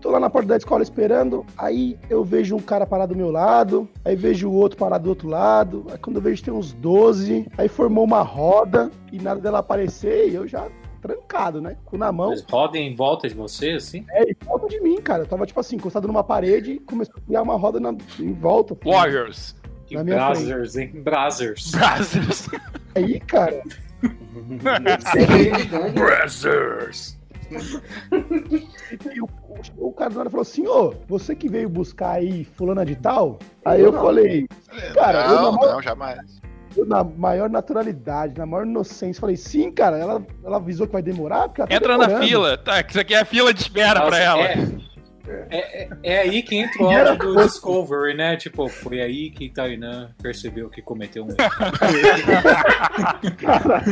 Tô 0.00 0.10
lá 0.10 0.18
na 0.18 0.30
porta 0.30 0.48
da 0.48 0.56
escola 0.56 0.82
esperando, 0.82 1.44
aí 1.58 1.98
eu 2.08 2.24
vejo 2.24 2.56
um 2.56 2.60
cara 2.60 2.86
parado 2.86 3.12
do 3.12 3.18
meu 3.18 3.30
lado, 3.30 3.86
aí 4.04 4.16
vejo 4.16 4.48
o 4.48 4.54
outro 4.54 4.78
parado 4.78 5.04
do 5.04 5.10
outro 5.10 5.28
lado, 5.28 5.84
aí 5.90 5.98
quando 5.98 6.16
eu 6.16 6.22
vejo 6.22 6.42
tem 6.42 6.54
uns 6.54 6.72
12, 6.72 7.46
aí 7.58 7.68
formou 7.68 8.04
uma 8.04 8.22
roda 8.22 8.90
e 9.12 9.18
nada 9.20 9.40
dela 9.40 9.58
aparecer 9.58 10.30
e 10.30 10.34
eu 10.34 10.48
já 10.48 10.66
trancado, 11.02 11.60
né? 11.60 11.76
Com 11.84 11.96
na 11.98 12.10
mão. 12.12 12.30
Eles 12.32 12.44
rodem 12.50 12.90
em 12.92 12.94
volta 12.96 13.28
de 13.28 13.34
você, 13.34 13.72
assim? 13.72 14.04
É, 14.10 14.30
e 14.30 14.36
volta 14.44 14.68
de 14.68 14.80
mim, 14.80 15.00
cara. 15.00 15.22
Eu 15.22 15.26
tava, 15.26 15.46
tipo 15.46 15.58
assim, 15.60 15.76
encostado 15.76 16.06
numa 16.06 16.22
parede 16.24 16.72
e 16.72 16.78
começou 16.80 17.14
a 17.16 17.20
criar 17.20 17.42
uma 17.42 17.56
roda 17.56 17.78
na- 17.80 17.94
em 18.18 18.32
volta. 18.32 18.74
assim, 18.74 18.90
Warriors. 18.90 19.56
Na 19.90 20.04
minha 20.04 20.16
frente. 20.34 20.46
Brazzers, 20.46 20.76
hein? 20.76 20.90
Brazzers. 21.02 21.70
Brazzers. 21.72 22.48
Aí, 22.94 23.18
cara. 23.20 23.62
Brazzers. 25.94 27.18
E 29.14 29.20
o, 29.20 29.24
o, 29.76 29.88
o 29.88 29.92
cara 29.92 30.10
do 30.10 30.18
nada 30.18 30.30
falou 30.30 30.42
assim: 30.42 30.66
Ô, 30.66 30.94
você 31.08 31.34
que 31.34 31.48
veio 31.48 31.68
buscar 31.68 32.12
aí 32.12 32.44
fulana 32.44 32.84
de 32.84 32.96
tal? 32.96 33.38
Aí 33.64 33.80
Eu 33.80 33.86
eu 33.86 33.92
não. 33.92 34.00
falei, 34.02 34.46
cara, 34.94 35.24
eu 35.26 35.28
não, 35.36 35.52
na, 35.52 35.58
maior, 35.58 35.72
não, 35.74 35.82
jamais. 35.82 36.40
eu 36.76 36.86
na 36.86 37.04
maior 37.04 37.50
naturalidade, 37.50 38.36
na 38.38 38.46
maior 38.46 38.66
inocência, 38.66 39.20
falei, 39.20 39.36
sim, 39.36 39.70
cara, 39.70 39.96
ela, 39.98 40.24
ela 40.44 40.56
avisou 40.56 40.86
que 40.86 40.92
vai 40.92 41.02
demorar, 41.02 41.48
porque 41.48 41.60
ela 41.62 41.68
tá 41.68 41.74
Entra 41.76 41.98
na 41.98 42.18
fila. 42.20 42.56
Tá, 42.58 42.82
que 42.82 42.90
isso 42.90 43.00
aqui 43.00 43.14
é 43.14 43.20
a 43.20 43.24
fila 43.24 43.52
de 43.54 43.60
espera 43.60 44.00
Nossa, 44.00 44.10
pra 44.10 44.18
ela. 44.18 44.40
É, 44.42 44.58
é, 45.50 45.82
é- 45.84 45.88
é 46.02 46.18
aí 46.22 46.42
que 46.42 46.56
entra 46.56 46.82
o 46.82 46.90
áudio 46.90 47.16
do 47.18 47.36
Discovery, 47.42 48.14
né? 48.16 48.36
Tipo, 48.36 48.68
foi 48.68 49.00
aí 49.00 49.30
que 49.30 49.48
Tainan 49.48 50.10
percebeu 50.20 50.68
que 50.68 50.82
cometeu 50.82 51.24
um 51.24 51.28
erro. 51.28 51.36
Cara, 53.38 53.82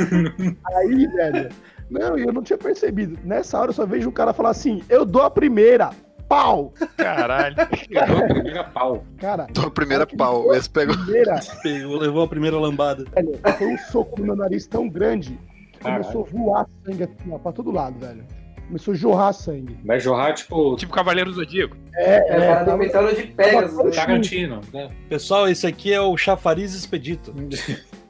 aí, 0.76 1.06
velho. 1.06 1.48
Não, 1.90 2.18
e 2.18 2.22
eu 2.22 2.32
não 2.32 2.42
tinha 2.42 2.58
percebido. 2.58 3.18
Nessa 3.24 3.58
hora 3.58 3.70
eu 3.70 3.74
só 3.74 3.86
vejo 3.86 4.08
um 4.08 4.12
cara 4.12 4.32
falar 4.32 4.50
assim: 4.50 4.82
eu 4.88 5.04
dou 5.04 5.22
a 5.22 5.30
primeira. 5.30 5.90
Pau! 6.28 6.74
Caralho. 6.98 7.56
Pegou 7.88 8.18
a 8.18 8.26
primeira 8.28 8.64
pau. 8.64 9.04
Cara, 9.18 9.46
Tô 9.54 9.62
a 9.62 9.70
primeira 9.70 10.06
pau. 10.06 10.54
Esse 10.54 10.68
pegou. 10.68 10.94
primeira, 10.94 11.40
Pegou, 11.62 11.96
levou 11.96 12.22
a 12.22 12.28
primeira 12.28 12.58
lambada. 12.58 13.04
velho, 13.14 13.38
foi 13.56 13.66
um 13.66 13.78
soco 13.78 14.20
no 14.20 14.26
meu 14.26 14.36
nariz 14.36 14.66
tão 14.66 14.86
grande 14.90 15.38
que 15.72 15.78
começou 15.80 16.26
a 16.26 16.30
voar 16.36 16.66
sangue 16.84 17.04
assim, 17.04 17.32
ó, 17.32 17.38
pra 17.38 17.50
todo 17.52 17.70
lado, 17.70 17.98
velho. 17.98 18.26
Começou 18.66 18.92
a 18.92 18.96
jorrar 18.98 19.32
sangue. 19.32 19.78
Vai 19.82 19.98
jorrar, 19.98 20.34
tipo, 20.34 20.76
Tipo 20.76 20.92
Cavaleiro 20.92 21.30
do 21.30 21.36
Zodíaco. 21.36 21.74
É, 21.94 22.16
É, 22.16 22.36
é, 22.50 22.54
tava- 22.56 22.76
meteoro 22.76 23.16
de 23.16 23.22
Pegasus. 23.28 23.82
né? 23.82 23.90
Tarantino. 23.92 24.60
Né? 24.70 24.90
Pessoal, 25.08 25.48
esse 25.48 25.66
aqui 25.66 25.90
é 25.94 26.00
o 26.02 26.14
Chafariz 26.18 26.74
Expedito. 26.74 27.32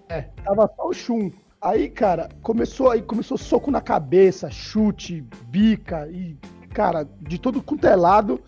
É, 0.09 0.23
tava 0.45 0.69
só 0.75 0.89
o 0.89 0.93
chum. 0.93 1.31
Aí, 1.61 1.89
cara, 1.89 2.29
começou 2.43 2.91
aí 2.91 3.03
começou 3.03 3.37
soco 3.37 3.71
na 3.71 3.81
cabeça, 3.81 4.49
chute, 4.51 5.25
bica 5.47 6.09
e 6.09 6.37
cara, 6.73 7.09
de 7.21 7.39
todo 7.39 7.61
quanto 7.61 7.87
é 7.87 7.97
lado. 7.97 8.41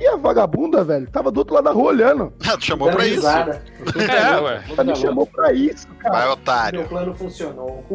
E 0.00 0.08
a 0.08 0.16
vagabunda, 0.16 0.82
velho, 0.82 1.08
tava 1.08 1.30
do 1.30 1.38
outro 1.38 1.54
lado 1.54 1.64
da 1.64 1.70
rua 1.70 1.90
olhando. 1.92 2.32
Tu 2.58 2.64
chamou 2.64 2.90
pra 2.90 3.06
isso. 3.06 3.24
É, 3.28 4.40
ué. 4.40 4.64
Ela 4.70 4.84
me 4.84 4.96
chamou 4.96 5.26
pra 5.26 5.52
isso, 5.52 5.86
cara. 5.98 6.14
Vai, 6.14 6.24
Meu 6.24 6.32
otário. 6.32 6.88
plano 6.88 7.14
funcionou. 7.14 7.84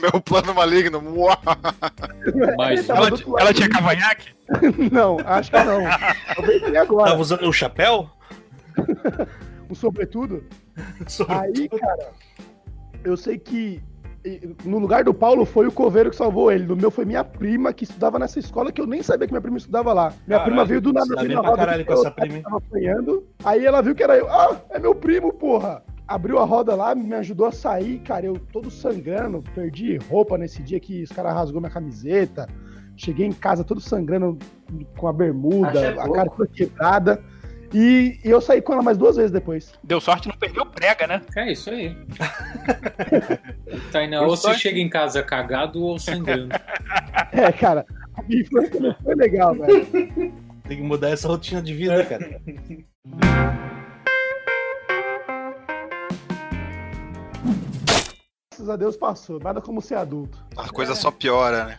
Meu 0.00 0.20
plano 0.22 0.54
maligno. 0.54 1.02
Uau. 1.16 1.36
Mas 2.56 2.88
Ela, 2.88 3.08
ela 3.38 3.52
tinha 3.52 3.68
cavanhaque? 3.68 4.32
Não, 4.90 5.18
acho 5.26 5.50
que 5.50 5.62
não. 5.64 5.82
Talvez 6.34 6.62
tenha 6.62 6.80
agora. 6.82 7.10
Tava 7.10 7.20
usando 7.22 7.46
um 7.46 7.52
chapéu? 7.52 8.08
Um 9.68 9.74
sobretudo. 9.74 10.44
Aí, 11.28 11.68
cara, 11.68 12.08
eu 13.04 13.16
sei 13.16 13.38
que 13.38 13.82
no 14.64 14.78
lugar 14.78 15.04
do 15.04 15.12
Paulo 15.12 15.44
foi 15.44 15.66
o 15.66 15.72
coveiro 15.72 16.08
que 16.10 16.16
salvou 16.16 16.50
ele. 16.50 16.64
No 16.64 16.74
meu 16.74 16.90
foi 16.90 17.04
minha 17.04 17.22
prima 17.22 17.72
que 17.72 17.84
estudava 17.84 18.18
nessa 18.18 18.38
escola 18.38 18.72
que 18.72 18.80
eu 18.80 18.86
nem 18.86 19.02
sabia 19.02 19.26
que 19.26 19.32
minha 19.32 19.40
prima 19.40 19.58
estudava 19.58 19.92
lá. 19.92 20.14
Minha 20.26 20.38
Caralho, 20.38 20.44
prima 20.44 20.64
veio 20.64 20.80
do 20.80 20.92
nada 20.92 21.06
você 21.06 21.26
bem 21.26 21.36
na 21.36 21.40
pra 21.42 21.50
roda, 21.50 21.62
caralho 21.62 21.84
com 21.84 21.92
eu 21.92 21.98
essa 21.98 22.10
prima? 22.10 22.42
Tava 22.42 22.56
apanhando. 22.56 23.26
Aí 23.44 23.66
ela 23.66 23.82
viu 23.82 23.94
que 23.94 24.02
era 24.02 24.16
eu. 24.16 24.30
Ah, 24.30 24.56
é 24.70 24.78
meu 24.78 24.94
primo, 24.94 25.32
porra. 25.32 25.82
Abriu 26.08 26.38
a 26.38 26.44
roda 26.44 26.74
lá, 26.74 26.94
me 26.94 27.14
ajudou 27.14 27.46
a 27.46 27.52
sair, 27.52 27.98
cara. 28.00 28.24
Eu 28.24 28.38
todo 28.50 28.70
sangrando, 28.70 29.42
perdi 29.54 29.98
roupa 30.08 30.38
nesse 30.38 30.62
dia 30.62 30.80
que 30.80 31.02
os 31.02 31.12
caras 31.12 31.34
rasgou 31.34 31.60
minha 31.60 31.70
camiseta. 31.72 32.48
Cheguei 32.96 33.26
em 33.26 33.32
casa 33.32 33.62
todo 33.64 33.80
sangrando 33.80 34.38
com 34.96 35.08
a 35.08 35.12
bermuda, 35.12 35.68
Acho 35.68 35.78
é 35.78 35.88
a 35.88 35.94
pouco. 35.96 36.12
cara 36.12 36.30
toda 36.30 36.48
quebrada. 36.48 37.22
E, 37.74 38.20
e 38.24 38.30
eu 38.30 38.40
saí 38.40 38.62
com 38.62 38.72
ela 38.72 38.82
mais 38.82 38.96
duas 38.96 39.16
vezes 39.16 39.32
depois. 39.32 39.72
Deu 39.82 40.00
sorte, 40.00 40.28
prega, 40.84 41.06
né? 41.06 41.22
é 41.36 41.52
isso 41.52 41.70
aí. 41.70 41.96
Tainan, 43.90 44.22
ou 44.22 44.36
você 44.36 44.52
chega 44.54 44.78
em 44.78 44.88
casa 44.88 45.22
cagado 45.22 45.82
ou 45.82 45.98
sangrando. 45.98 46.54
É, 47.32 47.50
cara, 47.50 47.84
a 48.14 48.22
minha 48.22 48.42
infância 48.42 48.80
não 48.80 48.94
foi 49.02 49.14
legal, 49.16 49.54
velho. 49.54 49.86
Tem 50.68 50.76
que 50.76 50.82
mudar 50.82 51.10
essa 51.10 51.26
rotina 51.26 51.60
de 51.60 51.74
vida, 51.74 52.04
cara. 52.04 52.40
Graças 58.50 58.68
a 58.68 58.76
Deus 58.76 58.96
passou, 58.96 59.40
nada 59.40 59.60
como 59.60 59.80
ser 59.80 59.96
adulto. 59.96 60.44
A 60.56 60.68
coisa 60.68 60.94
só 60.94 61.10
piora, 61.10 61.64
né? 61.64 61.78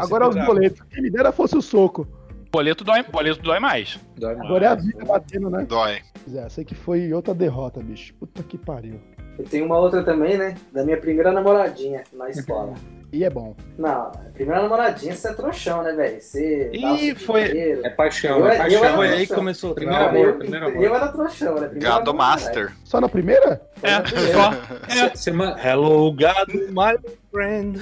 Agora 0.00 0.24
é 0.24 0.28
os 0.28 0.46
boletos. 0.46 0.82
Quem 0.90 1.02
me 1.02 1.10
dera 1.10 1.32
fosse 1.32 1.56
o 1.56 1.62
soco. 1.62 2.06
Boleto 2.52 2.84
dói, 2.84 3.02
boleto 3.02 3.40
dói 3.42 3.58
mais. 3.58 3.98
Dói 4.16 4.34
Agora 4.34 4.64
é 4.66 4.68
a 4.68 4.70
mais. 4.72 4.84
vida 4.84 5.04
batendo, 5.06 5.48
né? 5.48 5.64
Dói. 5.66 6.02
É, 6.34 6.48
sei 6.50 6.64
que 6.66 6.74
foi 6.74 7.10
outra 7.12 7.32
derrota, 7.34 7.80
bicho. 7.80 8.12
Puta 8.14 8.42
que 8.42 8.58
pariu. 8.58 9.00
Eu 9.38 9.44
tenho 9.46 9.64
uma 9.64 9.78
outra 9.78 10.02
também, 10.04 10.36
né? 10.36 10.54
Da 10.70 10.84
minha 10.84 10.98
primeira 10.98 11.32
namoradinha 11.32 12.04
na 12.12 12.28
escola. 12.28 12.74
E 13.10 13.24
é 13.24 13.30
bom. 13.30 13.56
Não, 13.78 13.90
a 14.08 14.10
primeira 14.34 14.62
namoradinha 14.62 15.14
você 15.14 15.28
é 15.28 15.32
trouxão, 15.32 15.82
né, 15.82 15.92
velho? 15.92 16.20
Você. 16.20 16.70
dá 16.80 16.92
o 16.92 16.96
Ih, 16.96 17.14
foi- 17.14 17.48
dinheiro. 17.48 17.86
É 17.86 17.90
paixão, 17.90 18.38
Eu- 18.40 18.46
é 18.48 18.54
eu 18.54 18.58
paixão. 18.58 18.84
era 18.84 18.96
Foi 18.96 19.06
aí 19.06 19.12
que 19.12 19.16
trouxão. 19.18 19.36
começou 19.38 19.74
Primeiro 19.74 20.04
amor, 20.04 20.26
eu, 20.26 20.36
primeiro 20.38 20.64
eu, 20.66 20.70
amor. 20.72 20.84
era 20.96 21.08
trouxão, 21.08 21.56
era 21.56 21.66
a 21.66 21.68
primeira 21.70 21.94
Gado. 21.96 22.14
Master. 22.14 22.72
Só 22.84 23.00
na 23.00 23.08
primeira? 23.08 23.62
Foi 23.76 23.90
na 23.90 23.96
É, 23.96 24.00
primeira. 24.02 25.16
só. 25.16 25.32
Ma- 25.32 25.58
Hello, 25.62 26.12
God, 26.12 26.54
my 26.70 26.98
friend. 27.32 27.80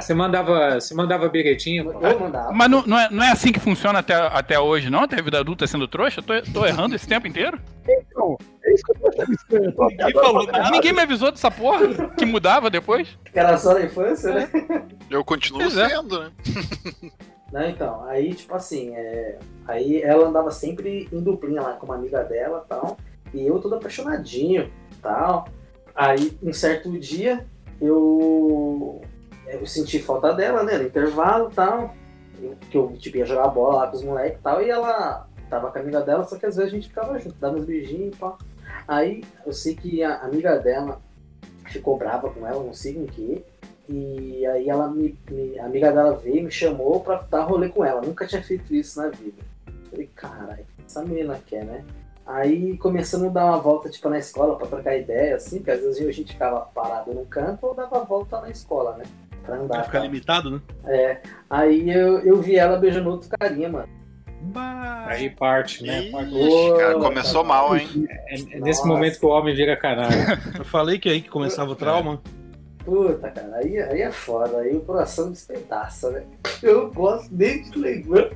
você 0.00 0.12
mandava, 0.12 0.80
você 0.80 0.94
mandava 0.94 1.28
biretinho? 1.28 1.92
pô? 1.92 2.06
Eu 2.06 2.20
mandava. 2.20 2.52
Mas 2.52 2.70
não, 2.70 2.86
não, 2.86 2.98
é, 2.98 3.08
não 3.10 3.24
é 3.24 3.30
assim 3.30 3.52
que 3.52 3.60
funciona 3.60 4.00
até, 4.00 4.14
até 4.14 4.58
hoje, 4.58 4.90
não? 4.90 5.02
Até 5.02 5.18
a 5.18 5.22
vida 5.22 5.38
adulta 5.38 5.66
sendo 5.66 5.88
trouxa? 5.88 6.20
Tô, 6.20 6.34
tô 6.52 6.66
errando 6.66 6.94
esse 6.94 7.06
tempo 7.06 7.26
inteiro? 7.26 7.58
Então, 7.88 8.36
é 8.64 8.74
isso 8.74 8.82
que 8.84 8.92
eu 8.92 9.00
tô 9.00 9.08
achando 9.08 9.32
estranho. 9.32 9.64
Eu 9.64 9.72
tô 9.72 9.86
Ninguém 9.86 10.06
agora 10.06 10.26
falou 10.26 10.48
errado. 10.48 10.72
Ninguém 10.72 10.92
me 10.92 11.00
avisou 11.00 11.30
dessa 11.30 11.50
porra 11.50 12.08
que 12.18 12.26
mudava 12.26 12.68
depois. 12.68 13.16
Que 13.32 13.38
era 13.38 13.56
só 13.56 13.74
na 13.74 13.82
infância, 13.82 14.34
né? 14.34 14.50
Eu 15.08 15.24
continuo 15.24 15.60
Pois 15.60 15.78
é. 15.78 15.88
sendo, 15.88 16.20
né? 16.20 16.30
Não, 17.52 17.68
então, 17.68 18.04
aí, 18.08 18.34
tipo 18.34 18.52
assim, 18.54 18.92
é... 18.96 19.38
aí 19.66 20.02
ela 20.02 20.26
andava 20.26 20.50
sempre 20.50 21.08
em 21.12 21.22
duplinha 21.22 21.62
lá 21.62 21.74
com 21.74 21.86
uma 21.86 21.94
amiga 21.94 22.24
dela 22.24 22.64
e 22.64 22.68
tal, 22.68 22.96
e 23.32 23.46
eu 23.46 23.60
todo 23.60 23.76
apaixonadinho 23.76 24.72
tal. 25.04 25.46
Aí, 25.94 26.36
um 26.42 26.52
certo 26.52 26.90
dia, 26.98 27.46
eu, 27.80 29.00
eu 29.46 29.66
senti 29.66 29.98
falta 30.00 30.32
dela, 30.32 30.62
né, 30.62 30.78
no 30.78 30.84
intervalo 30.84 31.50
e 31.50 31.54
tal, 31.54 31.94
eu- 32.42 32.56
que 32.70 32.76
eu 32.78 32.92
tipo, 32.98 33.16
ia 33.16 33.26
jogar 33.26 33.48
bola 33.48 33.76
lá 33.82 33.86
com 33.88 33.96
os 33.96 34.02
moleques 34.04 34.38
e 34.38 34.42
tal, 34.42 34.62
e 34.62 34.70
ela 34.70 35.26
tava 35.50 35.70
com 35.70 35.78
a 35.78 35.80
amiga 35.80 36.00
dela, 36.00 36.24
só 36.24 36.36
que 36.38 36.46
às 36.46 36.56
vezes 36.56 36.72
a 36.72 36.74
gente 36.74 36.88
ficava 36.88 37.18
junto, 37.18 37.36
dava 37.38 37.56
uns 37.56 37.64
beijinhos 37.64 38.14
e 38.14 38.18
pá. 38.18 38.36
Aí, 38.88 39.22
eu 39.46 39.52
sei 39.52 39.74
que 39.74 40.02
a 40.02 40.16
amiga 40.22 40.58
dela 40.58 41.00
ficou 41.66 41.96
brava 41.96 42.28
com 42.30 42.46
ela, 42.46 42.62
não 42.62 42.74
sei 42.74 42.94
com 42.94 43.06
que, 43.06 43.44
e 43.88 44.46
aí 44.46 44.68
ela 44.68 44.88
me, 44.88 45.18
me- 45.30 45.58
a 45.58 45.66
amiga 45.66 45.92
dela 45.92 46.16
veio 46.16 46.42
me 46.44 46.50
chamou 46.50 47.00
pra 47.00 47.16
dar 47.30 47.42
rolê 47.44 47.68
com 47.68 47.84
ela. 47.84 48.00
Nunca 48.00 48.26
tinha 48.26 48.42
feito 48.42 48.74
isso 48.74 49.00
na 49.00 49.08
vida. 49.08 49.42
Falei, 49.90 50.10
caralho, 50.14 50.66
essa 50.86 51.02
menina 51.04 51.38
quer, 51.46 51.64
né? 51.64 51.84
Aí 52.26 52.78
começamos 52.78 53.28
a 53.28 53.30
dar 53.30 53.44
uma 53.46 53.58
volta 53.58 53.90
tipo, 53.90 54.08
na 54.08 54.18
escola 54.18 54.56
pra 54.56 54.66
trocar 54.66 54.96
ideia, 54.96 55.36
assim, 55.36 55.58
porque 55.58 55.72
às 55.72 55.80
vezes 55.80 56.06
a 56.06 56.12
gente 56.12 56.32
ficava 56.32 56.60
parado 56.60 57.12
num 57.12 57.26
canto 57.26 57.66
ou 57.66 57.74
dava 57.74 58.02
volta 58.04 58.40
na 58.40 58.50
escola, 58.50 58.96
né? 58.96 59.04
Pra 59.44 59.56
andar. 59.56 59.76
Vai 59.76 59.84
ficar 59.84 59.98
tal. 59.98 60.06
limitado, 60.06 60.50
né? 60.50 60.60
É. 60.86 61.20
Aí 61.50 61.90
eu, 61.90 62.20
eu 62.20 62.40
vi 62.40 62.56
ela 62.56 62.78
beijando 62.78 63.10
outro 63.10 63.28
carinha, 63.28 63.68
mano. 63.68 63.88
Aí 65.06 65.30
parte, 65.30 65.84
né? 65.84 66.10
Parte. 66.10 66.34
Ixi, 66.34 66.78
cara, 66.78 66.94
começou 66.94 67.44
mal, 67.44 67.76
hein? 67.76 67.88
É, 68.28 68.56
é 68.56 68.60
nesse 68.60 68.86
momento 68.86 69.18
que 69.18 69.26
o 69.26 69.28
homem 69.28 69.54
vira 69.54 69.76
canalha. 69.76 70.40
Eu 70.58 70.64
falei 70.64 70.98
que 70.98 71.08
aí 71.08 71.20
que 71.20 71.28
começava 71.28 71.70
o 71.70 71.76
trauma. 71.76 72.20
Puta, 72.84 73.30
cara, 73.30 73.56
aí, 73.56 73.78
aí 73.78 74.02
é 74.02 74.10
foda, 74.10 74.58
aí 74.58 74.76
o 74.76 74.80
coração 74.80 75.30
despedaça, 75.30 76.10
né? 76.10 76.24
Eu 76.62 76.84
não 76.84 76.90
gosto 76.90 77.28
nem 77.32 77.62
de 77.62 77.78
lembrar. 77.78 78.30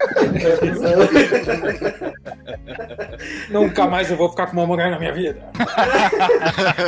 Nunca 3.50 3.86
mais 3.86 4.10
eu 4.10 4.16
vou 4.16 4.30
ficar 4.30 4.46
com 4.46 4.52
uma 4.54 4.66
mulher 4.66 4.90
na 4.90 4.98
minha 4.98 5.12
vida. 5.12 5.44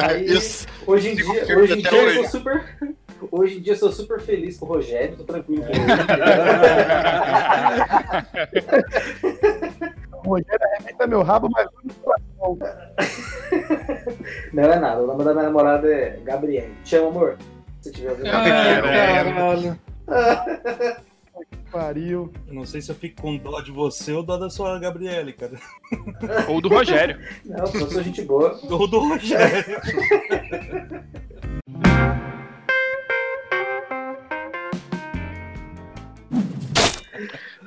Aí, 0.04 0.24
Isso. 0.36 0.66
hoje 0.86 1.10
em 1.10 1.16
Fico 1.16 1.32
dia, 1.32 1.58
hoje 1.58 1.74
em 1.74 1.82
dia 1.82 2.02
eu 2.02 2.14
sou 2.14 2.24
super. 2.40 2.64
Hoje 3.30 3.58
em 3.58 3.60
dia 3.62 3.72
eu 3.72 3.76
sou 3.76 3.90
super 3.92 4.20
feliz 4.20 4.58
com 4.58 4.66
o 4.66 4.68
Rogério, 4.68 5.16
tô 5.16 5.24
tranquilo 5.24 5.62
com 5.62 5.70
ele. 5.72 5.80
O 10.26 10.30
Rogério 10.30 10.58
arrebenta 10.74 11.06
meu 11.06 11.22
rabo, 11.22 11.48
mas 11.52 11.68
não 11.84 11.94
coração. 12.02 12.58
Não 14.52 14.64
é 14.64 14.78
nada, 14.80 15.02
o 15.02 15.06
nome 15.06 15.22
da 15.22 15.32
minha 15.32 15.44
namorada 15.44 15.86
é 15.88 16.18
Gabriele. 16.24 16.74
Te 16.82 16.96
amo, 16.96 17.10
amor. 17.10 17.38
Se 17.80 17.92
tiver 17.92 18.10
ouvindo. 18.10 18.28
Caralho. 18.32 19.78
Pariu. 21.76 22.32
Eu 22.48 22.54
não 22.54 22.64
sei 22.64 22.80
se 22.80 22.90
eu 22.90 22.94
fico 22.94 23.20
com 23.20 23.36
dó 23.36 23.60
de 23.60 23.70
você 23.70 24.10
ou 24.10 24.22
dó 24.22 24.38
da 24.38 24.48
sua 24.48 24.78
Gabriele, 24.78 25.34
cara. 25.34 25.58
Ou 26.48 26.58
do 26.58 26.70
Rogério. 26.70 27.20
Não, 27.44 27.66
eu 27.66 27.90
sou 27.90 28.02
gente 28.02 28.22
boa. 28.22 28.58
Ou 28.70 28.88
do 28.88 28.98
Rogério. 28.98 29.76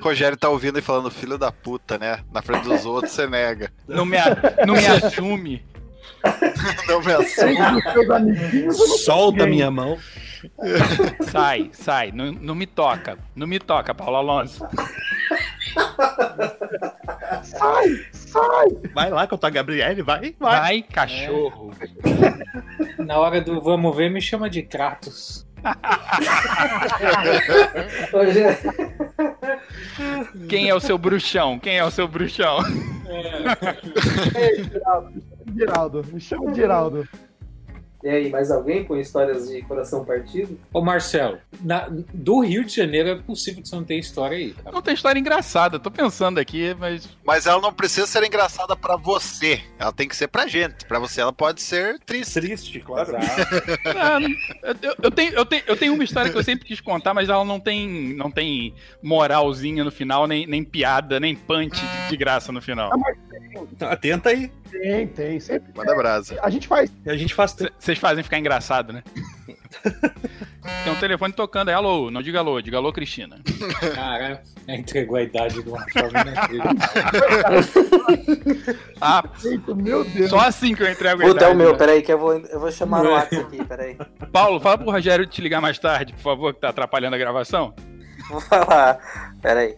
Rogério 0.01 0.37
tá 0.37 0.49
ouvindo 0.49 0.79
e 0.79 0.81
falando, 0.81 1.11
filho 1.11 1.37
da 1.37 1.51
puta, 1.51 1.97
né? 1.97 2.19
Na 2.31 2.41
frente 2.41 2.63
dos 2.63 2.85
outros 2.85 3.11
você 3.13 3.27
nega. 3.27 3.71
Não 3.87 4.05
me, 4.05 4.17
a- 4.17 4.37
não 4.65 4.75
me 4.75 4.85
assume. 4.85 5.63
Não 6.87 7.01
me 7.01 7.11
assume. 7.13 8.71
Solta 9.03 9.45
minha 9.45 9.69
mão. 9.69 9.97
Sai, 11.31 11.69
sai. 11.73 12.11
Não, 12.11 12.31
não 12.31 12.55
me 12.55 12.65
toca. 12.65 13.17
Não 13.35 13.47
me 13.47 13.59
toca, 13.59 13.93
Paulo 13.93 14.17
Alonso. 14.17 14.65
Sai, 17.43 18.05
sai. 18.11 18.67
Vai 18.93 19.09
lá 19.09 19.27
com 19.27 19.35
a 19.35 19.37
tua 19.37 19.49
Gabriele, 19.49 20.01
vai, 20.01 20.35
vai. 20.39 20.59
Vai, 20.59 20.81
cachorro. 20.83 21.71
Na 22.97 23.17
hora 23.17 23.41
do 23.41 23.61
vamos 23.61 23.95
ver, 23.95 24.09
me 24.09 24.21
chama 24.21 24.49
de 24.49 24.63
Kratos. 24.63 25.47
Rogério, 28.13 28.57
Quem 30.47 30.69
é 30.69 30.75
o 30.75 30.79
seu 30.79 30.97
bruxão? 30.97 31.59
Quem 31.59 31.77
é 31.77 31.83
o 31.83 31.91
seu 31.91 32.07
bruxão? 32.07 32.59
Ei, 34.35 34.63
Geraldo, 34.63 35.11
me 35.11 35.21
chama 35.21 35.45
de 35.45 35.57
Geraldo. 35.59 36.07
Me 36.13 36.21
chama 36.21 36.51
de 36.51 36.55
Geraldo. 36.55 37.09
E 38.03 38.07
aí, 38.07 38.29
mais 38.29 38.49
alguém 38.49 38.85
com 38.85 38.95
histórias 38.95 39.49
de 39.49 39.61
coração 39.63 40.05
partido? 40.05 40.57
Ô 40.73 40.81
Marcelo, 40.81 41.37
na- 41.61 41.87
do 42.13 42.39
Rio 42.39 42.63
de 42.63 42.73
Janeiro 42.73 43.09
é 43.09 43.15
possível 43.15 43.61
que 43.61 43.67
você 43.67 43.75
não 43.75 43.83
tenha 43.83 43.99
história 43.99 44.37
aí, 44.37 44.53
cara. 44.53 44.71
Não 44.71 44.81
tem 44.81 44.93
história 44.93 45.19
engraçada. 45.19 45.77
Tô 45.79 45.91
pensando 45.91 46.39
aqui, 46.39 46.73
mas. 46.79 47.09
Mas 47.25 47.45
ela 47.45 47.61
não 47.61 47.73
precisa 47.73 48.07
ser 48.07 48.23
engraçada 48.23 48.75
pra 48.75 48.95
você. 48.95 49.61
Ela 49.77 49.91
tem 49.91 50.07
que 50.07 50.15
ser 50.15 50.27
pra 50.29 50.47
gente. 50.47 50.85
Pra 50.85 50.97
você 50.97 51.19
ela 51.19 51.33
pode 51.33 51.61
ser 51.61 51.99
triste. 51.99 52.39
Triste, 52.39 52.79
claro. 52.79 53.11
Ah, 53.97 54.19
não- 54.19 54.29
eu, 54.81 54.95
eu 55.03 55.11
tenho, 55.11 55.33
eu, 55.33 55.45
tenho, 55.45 55.63
eu 55.67 55.75
tenho 55.77 55.93
uma 55.93 56.03
história 56.03 56.31
que 56.31 56.37
eu 56.37 56.43
sempre 56.43 56.65
quis 56.65 56.79
contar, 56.79 57.13
mas 57.13 57.27
ela 57.27 57.43
não 57.43 57.59
tem, 57.59 58.13
não 58.15 58.31
tem 58.31 58.73
moralzinha 59.03 59.83
no 59.83 59.91
final, 59.91 60.25
nem, 60.25 60.47
nem 60.47 60.63
piada, 60.63 61.19
nem 61.19 61.35
punch 61.35 61.79
de, 61.81 62.09
de 62.11 62.17
graça 62.17 62.51
no 62.51 62.61
final. 62.61 62.91
Então, 63.73 63.89
Atenta 63.89 64.29
aí. 64.29 64.49
Tem, 64.71 65.07
tem. 65.07 65.39
Sempre. 65.39 65.71
Manda 65.75 65.95
brasa. 65.95 66.37
A 66.43 66.49
gente 66.51 66.67
faz. 66.67 66.91
A 67.05 67.15
gente 67.15 67.33
faz. 67.33 67.55
Vocês 67.89 67.97
fazem 67.97 68.23
ficar 68.23 68.37
engraçado, 68.37 68.93
né? 68.93 69.01
Tem 70.83 70.93
um 70.93 70.99
telefone 70.99 71.33
tocando 71.33 71.69
aí, 71.69 71.73
alô, 71.73 72.11
não 72.11 72.21
diga 72.21 72.37
alô, 72.37 72.61
diga 72.61 72.77
alô, 72.77 72.93
Cristina. 72.93 73.39
Caralho, 73.95 74.37
entregou 74.67 75.17
a 75.17 75.23
idade 75.23 75.63
de 75.63 75.67
uma 75.67 75.83
forma. 75.89 76.19
Ah, 79.01 79.23
Eita, 79.43 79.73
meu 79.73 80.03
Deus. 80.03 80.29
só 80.29 80.37
assim 80.37 80.75
que 80.75 80.83
eu 80.83 80.91
entrego 80.91 81.23
a 81.23 81.25
Puta, 81.25 81.37
é 81.45 81.47
idade, 81.47 81.55
o 81.55 81.57
meu, 81.57 81.71
né? 81.71 81.77
peraí 81.79 82.03
que 82.03 82.13
eu 82.13 82.19
vou, 82.19 82.33
eu 82.37 82.59
vou 82.59 82.71
chamar 82.71 83.03
no 83.03 83.09
WhatsApp 83.09 83.41
aqui, 83.55 83.65
peraí. 83.65 83.97
Paulo, 84.31 84.59
fala 84.59 84.77
pro 84.77 84.91
Rogério 84.91 85.25
te 85.25 85.41
ligar 85.41 85.59
mais 85.59 85.79
tarde, 85.79 86.13
por 86.13 86.21
favor, 86.21 86.53
que 86.53 86.59
tá 86.61 86.69
atrapalhando 86.69 87.15
a 87.15 87.19
gravação. 87.19 87.73
Vou 88.29 88.39
falar, 88.41 88.99
peraí. 89.41 89.75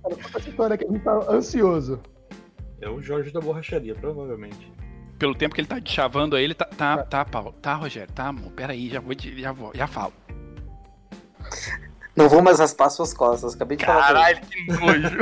Conta 0.00 0.28
essa 0.38 0.48
história 0.48 0.78
que 0.78 0.84
a 0.84 0.88
gente 0.88 1.02
tá 1.02 1.18
ansioso. 1.28 2.00
É 2.80 2.88
o 2.88 3.02
Jorge 3.02 3.32
da 3.32 3.40
borracharia, 3.40 3.96
provavelmente. 3.96 4.70
Pelo 5.22 5.36
tempo 5.36 5.54
que 5.54 5.60
ele 5.60 5.68
tá 5.68 5.80
te 5.80 5.92
chavando 5.92 6.34
aí, 6.34 6.42
ele 6.42 6.52
tá, 6.52 6.64
tá, 6.64 6.96
tá, 7.04 7.24
Paulo. 7.24 7.52
Tá, 7.62 7.74
Rogério, 7.74 8.12
tá, 8.12 8.26
amor, 8.26 8.50
peraí, 8.50 8.90
já 8.90 8.98
vou, 8.98 9.14
te- 9.14 9.40
já 9.40 9.52
vou, 9.52 9.70
já 9.72 9.86
falo. 9.86 10.12
Não 12.16 12.28
vou 12.28 12.42
mais 12.42 12.58
raspar 12.58 12.90
suas 12.90 13.14
costas, 13.14 13.54
acabei 13.54 13.76
de 13.76 13.84
falar. 13.86 14.02
Caralho, 14.02 14.40
que 14.40 14.64
nojo. 14.66 15.16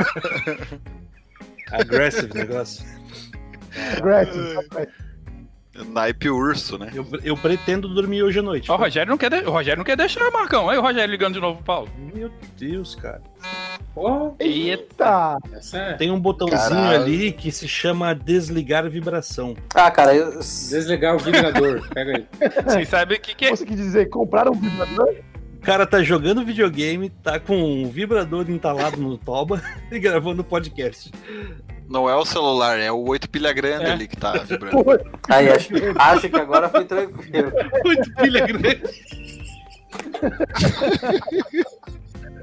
Aggressive 1.71 2.33
negócio. 2.33 2.83
Aggressive, 3.95 4.55
Naipe 5.89 6.29
urso, 6.29 6.77
né? 6.77 6.91
Eu, 6.93 7.05
eu 7.23 7.37
pretendo 7.37 7.87
dormir 7.87 8.23
hoje 8.23 8.39
à 8.39 8.41
noite. 8.41 8.69
Ó, 8.69 8.75
o 8.75 8.77
Rogério 8.77 9.09
não 9.09 9.17
quer, 9.17 9.29
de- 9.29 9.47
o 9.47 9.51
Rogério 9.51 9.77
não 9.77 9.85
quer 9.85 9.95
deixar, 9.95 10.29
Marcão. 10.31 10.69
Aí 10.69 10.77
o 10.77 10.81
Rogério 10.81 11.09
ligando 11.09 11.35
de 11.35 11.39
novo 11.39 11.55
pro 11.57 11.65
Paulo. 11.65 11.89
Meu 12.13 12.29
Deus, 12.57 12.93
cara. 12.95 13.21
Porra, 13.95 14.33
Eita! 14.39 15.37
é. 15.73 15.93
Tem 15.93 16.11
um 16.11 16.19
botãozinho 16.19 16.59
Caralho. 16.59 17.03
ali 17.03 17.31
que 17.31 17.51
se 17.51 17.67
chama 17.67 18.13
desligar 18.13 18.89
vibração. 18.89 19.55
Ah, 19.73 19.89
cara, 19.89 20.13
eu. 20.15 20.31
Desligar 20.39 21.15
o 21.15 21.19
vibrador. 21.19 21.87
Pega 21.93 22.17
aí. 22.17 22.27
Vocês 22.65 22.89
sabem 22.89 23.17
o 23.17 23.21
que, 23.21 23.33
que 23.35 23.45
é? 23.45 23.49
Você 23.55 23.65
quer 23.65 23.75
dizer, 23.75 24.09
compraram 24.09 24.51
um 24.51 24.59
vibrador? 24.59 25.15
O 25.55 25.59
cara 25.63 25.85
tá 25.85 26.01
jogando 26.01 26.43
videogame, 26.43 27.09
tá 27.09 27.39
com 27.39 27.55
um 27.83 27.87
vibrador 27.89 28.49
entalado 28.49 28.97
no 28.97 29.17
toba 29.17 29.61
e 29.91 29.99
gravando 29.99 30.43
podcast. 30.43 31.11
Não 31.91 32.09
é 32.09 32.15
o 32.15 32.23
celular, 32.25 32.79
é 32.79 32.89
o 32.91 33.03
8 33.05 33.29
pilha 33.29 33.51
grande 33.51 33.83
É. 33.85 33.91
ali 33.91 34.07
que 34.07 34.15
tá 34.15 34.31
vibrando. 34.47 34.77
Aí, 35.29 35.49
acho, 35.49 35.69
acho 35.97 36.29
que 36.29 36.35
agora 36.37 36.69
foi 36.69 36.85
tranquilo. 36.85 37.51
Muito 37.83 38.13
pilha 38.15 38.47
grande. 38.47 38.81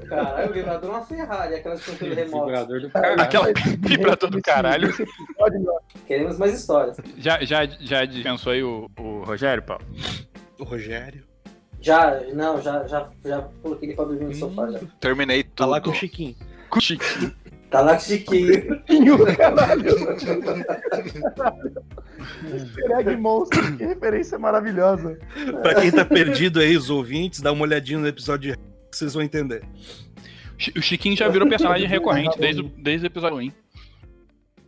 Caralho, 0.07 0.49
o 0.49 0.53
vibrador 0.53 0.89
é 0.89 0.93
uma 0.93 1.05
Ferrari, 1.05 1.55
aquelas 1.55 1.85
controle 1.85 2.15
remoto. 2.15 2.45
Vibrador 2.45 2.81
do 2.81 2.89
caralho. 2.89 3.21
Aquela 3.21 3.47
vibrador 3.79 4.29
do 4.29 4.41
caralho. 4.41 4.93
Queremos 6.07 6.37
mais 6.37 6.53
histórias. 6.59 6.97
Já, 7.17 7.43
já, 7.43 7.65
já 7.65 8.05
dispensou 8.05 8.51
aí 8.53 8.63
o, 8.63 8.89
o 8.99 9.23
Rogério, 9.23 9.61
Paulo? 9.63 9.83
O 10.59 10.63
Rogério. 10.63 11.23
Já, 11.81 12.19
não, 12.33 12.61
já, 12.61 12.85
já, 12.87 13.07
já 13.23 13.41
coloquei 13.61 13.89
ele 13.89 13.95
pra 13.95 14.05
dormir 14.05 14.25
no 14.25 14.35
sofá 14.35 14.67
já. 14.69 14.79
Terminei 14.99 15.43
Tá 15.43 15.49
tudo. 15.55 15.69
lá 15.69 15.79
com 15.81 15.91
o 15.91 15.93
Chiquinho. 15.95 16.35
Tá 16.35 16.45
com 16.69 16.79
o 16.79 16.81
Chiquinho. 16.81 17.33
Chiquinho, 17.99 19.17
caralho. 19.37 19.95
Easter 22.53 22.91
egg 22.99 23.15
monstro, 23.17 23.77
que 23.77 23.83
referência 23.85 24.37
maravilhosa. 24.39 25.17
Pra 25.61 25.75
quem 25.75 25.91
tá 25.91 26.03
perdido 26.05 26.59
aí, 26.59 26.75
os 26.75 26.89
ouvintes, 26.89 27.41
dá 27.41 27.51
uma 27.51 27.63
olhadinha 27.63 27.99
no 27.99 28.07
episódio 28.07 28.51
de 28.53 28.57
que 28.57 28.97
vocês 28.97 29.13
vão 29.13 29.23
entender. 29.23 29.61
O 30.75 30.81
Chiquinho 30.81 31.15
já 31.15 31.27
virou 31.29 31.47
personagem 31.47 31.87
recorrente 31.87 32.37
desde, 32.37 32.61
o- 32.61 32.71
desde 32.77 33.05
o 33.05 33.07
episódio 33.07 33.37
1. 33.37 33.51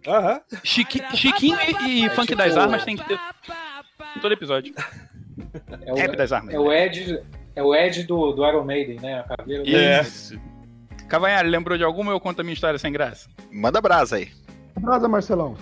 Aham. 0.07 0.41
Chiqui, 0.63 1.01
Chiquinho 1.15 1.57
e, 1.85 2.05
e 2.05 2.09
Funk 2.11 2.33
das 2.35 2.55
Armas 2.57 2.83
tem 2.85 2.95
que 2.95 3.05
ter 3.07 3.19
em 4.15 4.19
todo 4.19 4.31
episódio. 4.31 4.73
É 5.85 5.91
o, 5.91 5.95
Rap 5.95 6.15
das 6.15 6.31
Armas. 6.31 6.53
é 6.53 6.59
o 6.59 6.71
Ed, 6.71 7.19
é 7.55 7.61
o 7.63 7.75
Ed 7.75 8.03
do, 8.03 8.31
do 8.31 8.47
Iron 8.47 8.63
Maiden, 8.63 8.99
né? 8.99 9.19
A 9.27 9.35
caveira 9.37 9.63
do 9.63 9.69
Isso. 9.69 10.39
Cavanhaque, 11.11 11.49
lembrou 11.49 11.77
de 11.77 11.83
alguma 11.83 12.11
ou 12.11 12.15
eu 12.15 12.21
conto 12.21 12.39
a 12.39 12.43
minha 12.43 12.53
história 12.53 12.79
sem 12.79 12.89
graça? 12.89 13.27
Manda 13.51 13.81
brasa 13.81 14.15
aí. 14.15 14.29
Brasa, 14.79 15.09
Marcelão. 15.09 15.57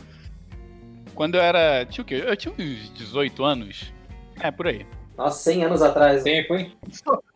Quando 1.15 1.33
eu 1.35 1.41
era. 1.41 1.83
Tinha 1.87 2.03
o 2.03 2.05
quê? 2.05 2.23
Eu 2.23 2.37
tinha 2.37 2.53
uns 2.53 2.93
18 2.93 3.43
anos. 3.43 3.91
É, 4.39 4.51
por 4.51 4.67
aí. 4.67 4.85
Nossa, 5.17 5.39
100 5.51 5.65
anos 5.65 5.81
atrás. 5.81 6.21
tempo, 6.21 6.53
hein? 6.55 6.71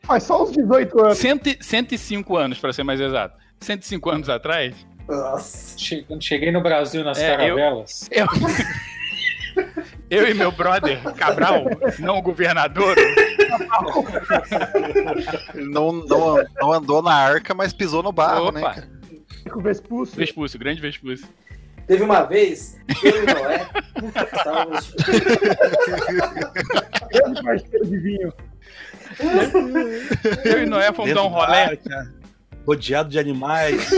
Faz 0.03 0.23
só 0.23 0.43
uns 0.43 0.51
18 0.51 1.01
anos. 1.03 1.17
Cento, 1.17 1.47
e- 1.47 1.57
105 1.59 2.37
anos, 2.37 2.59
pra 2.59 2.71
ser 2.71 2.83
mais 2.83 3.01
exato. 3.01 3.35
105 3.59 4.09
anos 4.11 4.29
atrás, 4.29 4.75
Nossa. 5.07 5.75
Quando 6.07 6.23
cheguei 6.23 6.51
no 6.51 6.61
Brasil 6.61 7.03
nas 7.03 7.17
É, 7.17 7.31
caravelas. 7.35 8.07
eu. 8.11 8.25
Eu 8.25 8.27
e 10.27 10.33
meu 10.33 10.51
brother 10.51 11.01
Cabral, 11.15 11.65
não 11.99 12.17
o 12.17 12.21
governador, 12.21 12.95
Não, 15.55 15.91
não, 15.91 16.43
não 16.59 16.73
andou 16.73 17.01
na 17.01 17.13
arca, 17.13 17.53
mas 17.53 17.73
pisou 17.73 18.03
no 18.03 18.11
barro, 18.11 18.51
né? 18.51 18.61
Opa. 18.61 18.73
cara? 18.73 18.89
Com 19.51 19.59
o 19.59 19.61
Vespúcio. 19.61 20.15
Vespúcio, 20.15 20.59
grande 20.59 20.81
Vespúcio. 20.81 21.27
Teve 21.85 22.01
uma 22.03 22.23
vez, 22.23 22.79
eu 23.03 23.23
e 23.23 23.25
Noé, 23.33 23.67
estávamos... 24.33 24.93
Grande 27.11 27.43
parceiro 27.43 27.85
de 27.85 27.97
vinho. 27.97 28.33
Eu 30.45 30.63
e 30.63 30.65
Noé 30.65 30.93
fomos 30.93 31.13
dar 31.13 31.23
um 31.23 31.27
rolé. 31.27 31.77
Rodeado 32.65 33.09
de 33.09 33.19
animais. 33.19 33.91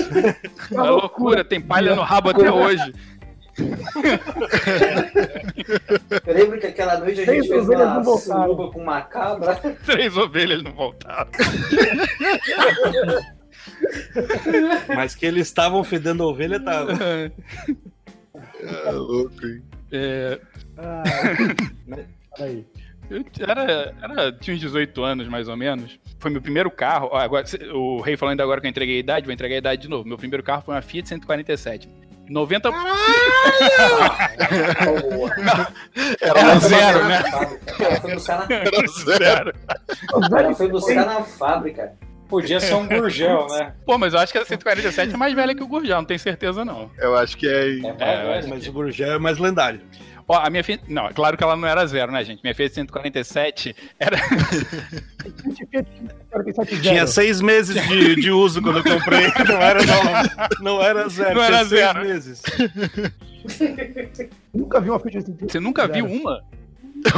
É 0.72 0.76
loucura, 0.76 1.46
tem 1.46 1.62
palha 1.62 1.96
no 1.96 2.02
rabo 2.02 2.32
até 2.32 2.52
hoje. 2.52 2.92
Eu 6.26 6.34
lembro 6.34 6.60
que 6.60 6.68
aquela 6.68 6.98
noite 6.98 7.22
a 7.22 7.26
gente 7.26 7.48
Três 7.48 7.48
fez 7.48 7.70
uma 7.70 8.04
suruba 8.04 8.72
com 8.72 8.82
uma 8.82 9.02
cabra. 9.02 9.56
Três 9.86 10.18
ovelhas 10.18 10.62
não 10.62 10.74
voltaram. 10.74 11.30
Mas 14.96 15.16
que 15.16 15.26
eles 15.26 15.48
estavam 15.48 15.84
fedendo 15.84 16.24
a 16.24 16.28
ovelha, 16.28 16.60
tava. 16.60 16.92
É 18.60 18.92
louco, 18.92 19.46
hein? 19.46 19.64
É, 19.92 20.40
Ah, 20.78 21.04
peraí. 22.36 22.66
eu 23.10 23.24
era, 23.48 23.96
era, 24.02 24.32
tinha 24.34 24.56
uns 24.56 24.60
18 24.60 25.04
anos, 25.04 25.28
mais 25.28 25.48
ou 25.48 25.56
menos. 25.56 26.00
Foi 26.20 26.32
meu 26.32 26.42
primeiro 26.42 26.72
carro. 26.72 27.10
Ó, 27.12 27.18
agora, 27.18 27.46
o 27.74 28.02
rei 28.02 28.18
falando 28.18 28.42
agora 28.42 28.60
que 28.60 28.68
eu 28.68 28.70
entreguei 28.70 28.98
a 28.98 29.00
idade, 29.00 29.26
vou 29.26 29.34
entregar 29.34 29.56
a 29.56 29.60
idade 29.60 29.84
de 29.84 29.88
novo. 29.88 30.08
Meu 30.08 30.18
primeiro 30.18 30.44
carro 30.44 30.62
foi 30.64 30.74
uma 30.74 30.82
Fiat 30.82 31.08
147. 31.08 31.88
90. 32.30 32.70
Era 36.22 36.40
Era 36.40 36.60
zero, 36.60 37.06
né? 37.06 37.24
Ela 37.80 38.02
foi 38.02 38.14
buscar 38.14 38.38
na, 38.40 38.56
Era 38.56 38.88
zero. 38.88 39.54
ela 40.38 40.56
foi 40.56 40.68
buscar 40.70 41.06
na 41.06 41.24
fábrica. 41.24 41.94
Podia 42.28 42.60
ser 42.60 42.74
um 42.74 42.88
gurgel, 42.88 43.46
né? 43.48 43.74
Pô, 43.86 43.98
mas 43.98 44.14
eu 44.14 44.20
acho 44.20 44.32
que 44.32 44.40
a 44.40 44.46
147 44.46 45.14
é 45.14 45.18
mais 45.18 45.34
velha 45.34 45.54
que 45.54 45.62
o 45.62 45.68
Gurgel, 45.68 45.98
não 45.98 46.06
tenho 46.06 46.20
certeza 46.20 46.66
não. 46.66 46.90
Eu 46.98 47.16
acho 47.16 47.38
que 47.38 47.48
é. 47.48 47.80
É, 47.80 47.96
É, 48.00 48.40
é, 48.40 48.48
Mas 48.48 48.68
o 48.68 48.72
Gurgel 48.72 49.14
é 49.14 49.20
mais 49.20 49.38
lendário. 49.38 49.82
Ó, 50.28 50.36
a 50.38 50.50
minha 50.50 50.64
Fiat. 50.64 50.84
Não, 50.88 51.08
é 51.08 51.14
claro 51.14 51.38
que 51.38 51.44
ela 51.44 51.56
não 51.56 51.68
era 51.68 51.86
zero, 51.86 52.12
né, 52.12 52.24
gente? 52.24 52.42
Minha 52.44 52.56
Fiat 52.56 52.74
147 52.74 53.76
era. 54.00 54.18
Tinha 56.82 57.06
seis 57.06 57.42
meses 57.42 57.76
de, 57.88 58.16
de 58.16 58.32
uso 58.32 58.60
quando 58.62 58.80
eu 58.80 58.84
comprei. 58.84 59.28
Não 59.48 59.62
era, 59.62 59.80
não, 59.86 60.04
não 60.78 60.84
era 60.84 61.08
zero. 61.08 61.36
Não 61.36 61.44
era 61.44 61.58
tinha 61.58 61.70
seis 61.70 61.82
zero. 61.82 62.02
meses. 62.02 62.42
Nunca 64.54 64.82
vi 64.82 64.90
uma 64.90 65.00
Fiat 65.00 65.18
assim. 65.20 65.38
Você 65.40 65.60
nunca 65.60 65.88
viu 65.88 66.06
uma? 66.06 66.42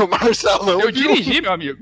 O 0.03 0.07
Marcelão. 0.07 0.81
Eu 0.81 0.91
viu? 0.91 0.93
dirigi, 1.07 1.39
meu 1.39 1.53
amigo. 1.53 1.79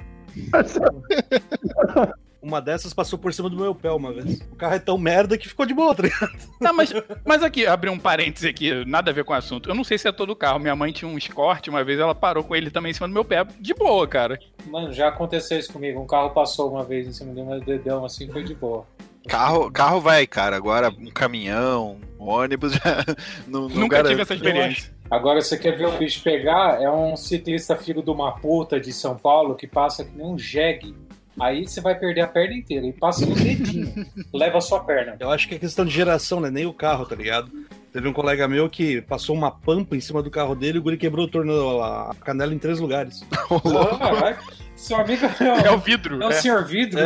Uma 2.45 2.61
dessas 2.61 2.93
passou 2.93 3.17
por 3.17 3.33
cima 3.33 3.49
do 3.49 3.57
meu 3.57 3.73
pé 3.73 3.89
uma 3.89 4.13
vez. 4.13 4.39
O 4.51 4.55
carro 4.55 4.75
é 4.75 4.79
tão 4.79 4.99
merda 4.99 5.35
que 5.35 5.47
ficou 5.49 5.65
de 5.65 5.73
boa, 5.73 5.95
tá 5.95 6.03
ligado? 6.03 6.31
Tá, 6.59 6.71
mas, 6.71 6.93
mas 7.25 7.41
aqui, 7.41 7.65
abrir 7.65 7.89
um 7.89 7.97
parêntese 7.97 8.47
aqui, 8.47 8.85
nada 8.85 9.09
a 9.09 9.13
ver 9.13 9.23
com 9.23 9.33
o 9.33 9.35
assunto. 9.35 9.67
Eu 9.67 9.73
não 9.73 9.83
sei 9.83 9.97
se 9.97 10.07
é 10.07 10.11
todo 10.11 10.35
carro. 10.35 10.59
Minha 10.59 10.75
mãe 10.75 10.91
tinha 10.91 11.09
um 11.09 11.17
Escort, 11.17 11.67
uma 11.69 11.83
vez 11.83 11.99
ela 11.99 12.13
parou 12.13 12.43
com 12.43 12.55
ele 12.55 12.69
também 12.69 12.91
em 12.91 12.93
cima 12.93 13.07
do 13.07 13.13
meu 13.15 13.25
pé, 13.25 13.43
de 13.59 13.73
boa, 13.73 14.07
cara. 14.07 14.39
Mano, 14.67 14.93
já 14.93 15.07
aconteceu 15.07 15.57
isso 15.57 15.73
comigo. 15.73 15.99
Um 15.99 16.05
carro 16.05 16.29
passou 16.29 16.69
uma 16.71 16.83
vez 16.83 17.07
em 17.07 17.13
cima 17.13 17.33
de 17.33 17.41
um 17.41 17.59
dedão 17.59 18.05
assim, 18.05 18.29
foi 18.29 18.43
de 18.43 18.53
boa. 18.53 18.85
Carro, 19.27 19.71
carro 19.71 19.99
vai, 19.99 20.27
cara. 20.27 20.55
Agora 20.55 20.89
um 20.89 21.09
caminhão, 21.09 21.97
um 22.19 22.29
ônibus 22.29 22.73
já. 22.73 23.03
Não, 23.47 23.61
não 23.61 23.69
Nunca 23.69 23.97
garanto. 23.97 24.09
tive 24.09 24.21
essa 24.21 24.35
experiência. 24.35 24.93
Agora, 25.09 25.41
você 25.41 25.57
quer 25.57 25.77
ver 25.77 25.87
o 25.87 25.97
bicho 25.97 26.21
pegar? 26.23 26.81
É 26.81 26.89
um 26.89 27.15
ciclista 27.15 27.75
filho 27.75 28.01
de 28.01 28.09
uma 28.09 28.33
puta 28.33 28.79
de 28.79 28.91
São 28.91 29.15
Paulo 29.15 29.55
que 29.55 29.67
passa 29.67 30.03
que 30.03 30.15
nem 30.15 30.25
um 30.25 30.37
jegue. 30.37 30.95
Aí 31.39 31.67
você 31.67 31.81
vai 31.81 31.95
perder 31.95 32.21
a 32.21 32.27
perna 32.27 32.53
inteira. 32.55 32.85
E 32.85 32.93
passa 32.93 33.25
no 33.25 33.35
dedinho. 33.35 34.05
leva 34.33 34.57
a 34.57 34.61
sua 34.61 34.79
perna. 34.83 35.15
Eu 35.19 35.29
acho 35.31 35.47
que 35.49 35.55
é 35.55 35.59
questão 35.59 35.83
de 35.85 35.91
geração, 35.91 36.39
né? 36.39 36.49
Nem 36.49 36.65
o 36.65 36.73
carro, 36.73 37.05
tá 37.05 37.15
ligado? 37.15 37.51
Teve 37.91 38.07
um 38.07 38.13
colega 38.13 38.47
meu 38.47 38.69
que 38.69 39.01
passou 39.01 39.35
uma 39.35 39.49
pampa 39.51 39.95
em 39.95 39.99
cima 40.01 40.21
do 40.21 40.29
carro 40.31 40.55
dele 40.55 40.77
e 40.77 40.79
o 40.79 40.83
guri 40.83 40.97
quebrou 40.97 41.25
o 41.25 41.29
torno, 41.29 41.81
a 41.81 42.13
canela 42.23 42.53
em 42.53 42.57
três 42.57 42.79
lugares. 42.79 43.23
Caralho, 43.99 44.37
seu 44.75 44.97
amigo 44.97 45.25
é 45.25 45.67
É 45.67 45.71
o, 45.71 45.75
o 45.75 45.77
vidro. 45.77 46.21
é 46.21 46.27
o 46.27 46.29
é. 46.29 46.33
senhor 46.33 46.65
vidro. 46.65 46.99
É, 46.99 47.03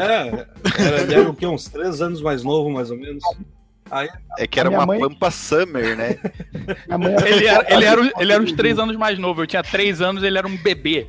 era, 0.80 1.02
ele 1.02 1.14
era 1.16 1.30
o 1.30 1.34
quê? 1.36 1.46
Uns 1.46 1.66
três 1.66 2.02
anos 2.02 2.22
mais 2.22 2.44
novo, 2.44 2.70
mais 2.72 2.90
ou 2.92 2.98
menos. 2.98 3.24
Aí, 3.92 4.08
É 4.38 4.46
que 4.46 4.60
era 4.60 4.70
uma 4.70 4.86
mãe- 4.86 5.00
Pampa 5.00 5.32
Summer, 5.32 5.96
né? 5.98 6.18
Ele 7.28 7.48
era, 7.48 7.74
ele, 7.74 7.86
era, 7.86 8.02
o- 8.02 8.12
ele 8.22 8.32
era 8.34 8.44
uns 8.44 8.52
três 8.52 8.78
anos 8.78 8.96
mais 8.96 9.18
novo. 9.18 9.42
Eu 9.42 9.48
tinha 9.48 9.64
três 9.64 10.02
anos, 10.02 10.22
ele 10.24 10.38
era 10.38 10.48
um 10.48 10.56
bebê. 10.58 11.08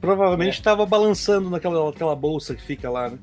Provavelmente 0.00 0.62
tava 0.62 0.86
balançando 0.86 1.50
naquela 1.50 1.86
naquela 1.86 2.14
bolsa 2.14 2.54
que 2.54 2.62
fica 2.62 2.88
lá, 2.90 3.10
né? 3.10 3.18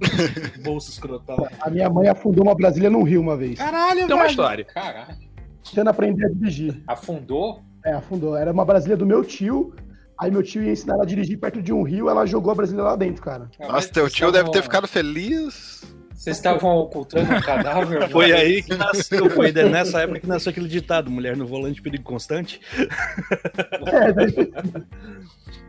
bolsa 0.62 0.90
escrotal. 0.90 1.48
A 1.60 1.70
minha 1.70 1.88
mãe 1.88 2.08
afundou 2.08 2.44
uma 2.44 2.54
Brasília 2.54 2.90
num 2.90 3.02
rio 3.02 3.20
uma 3.20 3.36
vez. 3.36 3.58
Caralho, 3.58 4.06
Tem 4.06 4.16
uma 4.16 4.26
história. 4.26 4.64
Caralho. 4.64 5.16
Tentando 5.64 5.90
aprender 5.90 6.26
a 6.26 6.28
dirigir. 6.28 6.82
Afundou? 6.86 7.62
É, 7.84 7.92
afundou. 7.92 8.36
Era 8.36 8.52
uma 8.52 8.64
Brasília 8.64 8.96
do 8.96 9.06
meu 9.06 9.24
tio. 9.24 9.74
Aí 10.18 10.30
meu 10.30 10.42
tio 10.42 10.62
ia 10.62 10.72
ensinar 10.72 10.94
ela 10.94 11.02
a 11.02 11.06
dirigir 11.06 11.38
perto 11.38 11.60
de 11.60 11.72
um 11.72 11.82
rio, 11.82 12.08
ela 12.08 12.24
jogou 12.24 12.52
a 12.52 12.54
Brasília 12.54 12.84
lá 12.84 12.94
dentro, 12.94 13.20
cara. 13.20 13.50
Nossa, 13.58 13.88
teu 13.88 14.08
tio 14.08 14.30
deve 14.30 14.50
ter 14.50 14.62
ficado 14.62 14.86
feliz. 14.86 15.82
Vocês 16.14 16.36
estavam 16.36 16.76
ocultando 16.76 17.34
um 17.34 17.40
cadáver? 17.40 18.08
Foi 18.10 18.32
aí 18.32 18.62
que 18.62 18.74
nasceu, 18.76 19.28
foi 19.28 19.50
nessa 19.52 20.02
época 20.02 20.20
que 20.20 20.26
nasceu 20.26 20.50
aquele 20.50 20.68
ditado, 20.68 21.10
mulher 21.10 21.36
no 21.36 21.44
volante, 21.44 21.82
perigo 21.82 22.04
constante. 22.04 22.60
É, 23.86 24.12
daí... 24.12 24.32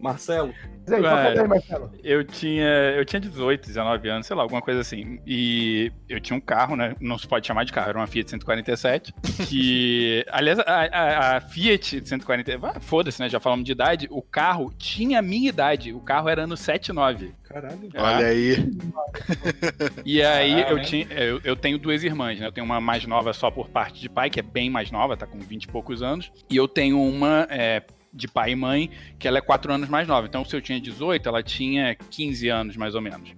Marcelo, 0.00 0.54
Mas 0.86 0.92
aí, 0.94 1.02
toca 1.02 1.42
aí, 1.42 1.48
Marcelo. 1.48 1.92
Eu 2.04 2.24
tinha, 2.24 2.64
eu 2.96 3.04
tinha 3.04 3.18
18, 3.20 3.66
19 3.66 4.08
anos, 4.08 4.26
sei 4.26 4.36
lá, 4.36 4.42
alguma 4.42 4.62
coisa 4.62 4.80
assim. 4.80 5.18
E 5.26 5.90
eu 6.08 6.20
tinha 6.20 6.36
um 6.36 6.40
carro, 6.40 6.76
né? 6.76 6.94
Não 7.00 7.18
se 7.18 7.26
pode 7.26 7.46
chamar 7.46 7.64
de 7.64 7.72
carro, 7.72 7.88
era 7.90 7.98
uma 7.98 8.06
Fiat 8.06 8.30
147. 8.30 9.12
Que, 9.48 10.24
aliás, 10.30 10.58
a, 10.60 10.64
a- 10.64 11.36
a 11.36 11.40
Fiat 11.40 12.06
147, 12.06 12.58
ah, 12.64 12.80
foda-se, 12.80 13.20
né? 13.20 13.28
Já 13.28 13.40
falamos 13.40 13.64
de 13.64 13.72
idade. 13.72 14.06
O 14.10 14.20
carro 14.22 14.72
tinha 14.76 15.18
a 15.20 15.22
minha 15.22 15.48
idade. 15.48 15.92
O 15.92 16.00
carro 16.00 16.28
era 16.28 16.44
ano 16.44 16.56
79. 16.56 17.32
caralho. 17.44 17.88
Olha 17.96 18.26
aí. 18.26 18.56
E 20.04 20.22
aí 20.22 20.62
Caralho, 20.62 20.78
eu, 20.78 20.82
tinha, 20.84 21.06
eu, 21.12 21.40
eu 21.44 21.56
tenho 21.56 21.78
duas 21.78 22.02
irmãs, 22.04 22.38
né? 22.38 22.46
Eu 22.46 22.52
tenho 22.52 22.64
uma 22.64 22.80
mais 22.80 23.04
nova 23.06 23.32
só 23.32 23.50
por 23.50 23.68
parte 23.68 24.00
de 24.00 24.08
pai, 24.08 24.28
que 24.30 24.38
é 24.40 24.42
bem 24.42 24.68
mais 24.70 24.90
nova, 24.90 25.16
tá 25.16 25.26
com 25.26 25.38
20 25.38 25.64
e 25.64 25.68
poucos 25.68 26.02
anos. 26.02 26.30
E 26.50 26.56
eu 26.56 26.68
tenho 26.68 27.00
uma 27.02 27.46
é, 27.50 27.82
de 28.18 28.28
pai 28.28 28.50
e 28.50 28.56
mãe, 28.56 28.90
que 29.18 29.26
ela 29.26 29.38
é 29.38 29.40
4 29.40 29.72
anos 29.72 29.88
mais 29.88 30.06
nova. 30.06 30.26
Então, 30.26 30.44
se 30.44 30.54
eu 30.54 30.60
tinha 30.60 30.80
18, 30.80 31.28
ela 31.28 31.42
tinha 31.42 31.94
15 31.94 32.48
anos, 32.48 32.76
mais 32.76 32.94
ou 32.94 33.00
menos. 33.00 33.32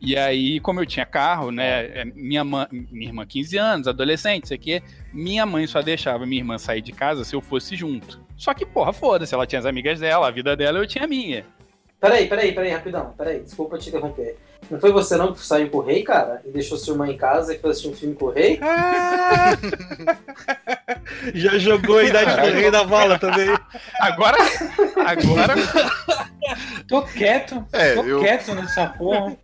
E 0.00 0.16
aí, 0.16 0.60
como 0.60 0.80
eu 0.80 0.86
tinha 0.86 1.04
carro, 1.04 1.50
né? 1.50 1.86
é, 1.86 2.04
Minha, 2.04 2.44
mãe, 2.44 2.66
minha 2.70 3.08
irmã, 3.08 3.26
15 3.26 3.56
anos, 3.56 3.88
adolescente, 3.88 4.44
isso 4.44 4.54
aqui, 4.54 4.80
minha 5.12 5.44
mãe 5.44 5.66
só 5.66 5.82
deixava 5.82 6.24
minha 6.24 6.40
irmã 6.40 6.56
sair 6.56 6.80
de 6.80 6.92
casa 6.92 7.24
se 7.24 7.34
eu 7.34 7.40
fosse 7.40 7.74
junto. 7.74 8.20
Só 8.36 8.54
que, 8.54 8.64
porra, 8.64 8.92
foda-se, 8.92 9.34
ela 9.34 9.46
tinha 9.46 9.58
as 9.58 9.66
amigas 9.66 9.98
dela, 9.98 10.28
a 10.28 10.30
vida 10.30 10.56
dela, 10.56 10.78
eu 10.78 10.86
tinha 10.86 11.04
a 11.04 11.08
minha. 11.08 11.44
Peraí, 12.00 12.28
peraí, 12.28 12.52
peraí, 12.54 12.70
rapidão. 12.70 13.12
Peraí, 13.16 13.40
desculpa 13.40 13.76
te 13.78 13.88
interromper. 13.88 14.36
Não 14.70 14.78
foi 14.80 14.92
você 14.92 15.16
não 15.16 15.32
que 15.32 15.44
saiu 15.44 15.68
com 15.70 15.78
o 15.78 15.82
rei, 15.82 16.02
cara? 16.04 16.40
E 16.44 16.50
deixou 16.50 16.76
sua 16.78 16.92
irmã 16.94 17.08
em 17.08 17.16
casa 17.16 17.52
e 17.54 17.58
foi 17.58 17.70
assistir 17.70 17.88
um 17.88 17.94
filme 17.94 18.14
com 18.14 18.26
o 18.26 18.30
rei? 18.30 18.60
Já 21.34 21.58
jogou 21.58 21.98
a 21.98 22.04
idade 22.04 22.40
do 22.40 22.54
rei 22.54 22.70
da 22.70 22.82
vala 22.84 23.18
também. 23.18 23.48
Agora, 24.00 24.36
agora, 25.06 25.54
Tô 26.86 27.02
quieto. 27.02 27.64
É, 27.72 27.94
tô 27.94 28.02
eu- 28.04 28.20
quieto 28.20 28.54
nessa 28.54 28.86
porra. 28.86 29.36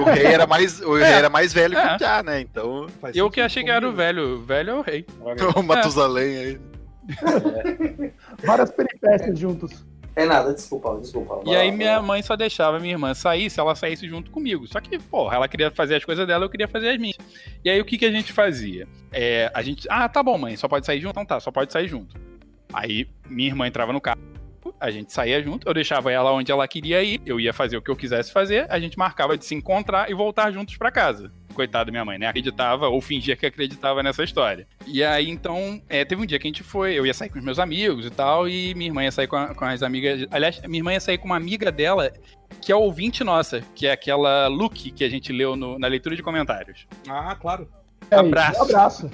O 0.00 0.04
rei 0.04 0.26
era 0.26 0.46
mais, 0.46 0.80
o 0.80 0.94
rei 0.94 1.04
É. 1.06 1.12
era 1.12 1.28
mais 1.28 1.52
velho 1.52 1.74
que 1.74 1.80
É. 1.86 1.94
o 1.94 1.98
Piá, 1.98 2.22
né? 2.22 2.40
Então, 2.40 2.86
Faz 3.00 3.16
eu 3.16 3.28
que 3.30 3.40
achei 3.40 3.64
que 3.64 3.70
era 3.70 3.86
o 3.86 3.92
velho. 3.92 4.36
O 4.36 4.42
velho 4.42 4.70
é 4.70 4.74
o 4.74 4.80
rei. 4.80 5.04
o 5.56 5.62
Matusalém 5.62 6.38
aí. 6.38 6.60
Várias 8.44 8.70
peripécias 8.70 9.38
juntos. 9.38 9.84
É 10.16 10.24
nada, 10.24 10.54
desculpa, 10.54 10.98
desculpa. 10.98 11.42
E 11.44 11.54
aí 11.54 11.70
minha 11.70 12.00
mãe 12.00 12.22
só 12.22 12.34
deixava 12.34 12.80
minha 12.80 12.94
irmã 12.94 13.12
sair 13.12 13.50
se 13.50 13.60
ela 13.60 13.74
saísse 13.74 14.08
junto 14.08 14.30
comigo. 14.30 14.66
Só 14.66 14.80
que, 14.80 14.98
porra, 14.98 15.36
ela 15.36 15.46
queria 15.46 15.70
fazer 15.70 15.96
as 15.96 16.04
coisas 16.06 16.26
dela, 16.26 16.46
eu 16.46 16.48
queria 16.48 16.66
fazer 16.66 16.88
as 16.88 16.98
minhas. 16.98 17.18
E 17.62 17.68
aí 17.68 17.78
o 17.78 17.84
que, 17.84 17.98
que 17.98 18.06
a 18.06 18.10
gente 18.10 18.32
fazia? 18.32 18.88
É, 19.12 19.50
a 19.52 19.60
gente. 19.60 19.86
Ah, 19.90 20.08
tá 20.08 20.22
bom, 20.22 20.38
mãe, 20.38 20.56
só 20.56 20.66
pode 20.68 20.86
sair 20.86 21.00
junto? 21.00 21.10
Então 21.10 21.26
tá, 21.26 21.38
só 21.38 21.50
pode 21.50 21.70
sair 21.70 21.86
junto. 21.86 22.18
Aí 22.72 23.06
minha 23.28 23.50
irmã 23.50 23.66
entrava 23.66 23.92
no 23.92 24.00
carro, 24.00 24.18
a 24.80 24.90
gente 24.90 25.12
saía 25.12 25.42
junto, 25.42 25.68
eu 25.68 25.74
deixava 25.74 26.10
ela 26.10 26.32
onde 26.32 26.50
ela 26.50 26.66
queria 26.66 27.02
ir, 27.02 27.20
eu 27.26 27.38
ia 27.38 27.52
fazer 27.52 27.76
o 27.76 27.82
que 27.82 27.90
eu 27.90 27.96
quisesse 27.96 28.32
fazer, 28.32 28.66
a 28.70 28.78
gente 28.78 28.98
marcava 28.98 29.36
de 29.36 29.44
se 29.44 29.54
encontrar 29.54 30.10
e 30.10 30.14
voltar 30.14 30.50
juntos 30.50 30.78
pra 30.78 30.90
casa. 30.90 31.30
Coitada 31.56 31.86
da 31.86 31.90
minha 31.90 32.04
mãe, 32.04 32.18
né? 32.18 32.26
Acreditava 32.26 32.86
ou 32.88 33.00
fingia 33.00 33.34
que 33.34 33.46
acreditava 33.46 34.02
nessa 34.02 34.22
história. 34.22 34.66
E 34.86 35.02
aí, 35.02 35.28
então, 35.28 35.80
é, 35.88 36.04
teve 36.04 36.22
um 36.22 36.26
dia 36.26 36.38
que 36.38 36.46
a 36.46 36.50
gente 36.50 36.62
foi, 36.62 36.94
eu 36.94 37.04
ia 37.06 37.14
sair 37.14 37.30
com 37.30 37.38
os 37.38 37.44
meus 37.44 37.58
amigos 37.58 38.04
e 38.06 38.10
tal, 38.10 38.48
e 38.48 38.74
minha 38.74 38.90
irmã 38.90 39.02
ia 39.02 39.10
sair 39.10 39.26
com, 39.26 39.36
a- 39.36 39.54
com 39.54 39.64
as 39.64 39.82
amigas. 39.82 40.26
Aliás, 40.30 40.60
minha 40.62 40.78
irmã 40.80 40.92
ia 40.92 41.00
sair 41.00 41.16
com 41.18 41.24
uma 41.26 41.36
amiga 41.36 41.72
dela, 41.72 42.12
que 42.60 42.70
é 42.70 42.76
ouvinte 42.76 43.24
nossa, 43.24 43.62
que 43.74 43.86
é 43.86 43.92
aquela 43.92 44.46
Luke 44.48 44.90
que 44.90 45.02
a 45.02 45.08
gente 45.08 45.32
leu 45.32 45.56
no- 45.56 45.78
na 45.78 45.88
leitura 45.88 46.14
de 46.14 46.22
comentários. 46.22 46.86
Ah, 47.08 47.34
claro. 47.34 47.68
É 48.10 48.16
Abraço. 48.16 48.60
Um 48.60 48.64
abraço. 48.64 49.10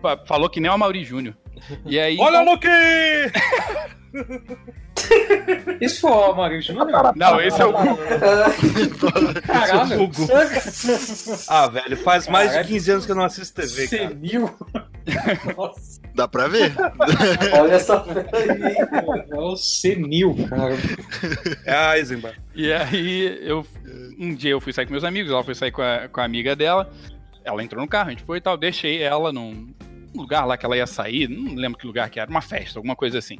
Fa- 0.00 0.24
Falou 0.26 0.48
que 0.48 0.60
nem 0.60 0.70
o 0.70 0.78
Mauri 0.78 1.04
Júnior. 1.04 1.36
E 1.84 1.98
aí. 1.98 2.16
Olha, 2.18 2.40
Luke! 2.42 2.68
Isso 5.80 6.00
foi 6.00 6.10
o 6.10 6.34
Mario 6.34 6.62
Júnior? 6.62 7.12
Não, 7.16 7.40
esse 7.40 7.60
é 7.60 7.66
o. 7.66 7.72
Caralho. 9.46 9.98
Gugu. 9.98 10.28
Ah, 11.48 11.66
velho, 11.68 11.96
faz 11.96 12.28
mais 12.28 12.48
de 12.50 12.54
Caralho. 12.56 12.68
é 12.70 12.72
15 12.74 12.90
anos 12.90 13.06
que 13.06 13.12
eu 13.12 13.16
não 13.16 13.24
assisto 13.24 13.60
TV, 13.60 13.88
cara. 13.88 14.08
Senil. 14.08 14.50
Nossa, 15.56 16.00
Dá 16.14 16.28
pra 16.28 16.48
ver. 16.48 16.72
Olha 17.58 17.74
essa 17.74 18.00
fera 18.00 18.28
aí. 18.32 19.28
é 19.30 19.38
o 19.38 19.56
senil, 19.56 20.36
cara. 20.48 20.74
É 21.64 21.74
a 21.74 21.98
Eisenbach. 21.98 22.38
E 22.54 22.72
aí, 22.72 23.38
eu, 23.42 23.66
um 24.18 24.34
dia 24.34 24.50
eu 24.52 24.60
fui 24.60 24.72
sair 24.72 24.86
com 24.86 24.92
meus 24.92 25.04
amigos, 25.04 25.32
ela 25.32 25.44
foi 25.44 25.54
sair 25.54 25.72
com 25.72 25.82
a, 25.82 26.08
com 26.08 26.20
a 26.20 26.24
amiga 26.24 26.54
dela. 26.54 26.90
Ela 27.44 27.62
entrou 27.62 27.82
no 27.82 27.88
carro, 27.88 28.08
a 28.08 28.10
gente 28.10 28.22
foi 28.22 28.38
e 28.38 28.40
tal. 28.40 28.56
Deixei 28.56 29.02
ela 29.02 29.32
num 29.32 29.74
lugar 30.14 30.44
lá 30.44 30.56
que 30.56 30.64
ela 30.66 30.76
ia 30.76 30.86
sair, 30.86 31.28
não 31.28 31.54
lembro 31.54 31.78
que 31.78 31.86
lugar 31.86 32.08
que 32.10 32.20
era, 32.20 32.30
uma 32.30 32.42
festa, 32.42 32.78
alguma 32.78 32.94
coisa 32.94 33.18
assim. 33.18 33.38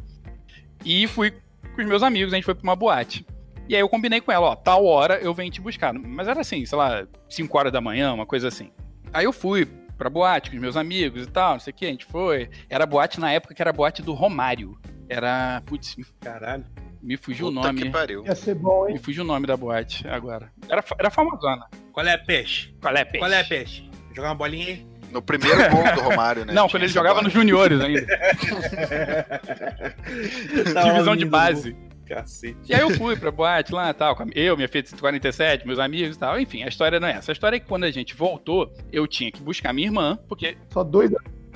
E 0.84 1.06
fui 1.06 1.32
com 1.74 1.80
os 1.82 1.86
meus 1.88 2.02
amigos, 2.02 2.32
a 2.32 2.36
gente 2.36 2.44
foi 2.44 2.54
pra 2.54 2.62
uma 2.64 2.76
boate. 2.76 3.26
E 3.68 3.74
aí 3.74 3.80
eu 3.80 3.88
combinei 3.88 4.20
com 4.20 4.30
ela, 4.32 4.48
ó, 4.50 4.56
tal 4.56 4.84
hora 4.84 5.18
eu 5.20 5.32
venho 5.32 5.50
te 5.50 5.60
buscar. 5.60 5.92
Mas 5.94 6.28
era 6.28 6.40
assim, 6.40 6.64
sei 6.66 6.76
lá, 6.76 7.06
5 7.28 7.56
horas 7.58 7.72
da 7.72 7.80
manhã, 7.80 8.12
uma 8.12 8.26
coisa 8.26 8.48
assim. 8.48 8.70
Aí 9.12 9.24
eu 9.24 9.32
fui 9.32 9.66
pra 9.96 10.10
boate 10.10 10.50
com 10.50 10.56
os 10.56 10.62
meus 10.62 10.76
amigos 10.76 11.24
e 11.24 11.30
tal, 11.30 11.52
não 11.52 11.60
sei 11.60 11.72
o 11.72 11.76
que, 11.76 11.86
a 11.86 11.88
gente 11.90 12.04
foi. 12.04 12.50
Era 12.68 12.84
boate 12.84 13.20
na 13.20 13.30
época 13.32 13.54
que 13.54 13.62
era 13.62 13.72
boate 13.72 14.02
do 14.02 14.12
Romário. 14.12 14.76
Era, 15.08 15.62
putz, 15.66 15.96
Caralho. 16.20 16.64
me 17.02 17.16
fugiu 17.16 17.46
o 17.48 17.52
Puta 17.52 17.66
nome. 17.68 17.82
que 17.82 17.90
pariu. 17.90 18.24
Ia 18.24 18.34
ser 18.34 18.54
bom, 18.54 18.88
hein? 18.88 18.94
Me 18.94 18.98
fugiu 18.98 19.22
o 19.22 19.26
nome 19.26 19.46
da 19.46 19.56
boate 19.56 20.06
agora. 20.08 20.50
Era, 20.68 20.82
era 20.98 21.10
famosona. 21.10 21.66
Qual 21.92 22.04
é 22.06 22.16
peixe? 22.16 22.74
Qual 22.80 22.94
é, 22.94 23.04
peixe? 23.04 23.18
Qual 23.18 23.32
é 23.32 23.44
peixe? 23.44 23.90
Jogar 24.14 24.28
uma 24.30 24.34
bolinha 24.34 24.66
aí? 24.66 24.86
No 25.12 25.20
primeiro 25.22 25.58
gol 25.70 25.84
do 25.94 26.00
Romário, 26.00 26.44
né? 26.46 26.52
Não, 26.52 26.68
quando 26.68 26.82
ele 26.84 26.92
jogava 26.92 27.16
bola. 27.16 27.24
nos 27.24 27.32
juniores 27.32 27.80
ainda. 27.80 28.06
Tava 30.74 30.90
Divisão 30.90 31.16
de 31.16 31.24
base. 31.24 31.76
Cacete. 32.06 32.56
E 32.68 32.74
aí 32.74 32.80
eu 32.80 32.90
fui 32.90 33.16
pra 33.16 33.30
boate 33.30 33.72
lá, 33.72 33.92
tal, 33.94 34.16
com 34.16 34.24
a- 34.24 34.26
eu, 34.34 34.56
minha 34.56 34.68
Fiat 34.68 34.88
147, 34.88 35.66
meus 35.66 35.78
amigos 35.78 36.16
e 36.16 36.18
tal. 36.18 36.38
Enfim, 36.40 36.62
a 36.62 36.68
história 36.68 36.98
não 37.00 37.08
é 37.08 37.12
essa. 37.12 37.30
A 37.30 37.34
história 37.34 37.56
é 37.56 37.60
que 37.60 37.66
quando 37.66 37.84
a 37.84 37.90
gente 37.90 38.14
voltou, 38.14 38.70
eu 38.92 39.06
tinha 39.06 39.30
que 39.30 39.40
buscar 39.42 39.72
minha 39.72 39.86
irmã, 39.88 40.18
porque... 40.28 40.56
Só 40.70 40.82
dois. 40.82 41.10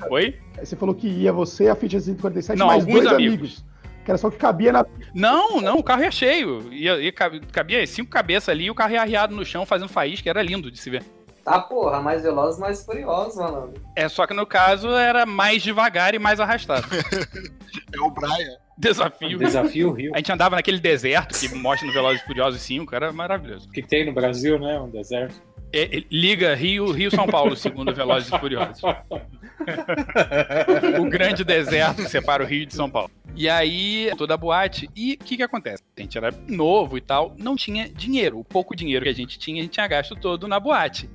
Oi? 0.09 0.39
Você 0.59 0.75
falou 0.75 0.95
que 0.95 1.07
ia 1.07 1.31
você, 1.33 1.67
a 1.67 1.75
Fiat 1.75 1.99
147, 2.01 2.57
Não, 2.57 2.67
mais 2.67 2.79
alguns 2.83 2.93
dois 3.01 3.07
amigos. 3.13 3.33
amigos. 3.35 3.65
Que 4.05 4.11
era 4.11 4.17
só 4.17 4.29
que 4.31 4.37
cabia 4.37 4.71
na. 4.71 4.85
Não, 5.13 5.59
não, 5.59 5.77
o 5.79 5.83
carro 5.83 6.01
ia 6.03 6.11
cheio. 6.11 6.71
Ia, 6.71 6.97
ia, 6.97 7.11
cab- 7.11 7.41
cabia 7.51 7.85
cinco 7.85 8.09
cabeças 8.09 8.47
ali 8.49 8.65
e 8.65 8.71
o 8.71 8.75
carro 8.75 8.93
ia 8.93 9.01
arriado 9.01 9.35
no 9.35 9.43
chão 9.43 9.65
fazendo 9.65 9.89
faísca, 9.89 10.29
era 10.29 10.41
lindo 10.41 10.71
de 10.71 10.79
se 10.79 10.89
ver. 10.89 11.03
Tá, 11.47 11.61
porra, 11.61 12.01
mais 12.01 12.23
veloz, 12.23 12.59
mais 12.59 12.83
furioso, 12.83 13.39
malandro. 13.39 13.81
É 13.95 14.09
só 14.09 14.27
que 14.27 14.33
no 14.33 14.45
caso 14.45 14.89
era 14.89 15.25
mais 15.25 15.63
devagar 15.63 16.13
e 16.13 16.19
mais 16.19 16.41
arrastado. 16.41 16.85
É 17.93 18.01
o 18.01 18.09
Brian. 18.09 18.57
Desafio. 18.77 19.37
Desafio 19.37 19.93
Rio. 19.93 20.11
A 20.13 20.17
gente 20.17 20.31
andava 20.31 20.55
naquele 20.55 20.79
deserto 20.79 21.39
que 21.39 21.55
mostra 21.55 21.87
no 21.87 21.93
Velozes 21.93 22.21
e 22.21 22.25
Furiosos 22.25 22.61
5, 22.61 22.93
era 22.93 23.13
maravilhoso. 23.13 23.69
Que 23.69 23.81
tem 23.81 24.05
no 24.05 24.13
Brasil, 24.13 24.59
né? 24.59 24.79
Um 24.79 24.89
deserto. 24.89 25.41
É, 25.71 25.97
é, 25.97 26.03
liga 26.11 26.53
Rio, 26.55 26.91
Rio 26.91 27.11
São 27.11 27.27
Paulo, 27.27 27.55
segundo 27.55 27.93
Velozes 27.93 28.31
e 28.31 28.39
Furiosos. 28.39 28.81
o 30.99 31.05
grande 31.05 31.45
deserto 31.45 32.03
que 32.03 32.09
separa 32.09 32.43
o 32.43 32.47
Rio 32.47 32.65
de 32.65 32.73
São 32.73 32.89
Paulo. 32.89 33.11
E 33.35 33.47
aí, 33.47 34.11
toda 34.17 34.33
a 34.33 34.37
boate. 34.37 34.89
E 34.95 35.13
o 35.13 35.23
que 35.23 35.37
que 35.37 35.43
acontece? 35.43 35.83
A 35.95 36.01
gente 36.01 36.17
era 36.17 36.33
novo 36.47 36.97
e 36.97 37.01
tal, 37.01 37.33
não 37.37 37.55
tinha 37.55 37.87
dinheiro. 37.87 38.39
O 38.39 38.43
pouco 38.43 38.75
dinheiro 38.75 39.03
que 39.03 39.11
a 39.11 39.15
gente 39.15 39.39
tinha, 39.39 39.61
a 39.61 39.63
gente 39.63 39.73
tinha 39.73 39.87
gasto 39.87 40.15
todo 40.15 40.47
na 40.47 40.59
boate. 40.59 41.09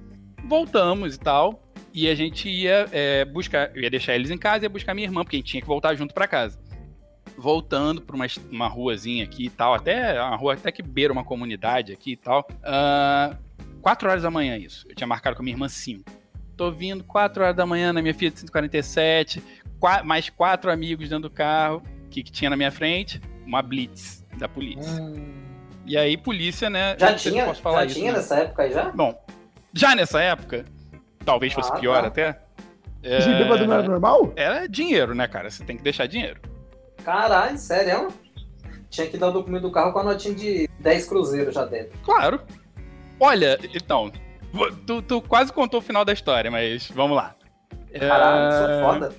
Voltamos 0.45 1.14
e 1.14 1.18
tal. 1.18 1.62
E 1.95 2.09
a 2.09 2.14
gente 2.14 2.49
ia 2.49 2.86
é, 2.93 3.24
buscar. 3.24 3.70
Eu 3.74 3.82
ia 3.82 3.90
deixar 3.90 4.14
eles 4.14 4.30
em 4.30 4.38
casa 4.38 4.64
e 4.64 4.66
ia 4.66 4.70
buscar 4.70 4.95
minha 4.95 5.07
irmã, 5.07 5.22
porque 5.22 5.36
a 5.36 5.38
gente 5.38 5.49
tinha 5.49 5.61
que 5.61 5.66
voltar 5.66 5.95
junto 5.95 6.14
pra 6.14 6.26
casa. 6.26 6.59
Voltando 7.36 8.01
pra 8.03 8.14
uma, 8.16 8.26
uma 8.51 8.68
ruazinha 8.68 9.24
aqui 9.24 9.47
e 9.47 9.51
tal, 9.51 9.74
até 9.74 10.20
uma 10.22 10.36
rua 10.36 10.55
até 10.55 10.70
que 10.70 10.82
beira 10.82 11.12
uma 11.12 11.24
comunidade 11.24 11.93
aqui 11.93 12.12
e 12.12 12.16
tal. 12.16 12.47
Ah, 12.62 13.36
4 13.80 14.09
horas 14.09 14.22
da 14.22 14.30
manhã, 14.30 14.57
isso. 14.57 14.86
Eu 14.88 14.95
tinha 14.95 15.07
marcado 15.07 15.36
com 15.36 15.43
a 15.43 15.45
minha 15.45 15.55
irmã 15.55 15.68
5. 15.68 16.05
Tô 16.57 16.70
vindo 16.70 17.03
4 17.05 17.43
horas 17.43 17.57
da 17.57 17.66
manhã 17.66 17.93
na 17.93 18.01
minha 18.03 18.14
Fiat 18.14 18.38
147, 18.38 19.43
qua- 19.80 20.03
mais 20.03 20.28
quatro 20.30 20.70
amigos 20.70 21.09
dentro 21.09 21.28
do 21.28 21.34
carro. 21.34 21.82
O 22.07 22.09
que, 22.09 22.22
que 22.22 22.30
tinha 22.30 22.51
na 22.51 22.57
minha 22.57 22.70
frente? 22.70 23.20
Uma 23.47 23.62
blitz 23.62 24.24
da 24.38 24.49
polícia. 24.49 25.03
E 25.86 25.97
aí, 25.97 26.16
polícia, 26.16 26.70
né? 26.70 26.95
Já 26.99 27.14
tinha? 27.14 27.45
posso 27.47 27.61
falar 27.62 27.80
Já 27.80 27.86
isso, 27.86 27.95
tinha 27.97 28.12
né? 28.12 28.18
nessa 28.18 28.36
época 28.36 28.62
aí 28.62 28.72
já? 28.72 28.90
Bom, 28.90 29.18
já 29.75 29.95
nessa 29.95 30.20
época, 30.23 30.64
talvez 31.25 31.53
fosse 31.53 31.70
Ah, 31.73 31.77
pior 31.77 32.01
tá. 32.03 32.07
até. 32.09 32.39
De 33.03 33.35
bêbado 33.35 33.66
não 33.66 33.75
era 33.75 33.83
normal? 33.83 34.33
Era 34.37 34.68
dinheiro, 34.68 35.14
né, 35.14 35.27
cara? 35.27 35.51
Você 35.51 35.64
tem 35.64 35.77
que 35.77 35.83
deixar 35.83 36.07
dinheiro. 36.07 36.41
Caralho, 37.05 37.59
sério? 37.59 38.09
Tinha 38.89 39.07
que 39.09 39.16
dar 39.18 39.29
o 39.29 39.33
documento 39.33 39.62
do 39.62 39.73
carro 39.73 39.93
com 39.93 39.99
a 39.99 40.05
notinha 40.05 40.35
de 40.35 40.68
10 40.79 41.07
cruzeiros 41.09 41.55
já 41.55 41.64
dentro. 41.64 41.99
Claro. 42.05 42.41
Olha, 43.18 43.59
então, 43.75 44.12
tu, 44.87 45.03
tu 45.03 45.20
quase 45.23 45.53
contou 45.53 45.81
o 45.81 45.83
final 45.83 46.05
da 46.05 46.12
história, 46.12 46.51
mas 46.51 46.89
vamos 46.95 47.16
lá. 47.16 47.35
Caralho, 47.99 48.53
sou 48.53 48.70
É, 48.70 48.83
foda. 48.83 49.12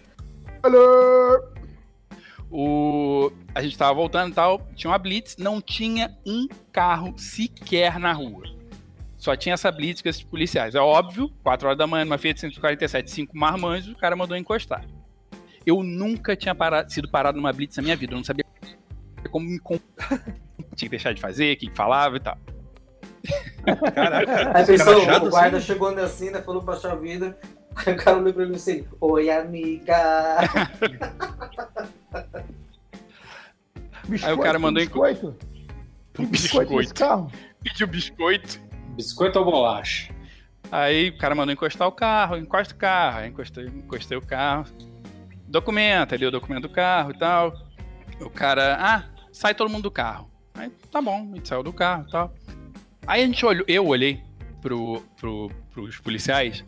O... 2.49 3.31
A 3.55 3.61
gente 3.61 3.77
tava 3.77 3.93
voltando 3.93 4.31
e 4.31 4.35
tal, 4.35 4.61
tinha 4.75 4.91
uma 4.91 4.97
blitz, 4.97 5.37
não 5.37 5.59
tinha 5.59 6.15
um 6.25 6.47
carro 6.71 7.13
sequer 7.17 7.99
na 7.99 8.13
rua. 8.13 8.43
Só 9.23 9.37
tinha 9.37 9.53
essa 9.53 9.71
blitz 9.71 10.01
com 10.01 10.09
esses 10.09 10.21
policiais. 10.21 10.75
É 10.75 10.81
óbvio, 10.81 11.29
4 11.41 11.65
horas 11.65 11.77
da 11.77 11.87
manhã, 11.87 12.03
numa 12.03 12.17
Fiat 12.17 12.41
147, 12.41 13.09
5 13.09 13.37
marmanjos, 13.37 13.93
o 13.93 13.97
cara 13.97 14.17
mandou 14.17 14.35
encostar. 14.35 14.83
Eu 15.65 15.81
nunca 15.81 16.35
tinha 16.35 16.53
parado- 16.53 16.91
sido 16.91 17.09
parado 17.09 17.37
numa 17.37 17.53
blitz 17.53 17.77
na 17.77 17.83
minha 17.83 17.95
vida, 17.95 18.11
eu 18.11 18.17
não 18.17 18.23
sabia 18.25 18.43
como 19.31 19.45
me 19.45 19.57
tinha 20.75 20.89
que 20.89 20.89
deixar 20.89 21.13
de 21.13 21.21
fazer, 21.21 21.53
o 21.53 21.57
que 21.57 21.71
falava 21.71 22.17
e 22.17 22.19
tal. 22.19 22.37
Caraca, 23.95 24.57
Aí 24.57 24.65
pensou, 24.65 25.01
o 25.01 25.29
guarda 25.29 25.55
assim? 25.55 25.67
chegou 25.67 25.87
assim, 25.97 26.29
né? 26.29 26.41
Falou 26.41 26.61
pra 26.61 26.75
vidro. 26.95 27.33
Aí 27.77 27.93
o 27.93 27.95
cara 27.95 28.17
olhou 28.17 28.33
pra 28.33 28.45
mim 28.45 28.55
assim, 28.55 28.85
oi 28.99 29.29
amiga. 29.29 29.95
Aí 34.21 34.33
o 34.33 34.37
cara 34.37 34.59
mandou 34.59 34.83
biscoito. 34.83 35.33
Um 36.19 36.25
biscoito? 36.25 37.31
Pediu 37.63 37.87
biscoito. 37.87 38.61
Biscoito 38.95 39.39
ou 39.39 39.45
bolacha? 39.45 40.13
Aí 40.71 41.09
o 41.09 41.17
cara 41.17 41.35
mandou 41.35 41.53
encostar 41.53 41.87
o 41.87 41.91
carro, 41.91 42.37
encosta 42.37 42.73
o 42.73 42.77
carro, 42.77 43.19
aí 43.19 43.29
encostei, 43.29 43.65
encostei 43.67 44.17
o 44.17 44.21
carro. 44.21 44.65
Documenta 45.47 46.15
ali 46.15 46.25
o 46.25 46.31
documento 46.31 46.63
do 46.63 46.69
carro 46.69 47.11
e 47.11 47.17
tal. 47.17 47.53
O 48.21 48.29
cara, 48.29 48.77
ah, 48.79 49.03
sai 49.31 49.53
todo 49.53 49.69
mundo 49.69 49.83
do 49.83 49.91
carro. 49.91 50.29
Aí 50.55 50.69
tá 50.91 51.01
bom, 51.01 51.29
a 51.31 51.35
gente 51.35 51.47
saiu 51.47 51.63
do 51.63 51.73
carro 51.73 52.05
e 52.07 52.11
tal. 52.11 52.33
Aí 53.05 53.21
a 53.23 53.25
gente 53.25 53.45
olhou, 53.45 53.65
eu 53.67 53.85
olhei 53.85 54.21
pro, 54.61 55.01
pro, 55.19 55.51
pros 55.71 55.97
policiais, 55.99 56.63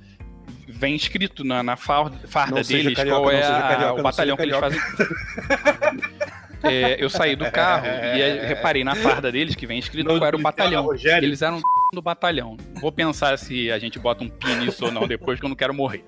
vem 0.68 0.96
escrito 0.96 1.44
na, 1.44 1.64
na 1.64 1.76
farda, 1.76 2.18
farda 2.28 2.62
deles 2.64 2.96
carioca, 2.96 3.22
qual 3.22 3.32
é 3.32 3.44
a- 3.46 3.62
carioca, 3.62 4.00
o 4.00 4.04
batalhão 4.04 4.36
que 4.36 4.44
eles 4.44 4.58
fazem. 4.58 4.80
É, 6.70 7.04
eu 7.04 7.10
saí 7.10 7.36
do 7.36 7.50
carro 7.52 7.86
e 7.88 8.40
reparei 8.48 8.84
na 8.84 8.96
farda 8.96 9.32
deles 9.32 9.56
que 9.56 9.66
vem 9.68 9.80
escrito 9.80 10.08
Não, 10.08 10.18
qual 10.18 10.28
era 10.28 10.36
o 10.36 10.40
policial 10.42 10.54
batalhão. 10.54 10.84
Rogério. 10.86 11.26
Eles 11.28 11.42
eram 11.42 11.62
do 11.94 12.02
batalhão. 12.02 12.58
Vou 12.82 12.92
pensar 12.92 13.38
se 13.38 13.72
a 13.72 13.80
gente 13.80 13.98
bota 14.00 14.24
um 14.24 14.30
pin 14.30 14.56
nisso 14.56 14.86
ou 14.86 14.92
não 14.92 15.08
depois, 15.08 15.40
que 15.40 15.46
eu 15.46 15.50
não 15.50 15.56
quero 15.56 15.74
morrer. 15.74 16.04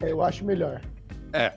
Eu 0.00 0.22
acho 0.22 0.44
melhor. 0.44 0.80
É. 1.32 1.52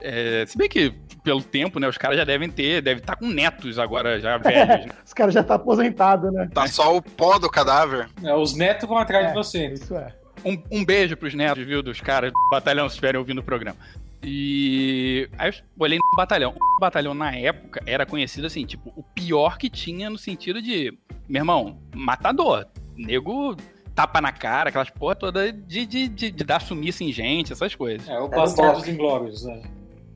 É, 0.00 0.44
se 0.46 0.56
bem 0.58 0.68
que, 0.68 0.92
pelo 1.22 1.42
tempo, 1.42 1.78
né, 1.80 1.88
os 1.88 1.96
caras 1.96 2.16
já 2.18 2.24
devem 2.24 2.50
ter, 2.50 2.82
devem 2.82 3.00
estar 3.00 3.16
com 3.16 3.26
netos 3.26 3.78
agora 3.78 4.20
já 4.20 4.36
velhos. 4.38 4.86
né? 4.86 4.92
Os 5.04 5.12
caras 5.14 5.32
já 5.34 5.42
tá 5.42 5.54
aposentado, 5.54 6.30
né? 6.30 6.48
Tá 6.52 6.66
só 6.66 6.96
o 6.96 7.02
pó 7.02 7.38
do 7.38 7.48
cadáver. 7.50 8.08
É, 8.22 8.34
os 8.34 8.54
netos 8.54 8.88
vão 8.88 8.98
atrás 8.98 9.26
É, 9.26 9.28
de 9.28 9.34
você. 9.34 9.66
Isso 9.68 9.94
é. 9.96 10.12
Um, 10.44 10.62
um 10.70 10.84
beijo 10.84 11.16
pros 11.16 11.32
netos, 11.34 11.64
viu, 11.64 11.82
dos 11.82 12.00
caras 12.02 12.30
do 12.30 12.48
batalhão, 12.50 12.86
se 12.88 12.94
estiverem 12.94 13.18
ouvindo 13.18 13.38
o 13.40 13.42
programa. 13.44 13.76
E 14.24 15.28
aí 15.38 15.50
eu 15.50 15.54
olhei 15.78 15.98
no 15.98 16.16
batalhão. 16.16 16.54
O 16.56 16.80
batalhão, 16.80 17.14
na 17.14 17.34
época, 17.36 17.82
era 17.86 18.06
conhecido 18.06 18.46
assim, 18.46 18.64
tipo, 18.64 18.92
o 18.96 19.02
pior 19.02 19.58
que 19.58 19.68
tinha 19.68 20.08
no 20.08 20.18
sentido 20.18 20.62
de, 20.62 20.96
meu 21.28 21.40
irmão, 21.40 21.78
matador. 21.94 22.66
Nego 22.96 23.56
tapa 23.94 24.20
na 24.20 24.32
cara, 24.32 24.70
aquelas 24.70 24.90
porra 24.90 25.14
toda 25.14 25.52
de, 25.52 25.86
de, 25.86 26.08
de, 26.08 26.30
de 26.30 26.44
dar 26.44 26.60
sumiço 26.60 27.04
em 27.04 27.12
gente, 27.12 27.52
essas 27.52 27.74
coisas. 27.74 28.08
É, 28.08 28.18
o 28.18 28.26
É 28.26 28.28
Bastardos. 28.28 28.88
Inglórios. 28.88 29.44
né? 29.44 29.62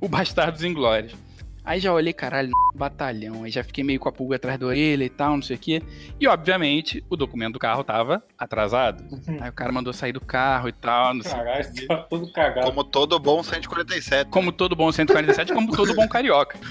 O 0.00 0.08
Bastardos 0.08 0.64
Inglórios. 0.64 1.14
Aí 1.68 1.80
já 1.80 1.92
olhei, 1.92 2.14
caralho, 2.14 2.50
batalhão. 2.74 3.44
Aí 3.44 3.50
já 3.50 3.62
fiquei 3.62 3.84
meio 3.84 4.00
com 4.00 4.08
a 4.08 4.12
pulga 4.12 4.36
atrás 4.36 4.58
da 4.58 4.64
orelha 4.64 5.04
e 5.04 5.10
tal, 5.10 5.34
não 5.34 5.42
sei 5.42 5.56
o 5.56 5.58
quê. 5.58 5.82
E, 6.18 6.26
obviamente, 6.26 7.04
o 7.10 7.16
documento 7.16 7.52
do 7.52 7.58
carro 7.58 7.84
tava 7.84 8.22
atrasado. 8.38 9.04
Aí 9.38 9.50
o 9.50 9.52
cara 9.52 9.70
mandou 9.70 9.92
sair 9.92 10.14
do 10.14 10.20
carro 10.20 10.70
e 10.70 10.72
tal, 10.72 11.12
não 11.12 11.22
sei. 11.22 11.32
Caralho, 11.32 11.86
tá 11.86 11.96
todo 11.98 12.32
cagado. 12.32 12.66
Como 12.66 12.82
todo 12.82 13.18
bom 13.18 13.42
147. 13.42 14.30
Como 14.30 14.50
todo 14.50 14.74
bom 14.74 14.90
147, 14.90 15.52
como 15.52 15.76
todo 15.76 15.94
bom 15.94 16.08
carioca. 16.08 16.58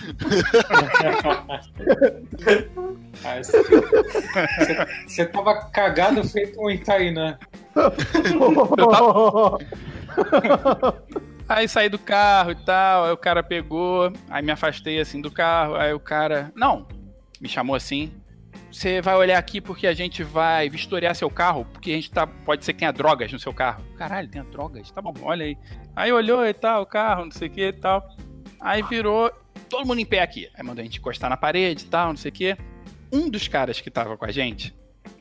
Você 5.06 5.28
tava 5.28 5.70
cagado 5.70 6.28
feito 6.28 6.60
um 6.60 6.72
Itaína. 6.72 7.38
Aí 11.48 11.68
saí 11.68 11.88
do 11.88 11.98
carro 11.98 12.52
e 12.52 12.56
tal, 12.56 13.06
aí 13.06 13.12
o 13.12 13.18
cara 13.18 13.42
pegou, 13.42 14.12
aí 14.30 14.44
me 14.44 14.52
afastei 14.52 15.00
assim 15.00 15.22
do 15.22 15.32
carro, 15.32 15.76
aí 15.76 15.94
o 15.94 16.00
cara. 16.00 16.52
Não, 16.56 16.86
me 17.40 17.48
chamou 17.48 17.76
assim. 17.76 18.12
você 18.72 19.02
vai 19.02 19.16
olhar 19.16 19.38
aqui 19.38 19.62
porque 19.62 19.88
a 19.88 19.94
gente 19.94 20.24
vai 20.24 20.70
vistoriar 20.70 21.16
seu 21.16 21.30
carro, 21.30 21.66
porque 21.72 21.92
a 21.92 21.96
gente 21.96 22.12
tá. 22.12 22.28
Pode 22.28 22.66
ser 22.66 22.74
que 22.74 22.80
tenha 22.80 22.92
drogas 22.92 23.32
no 23.32 23.40
seu 23.40 23.54
carro. 23.54 23.84
Caralho, 23.98 24.28
tem 24.28 24.44
drogas? 24.44 24.92
Tá 24.92 25.02
bom, 25.02 25.14
olha 25.22 25.46
aí. 25.46 25.58
Aí 25.96 26.12
olhou 26.12 26.46
e 26.46 26.54
tal, 26.54 26.82
o 26.82 26.86
carro, 26.86 27.26
não 27.26 27.32
sei 27.32 27.48
o 27.48 27.52
que 27.52 27.68
e 27.68 27.74
tal. 27.74 28.06
Aí 28.60 28.84
virou 28.84 29.32
todo 29.70 29.88
mundo 29.88 30.00
em 30.00 30.06
pé 30.06 30.22
aqui. 30.22 30.50
Aí 30.54 30.64
mandou 30.64 30.82
a 30.82 30.86
gente 30.86 31.00
encostar 31.00 31.30
na 31.30 31.38
parede 31.38 31.86
e 31.86 31.88
tal, 31.88 32.10
não 32.10 32.18
sei 32.18 32.30
o 32.30 32.34
que. 32.34 32.58
Um 33.12 33.30
dos 33.30 33.48
caras 33.48 33.80
que 33.80 33.90
tava 33.90 34.18
com 34.18 34.26
a 34.26 34.32
gente 34.32 34.76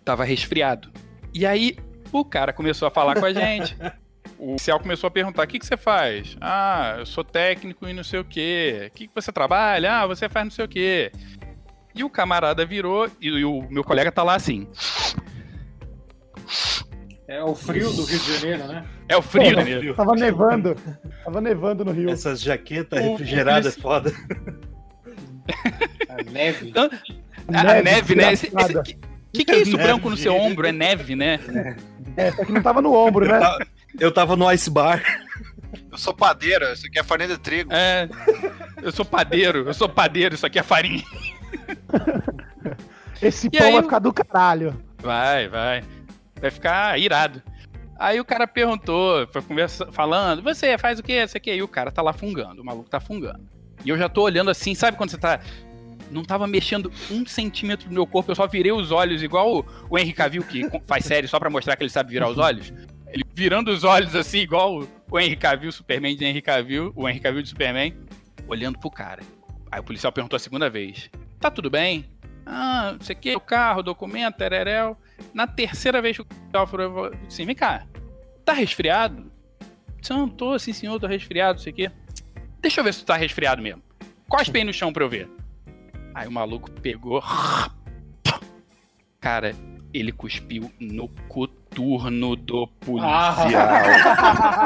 tava 0.05 0.25
resfriado. 0.25 0.91
E 1.35 1.45
aí 1.45 1.77
o 2.13 2.25
cara 2.25 2.53
começou 2.53 2.87
a 2.87 2.91
falar 2.91 3.19
com 3.19 3.27
a 3.27 3.33
gente. 3.33 3.77
O 4.39 4.55
oficial 4.55 4.79
começou 4.81 5.09
a 5.09 5.11
perguntar: 5.11 5.45
o 5.45 5.47
que, 5.47 5.59
que 5.59 5.67
você 5.67 5.77
faz? 5.77 6.37
Ah, 6.41 6.97
eu 6.99 7.07
sou 7.07 7.25
técnico 7.25 7.89
e 7.89 7.93
não 7.93 8.05
sei 8.05 8.21
o 8.21 8.25
quê. 8.25 8.89
O 8.89 8.95
que, 8.95 9.07
que 9.07 9.15
você 9.15 9.33
trabalha? 9.33 10.01
Ah, 10.01 10.07
você 10.07 10.29
faz 10.29 10.45
não 10.45 10.51
sei 10.51 10.65
o 10.65 10.69
quê. 10.69 11.11
E 11.95 12.05
o 12.05 12.11
camarada 12.11 12.65
virou 12.67 13.09
e, 13.21 13.29
e 13.29 13.45
o 13.45 13.63
meu 13.71 13.83
colega 13.83 14.13
tá 14.13 14.23
lá 14.23 14.35
assim. 14.35 14.69
É 17.27 17.43
o 17.43 17.55
frio 17.55 17.93
do 17.93 18.05
Rio 18.05 18.19
de 18.19 18.35
Janeiro, 18.35 18.69
né? 18.69 18.85
É 19.09 19.17
o 19.17 19.23
frio, 19.23 19.57
né? 19.57 19.95
Tava 19.95 20.15
nevando. 20.15 20.77
Tava 21.25 21.41
nevando 21.41 21.85
no 21.85 21.91
Rio. 21.91 22.11
Essas 22.11 22.41
jaquetas 22.41 23.01
refrigeradas 23.01 23.77
é 23.77 23.81
foda. 23.81 24.13
A 26.09 26.23
neve. 26.31 26.73
A 26.77 27.61
a 27.61 27.83
neve, 27.83 28.15
né? 28.15 28.33
Esse, 28.33 28.47
esse, 28.47 28.83
que, 28.83 28.99
que 29.33 29.45
que 29.45 29.53
é 29.53 29.59
isso 29.59 29.77
Neve. 29.77 29.83
branco 29.83 30.11
no 30.11 30.17
seu 30.17 30.35
ombro? 30.37 30.67
É 30.67 30.73
neve, 30.73 31.15
né? 31.17 31.41
É, 32.17 32.33
só 32.33 32.45
que 32.45 32.53
não 32.53 32.63
tava 32.63 32.81
no 32.81 32.93
ombro, 32.95 33.27
né? 33.27 33.39
Eu 33.99 34.13
tava, 34.13 34.37
no 34.37 34.51
ice 34.53 34.71
bar. 34.71 35.03
Eu 35.91 35.99
sou 35.99 36.15
padeiro, 36.15 36.65
isso 36.73 36.87
aqui 36.87 36.99
é 36.99 37.03
farinha 37.03 37.29
de 37.29 37.39
trigo. 37.39 37.73
É. 37.73 38.09
Eu 38.83 38.93
sou 38.93 39.05
padeiro, 39.05 39.67
eu 39.67 39.75
sou 39.75 39.89
padeiro, 39.89 40.35
isso 40.35 40.47
aqui 40.47 40.59
é 40.59 40.63
farinha. 40.63 41.03
Esse 43.21 43.47
E 43.47 43.51
pão 43.51 43.67
aí 43.67 43.73
vai 43.73 43.83
ficar 43.83 43.99
do 43.99 44.13
caralho. 44.13 44.77
Vai, 44.99 45.49
vai. 45.49 45.85
Vai 46.41 46.51
ficar 46.51 46.99
irado. 46.99 47.43
Aí 47.99 48.21
o 48.21 48.25
cara 48.25 48.47
perguntou, 48.47 49.27
foi 49.29 49.41
conversa, 49.41 49.91
falando, 49.91 50.43
você 50.43 50.77
faz 50.77 50.99
o 50.99 51.03
quê? 51.03 51.27
Você 51.27 51.41
quê? 51.41 51.55
E 51.55 51.63
o 51.63 51.69
cara 51.69 51.91
tá 51.91 52.03
lá 52.03 52.13
fungando, 52.13 52.61
o 52.61 52.65
maluco 52.65 52.91
tá 52.91 53.01
fungando. 53.01 53.49
E 53.85 53.89
eu 53.89 53.97
já 53.97 54.09
tô 54.09 54.23
olhando 54.23 54.51
assim, 54.51 54.75
sabe 54.75 54.97
quando 54.97 55.11
você 55.11 55.19
tá. 55.19 55.41
Não 56.11 56.23
tava 56.23 56.47
mexendo 56.47 56.93
um 57.11 57.27
centímetro 57.27 57.89
do 57.89 57.95
meu 57.95 58.07
corpo, 58.07 58.31
eu 58.31 58.37
só 58.37 58.47
virei 58.47 58.71
os 58.71 58.93
olhos, 58.93 59.23
igual 59.23 59.59
o, 59.59 59.67
o 59.89 59.99
Henry 59.99 60.13
Cavill, 60.13 60.45
que 60.45 60.63
faz 60.87 61.05
série 61.05 61.27
só 61.27 61.39
pra 61.39 61.51
mostrar 61.51 61.75
que 61.75 61.83
ele 61.83 61.91
sabe 61.91 62.13
virar 62.13 62.29
os 62.29 62.39
olhos. 62.39 62.73
Ele 63.09 63.25
virando 63.35 63.71
os 63.71 63.85
olhos 63.85 64.15
assim, 64.15 64.39
igual 64.39 64.87
o, 65.11 65.19
Henry 65.19 65.37
Cavill, 65.37 65.73
Superman 65.73 66.17
de 66.17 66.25
Henry 66.25 66.43
Cavill, 66.43 66.93
o 66.95 67.09
Henry 67.09 67.21
Cavill 67.21 67.43
de 67.43 67.49
Superman, 67.49 67.97
olhando 68.49 68.79
pro 68.79 68.91
cara. 68.91 69.23
Aí 69.71 69.81
o 69.81 69.85
policial 69.85 70.13
perguntou 70.13 70.37
a 70.37 70.41
segunda 70.41 70.69
vez: 70.69 71.11
Tá 71.41 71.51
tudo 71.51 71.71
bem? 71.71 72.09
Ah, 72.45 72.93
não 72.93 73.01
sei 73.01 73.17
o 73.17 73.19
que, 73.19 73.35
o 73.35 73.41
carro, 73.41 73.83
documento, 73.83 74.37
tereréu. 74.37 74.97
Na 75.35 75.47
terceira 75.47 76.01
vez 76.01 76.17
que 76.17 76.23
o 76.23 76.27
policial 76.27 76.67
falou 76.67 77.13
assim: 77.27 77.45
Vem 77.45 77.55
cá, 77.55 77.87
tá 78.45 78.53
resfriado? 78.53 79.31
Não, 80.09 80.29
tô, 80.29 80.57
sim 80.59 80.73
senhor, 80.73 81.01
tô 81.01 81.07
resfriado, 81.07 81.55
não 81.59 81.63
sei 81.63 81.73
o 81.73 81.77
quê. 81.77 81.91
Deixa 82.61 82.81
eu 82.81 82.85
ver 82.85 82.95
se 82.95 83.01
tu 83.01 83.07
tá 83.07 83.17
resfriado 83.17 83.61
mesmo. 83.61 83.83
Cospe 84.29 84.59
aí 84.59 84.65
no 84.65 84.73
chão 84.73 84.93
pra 84.93 85.05
eu 85.05 85.09
ver. 85.09 85.29
Aí 86.15 86.27
o 86.27 86.33
maluco 86.33 86.71
pegou. 86.71 87.23
Cara, 89.21 89.55
ele 89.93 90.13
cuspiu 90.13 90.71
no 90.81 91.09
coturno 91.29 92.37
do 92.37 92.67
policial. 92.81 93.49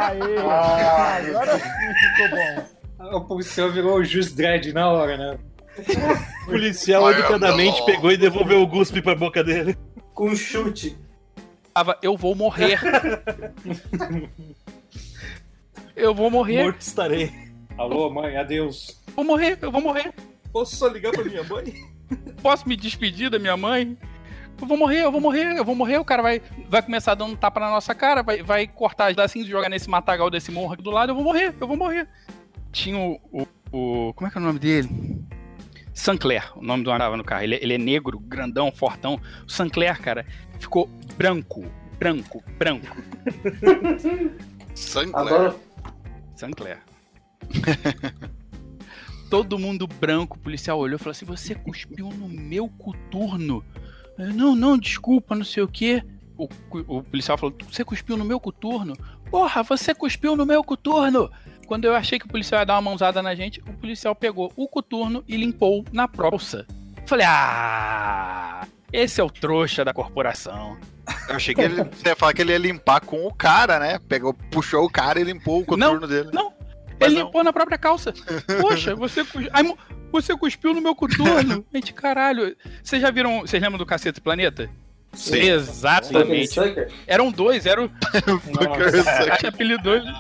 Aê, 0.01 0.39
agora 1.29 1.59
sim 1.59 1.95
ficou 1.95 2.29
bom. 2.31 3.17
O 3.17 3.21
policial 3.23 3.71
virou 3.73 3.99
o 3.99 4.05
Just 4.05 4.35
Dredd 4.37 4.73
na 4.73 4.89
hora, 4.89 5.17
né? 5.17 5.39
O 6.43 6.47
policial 6.47 7.11
educadamente 7.11 7.85
pegou 7.87 8.13
e 8.13 8.17
devolveu 8.17 8.61
o 8.61 8.67
guspe 8.67 9.01
pra 9.01 9.15
boca 9.15 9.43
dele. 9.43 9.77
Com 10.15 10.31
um 10.31 10.37
chute. 10.37 10.97
Tava, 11.73 11.99
eu 12.03 12.17
vou 12.17 12.35
morrer. 12.35 12.79
eu 15.97 16.15
vou 16.15 16.31
morrer. 16.31 16.63
Morto 16.63 16.81
estarei. 16.81 17.33
Alô, 17.79 18.11
mãe, 18.11 18.37
adeus. 18.37 19.01
Vou 19.17 19.25
morrer, 19.25 19.59
eu 19.63 19.73
vou 19.73 19.81
morrer. 19.81 20.13
Posso 20.53 20.77
só 20.77 20.89
ligar 20.89 21.13
pra 21.13 21.25
minha 21.25 21.45
mãe? 21.45 21.73
Posso 22.43 22.69
me 22.69 22.77
despedir 22.77 23.31
da 23.31 23.39
minha 23.39 23.57
mãe? 23.57 23.97
Eu 24.61 24.67
vou 24.67 24.77
morrer, 24.77 25.05
eu 25.05 25.13
vou 25.13 25.21
morrer, 25.21 25.57
eu 25.59 25.65
vou 25.65 25.75
morrer. 25.75 25.99
O 25.99 26.05
cara 26.05 26.23
vai, 26.23 26.43
vai 26.69 26.83
começar 26.83 27.15
dando 27.15 27.33
um 27.33 27.37
tapa 27.37 27.61
na 27.61 27.71
nossa 27.71 27.95
cara, 27.95 28.23
vai, 28.23 28.43
vai 28.43 28.67
cortar 28.67 29.19
assim, 29.21 29.45
jogar 29.45 29.69
nesse 29.69 29.89
matagal 29.89 30.31
desse 30.31 30.51
morro 30.53 30.75
aqui 30.75 30.83
do 30.83 30.91
lado. 30.91 31.11
Eu 31.11 31.15
vou 31.15 31.25
morrer, 31.25 31.55
eu 31.61 31.67
vou 31.67 31.77
morrer. 31.77 32.09
Tinha 32.73 32.99
o. 32.99 33.21
o, 33.33 33.47
o- 33.73 34.13
como 34.15 34.29
é 34.29 34.31
que 34.31 34.39
é 34.39 34.41
o 34.41 34.45
nome 34.45 34.59
dele? 34.59 34.89
Sancler, 35.95 36.51
o 36.57 36.63
nome 36.63 36.85
do 36.85 36.91
andava 36.91 37.17
no 37.17 37.25
carro. 37.25 37.43
Ele, 37.43 37.59
ele 37.61 37.75
é 37.75 37.79
negro, 37.79 38.19
grandão, 38.19 38.71
fortão. 38.73 39.21
O 39.47 39.51
Sancler, 39.51 40.01
cara, 40.01 40.25
ficou 40.59 40.89
branco, 41.17 41.65
branco, 41.99 42.43
branco. 42.59 42.97
Sancler. 44.75 45.55
Sancler. 46.37 46.79
Todo 49.31 49.59
mundo 49.59 49.87
branco, 49.87 50.37
o 50.37 50.41
policial 50.41 50.79
olhou 50.79 50.97
e 50.97 50.99
falou 50.99 51.13
assim: 51.13 51.25
Você 51.25 51.55
cuspiu 51.55 52.09
no 52.09 52.29
meu 52.29 52.69
coturno. 52.69 53.65
Não, 54.35 54.55
não, 54.55 54.77
desculpa, 54.79 55.35
não 55.35 55.45
sei 55.45 55.63
o 55.63 55.69
quê. 55.69 56.03
O, 56.37 56.49
o 56.87 57.03
policial 57.03 57.37
falou: 57.39 57.55
Você 57.71 57.85
cuspiu 57.85 58.17
no 58.17 58.25
meu 58.25 58.39
coturno? 58.41 58.95
Porra, 59.31 59.63
você 59.63 59.95
cuspiu 59.95 60.35
no 60.37 60.45
meu 60.47 60.63
coturno! 60.65 61.31
Quando 61.67 61.85
eu 61.85 61.95
achei 61.95 62.19
que 62.19 62.25
o 62.27 62.29
policial 62.29 62.61
ia 62.61 62.67
dar 62.67 62.75
uma 62.75 62.83
mãozada 62.83 63.23
na 63.23 63.35
gente, 63.35 63.61
o 63.61 63.73
policial 63.75 64.15
pegou 64.15 64.53
o 64.57 64.67
coturno 64.67 65.23
e 65.29 65.37
limpou 65.37 65.85
na 65.93 66.07
bolsa. 66.07 66.67
Falei: 67.07 67.27
Ah, 67.29 68.67
esse 68.93 69.21
é 69.21 69.25
o 69.25 69.31
trouxa 69.31 69.85
da 69.85 69.93
corporação. 69.93 70.77
Eu 71.29 71.37
achei 71.37 71.55
que 71.55 71.61
ele, 71.61 71.83
você 71.85 72.09
ia 72.09 72.17
falar 72.17 72.33
que 72.33 72.43
ele 72.43 72.53
ia 72.53 72.59
limpar 72.59 73.01
com 73.01 73.25
o 73.27 73.33
cara, 73.35 73.79
né? 73.79 73.99
Pegou, 74.09 74.33
puxou 74.51 74.85
o 74.85 74.91
cara 74.91 75.21
e 75.21 75.25
limpou 75.25 75.61
o 75.61 75.65
coturno 75.65 76.07
dele. 76.07 76.31
Não, 76.33 76.53
Mas 77.01 77.11
ele 77.11 77.19
não. 77.21 77.27
limpou 77.27 77.43
na 77.45 77.53
própria 77.53 77.79
calça. 77.79 78.13
Poxa, 78.61 78.95
você, 78.95 79.23
mo- 79.63 79.79
você 80.11 80.37
cuspiu 80.37 80.75
no 80.75 80.81
meu 80.81 80.95
coturno. 80.95 81.65
Gente, 81.73 81.93
caralho. 81.95 82.57
Vocês 82.83 83.01
já 83.01 83.11
viram. 83.11 83.41
Vocês 83.41 83.63
lembram 83.63 83.79
do 83.79 83.87
Cacete 83.87 84.21
Planeta? 84.21 84.69
Sim. 85.13 85.39
Exatamente. 85.39 86.49
Sucker? 86.49 86.89
Eram 87.07 87.31
dois, 87.33 87.67
era 87.67 87.85
o. 87.85 87.89
Fucker, 87.91 89.47
apelidou 89.49 89.97
ele. 89.97 90.13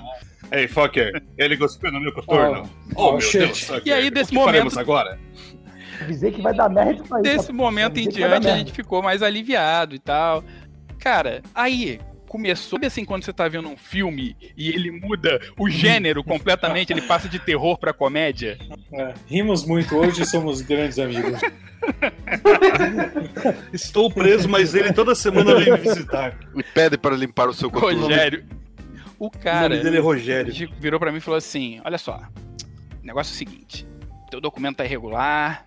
Ei, 0.52 0.66
fucker, 0.66 1.22
ele 1.38 1.56
cuspiu 1.56 1.92
no 1.92 2.00
meu 2.00 2.12
coturno. 2.12 2.68
Oh, 2.96 3.12
meu 3.12 3.20
shit. 3.20 3.38
Deus, 3.38 3.60
fucker. 3.60 3.82
E 3.86 3.92
aí, 3.92 4.10
desse 4.10 4.30
o 4.30 4.32
que 4.32 4.34
momento- 4.34 4.80
agora? 4.80 5.16
Avisei 6.00 6.32
que 6.32 6.42
vai 6.42 6.54
dar 6.54 6.68
merda 6.68 7.04
isso 7.04 7.14
aí. 7.14 7.22
Desse 7.22 7.52
momento 7.52 7.98
em 7.98 8.08
diante, 8.08 8.48
a 8.48 8.56
gente 8.56 8.72
ficou 8.72 9.00
mais 9.02 9.22
aliviado 9.22 9.94
e 9.94 9.98
tal. 9.98 10.42
Cara, 10.98 11.40
aí 11.54 12.00
começou. 12.30 12.78
Sabe 12.78 12.86
assim, 12.86 13.04
quando 13.04 13.24
você 13.24 13.32
tá 13.32 13.48
vendo 13.48 13.68
um 13.68 13.76
filme 13.76 14.36
e 14.56 14.68
ele 14.68 14.92
muda 14.92 15.40
o 15.58 15.68
gênero 15.68 16.22
completamente, 16.22 16.92
ele 16.92 17.02
passa 17.02 17.28
de 17.28 17.40
terror 17.40 17.76
pra 17.76 17.92
comédia? 17.92 18.56
É, 18.92 19.14
rimos 19.26 19.66
muito 19.66 19.96
hoje 19.96 20.22
e 20.22 20.26
somos 20.26 20.62
grandes 20.62 20.98
amigos. 21.00 21.40
Estou 23.72 24.10
preso, 24.12 24.48
mas 24.48 24.74
ele 24.74 24.92
toda 24.92 25.14
semana 25.14 25.56
vem 25.56 25.72
me 25.72 25.78
visitar. 25.78 26.38
E 26.54 26.62
pede 26.62 26.96
para 26.96 27.16
limpar 27.16 27.48
o 27.48 27.54
seu 27.54 27.68
coturno. 27.68 28.02
Rogério. 28.02 28.46
O 29.18 29.26
O 29.26 29.30
cara. 29.30 29.70
nome 29.70 29.82
dele 29.82 29.96
é 29.96 30.00
Rogério. 30.00 30.70
Virou 30.78 31.00
pra 31.00 31.10
mim 31.10 31.18
e 31.18 31.20
falou 31.20 31.38
assim: 31.38 31.80
Olha 31.84 31.98
só, 31.98 32.20
o 33.02 33.06
negócio 33.06 33.32
é 33.32 33.34
o 33.34 33.38
seguinte: 33.38 33.86
teu 34.30 34.40
documento 34.40 34.76
tá 34.76 34.84
irregular, 34.84 35.64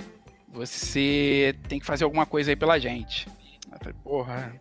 você 0.52 1.56
tem 1.68 1.80
que 1.80 1.86
fazer 1.86 2.06
alguma 2.06 2.26
coisa 2.26 2.52
aí 2.52 2.56
pela 2.56 2.80
gente. 2.80 3.28
Eu 3.72 3.78
falei: 3.80 3.94
Porra, 4.04 4.54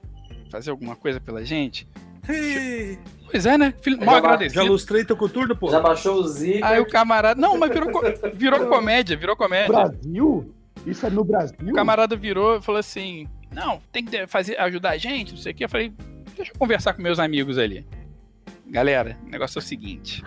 fazer 0.53 0.70
alguma 0.70 0.94
coisa 0.94 1.18
pela 1.20 1.44
gente? 1.44 1.88
Ei, 2.28 2.98
Pois 3.30 3.46
é, 3.46 3.57
né? 3.59 3.74
Filho, 3.80 3.98
Já 3.98 4.05
mal 4.05 4.14
ba- 4.16 4.20
já 4.28 4.34
agradecido. 4.34 4.64
lustrei 4.66 5.05
teu 5.05 5.16
coturno, 5.16 5.57
pô. 5.57 5.70
Já 5.70 5.80
baixou 5.80 6.16
o 6.16 6.28
zíper. 6.28 6.64
Aí 6.64 6.78
o 6.80 6.86
camarada. 6.86 7.40
Não, 7.40 7.59
mas 7.59 7.72
virou, 7.72 7.90
co- 7.90 8.03
virou 8.34 8.66
comédia, 8.68 9.16
virou 9.16 9.34
comédia. 9.34 9.68
Brasil? 9.72 10.55
Isso 10.86 11.07
é 11.07 11.11
no 11.11 11.24
Brasil? 11.24 11.57
O 11.61 11.72
camarada 11.72 12.14
virou 12.14 12.59
e 12.59 12.62
falou 12.62 12.78
assim: 12.78 13.26
Não, 13.53 13.80
tem 13.90 14.05
que 14.05 14.26
fazer, 14.26 14.59
ajudar 14.61 14.90
a 14.90 14.98
gente, 14.98 15.32
não 15.32 15.38
sei 15.38 15.53
o 15.53 15.55
que. 15.55 15.64
Eu 15.64 15.68
falei: 15.68 15.92
Deixa 16.36 16.53
eu 16.53 16.59
conversar 16.59 16.92
com 16.92 17.03
meus 17.03 17.18
amigos 17.18 17.57
ali. 17.59 17.86
Galera, 18.66 19.16
o 19.26 19.28
negócio 19.30 19.59
é 19.59 19.61
o 19.61 19.64
seguinte: 19.64 20.22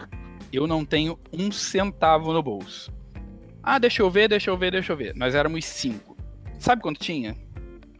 Eu 0.51 0.65
não 0.67 0.83
tenho 0.83 1.17
um 1.31 1.51
centavo 1.51 2.33
no 2.33 2.41
bolso. 2.41 2.91
Ah, 3.61 3.77
deixa 3.79 4.01
eu 4.01 4.09
ver, 4.09 4.27
deixa 4.29 4.49
eu 4.49 4.57
ver, 4.57 4.71
deixa 4.71 4.93
eu 4.93 4.97
ver. 4.97 5.15
Nós 5.15 5.33
éramos 5.35 5.63
cinco. 5.65 6.15
Sabe 6.59 6.81
quanto 6.81 6.99
tinha? 6.99 7.35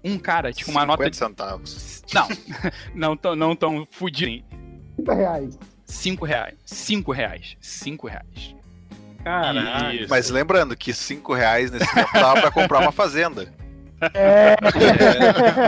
Um 0.05 0.17
cara 0.19 0.53
tinha 0.53 0.69
uma 0.69 0.85
nota 0.85 1.03
50 1.03 1.09
de. 1.11 1.17
centavos. 1.17 2.03
Não, 2.13 2.27
não 2.93 3.17
tão, 3.17 3.35
não 3.35 3.55
tão 3.55 3.87
fudido. 3.89 4.43
30 4.97 5.13
reais. 5.13 5.59
Cinco 5.85 6.25
reais. 6.25 6.53
Cinco 6.65 7.11
reais. 7.11 7.57
Cinco 7.59 8.07
reais. 8.07 8.55
Caralho. 9.23 10.05
Mas 10.07 10.29
lembrando 10.29 10.77
que 10.77 10.93
5 10.93 11.33
reais 11.33 11.71
nesse 11.71 11.91
tempo 11.93 12.13
dava 12.13 12.41
pra 12.41 12.51
comprar 12.51 12.79
uma 12.79 12.91
fazenda. 12.91 13.51
É. 14.13 14.55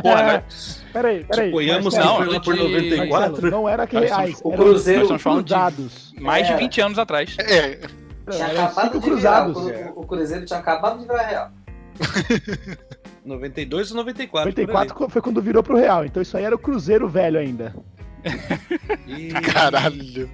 Porra, 0.02 0.44
mas- 0.46 0.84
Peraí, 0.92 1.24
peraí. 1.24 1.48
Suponhamos 1.48 1.94
que 1.94 2.00
Marcelo, 2.00 2.20
Não, 2.26 2.32
foi 2.32 2.40
por 2.42 2.54
de- 2.56 2.62
Marcelo, 2.62 2.98
94. 2.98 3.52
Não 3.52 3.70
era 3.70 3.88
que 3.88 3.96
Nós 3.96 4.10
reais. 4.10 4.42
o 4.44 4.52
Cruzeiro- 4.52 5.00
Nós 5.00 5.04
estamos 5.06 5.22
falando 5.24 5.46
de 5.46 5.54
cruzados. 5.54 6.14
mais 6.20 6.46
de 6.46 6.54
É. 6.54 6.58
20 6.58 6.82
anos 6.82 7.00
atrás. 7.00 7.36
É, 7.40 7.80
Tinha 8.30 8.48
Eram 8.48 8.66
acabado 8.66 9.00
de 9.00 9.10
virar. 9.16 9.46
cruzados. 9.46 9.58
O, 9.96 10.02
o 10.02 10.06
Cruzeiro 10.06 10.46
tinha 10.46 10.60
acabado 10.60 11.00
de 11.00 11.08
virar 11.08 11.26
real. 11.26 11.52
92 13.28 13.92
ou 13.92 13.98
94. 13.98 14.50
94 14.50 15.10
foi 15.10 15.22
quando 15.22 15.42
virou 15.42 15.62
pro 15.62 15.78
real, 15.78 16.06
então 16.06 16.22
isso 16.22 16.36
aí 16.38 16.44
era 16.44 16.56
o 16.56 16.60
Cruzeiro 16.60 17.08
velho 17.08 17.40
ainda. 17.40 17.76
Caralho. 19.54 20.30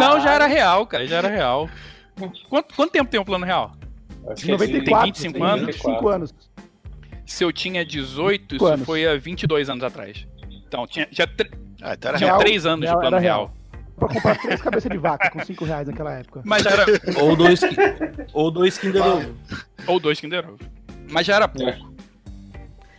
Não, 0.00 0.20
já 0.20 0.32
era 0.34 0.46
real, 0.46 0.86
cara, 0.86 1.06
já 1.06 1.16
era 1.18 1.28
real. 1.28 1.68
Quanto, 2.48 2.74
quanto 2.74 2.90
tempo 2.92 3.10
tem 3.10 3.20
um 3.20 3.24
plano 3.24 3.44
real? 3.44 3.72
Acho 4.28 4.44
que 4.44 4.52
é 4.52 4.56
de 4.56 4.66
94, 4.66 4.82
tem 4.82 5.12
25 5.12 5.32
tem 5.32 5.42
anos? 5.42 5.66
25 5.66 6.08
anos. 6.08 6.34
Se 7.24 7.44
eu 7.44 7.52
tinha 7.52 7.84
18, 7.84 8.42
Cinco 8.42 8.54
isso 8.56 8.66
anos. 8.66 8.86
foi 8.86 9.06
há 9.06 9.16
22 9.16 9.70
anos 9.70 9.84
atrás. 9.84 10.26
Então, 10.66 10.86
tinha, 10.86 11.06
tinha, 11.06 11.26
tre- 11.26 11.50
Ah, 11.80 11.94
então 11.94 12.14
tinha 12.16 12.28
real. 12.30 12.38
3 12.40 12.66
anos 12.66 12.84
Real, 12.84 12.96
de 12.96 13.00
plano 13.00 13.18
real. 13.18 13.46
real. 13.46 13.54
Pra 13.98 14.08
comprar 14.08 14.38
três 14.38 14.60
cabeças 14.62 14.90
de 14.90 14.98
vaca 14.98 15.30
com 15.30 15.44
5 15.44 15.64
reais 15.64 15.88
naquela 15.88 16.12
época. 16.12 16.42
Mas 16.44 16.62
já 16.62 16.70
era. 16.70 16.84
Ou 17.20 17.34
dois, 17.36 17.60
ou 18.32 18.50
dois 18.50 18.78
Kinder 18.78 19.04
Ovo. 19.04 19.34
Ou 19.86 19.98
dois 20.00 20.20
Kinder 20.20 20.48
Ovo. 20.48 20.58
Mas 21.10 21.26
já 21.26 21.36
era 21.36 21.48
pouco. 21.48 21.92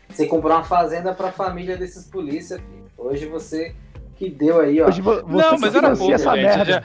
Você 0.10 0.26
comprou 0.26 0.52
uma 0.54 0.64
fazenda 0.64 1.14
pra 1.14 1.32
família 1.32 1.78
desses 1.78 2.06
polícia, 2.06 2.58
filho. 2.58 2.86
Hoje 2.98 3.26
você 3.28 3.74
que 4.18 4.30
deu 4.30 4.60
aí, 4.60 4.82
ó. 4.82 4.88
Hoje 4.88 5.02
vo- 5.02 5.22
você 5.26 5.46
Não, 5.52 5.58
mas 5.60 5.76
era 5.76 5.96
pouco, 5.96 6.14
essa 6.14 6.36
gente. 6.36 6.44
merda. 6.46 6.66
já- 6.66 6.84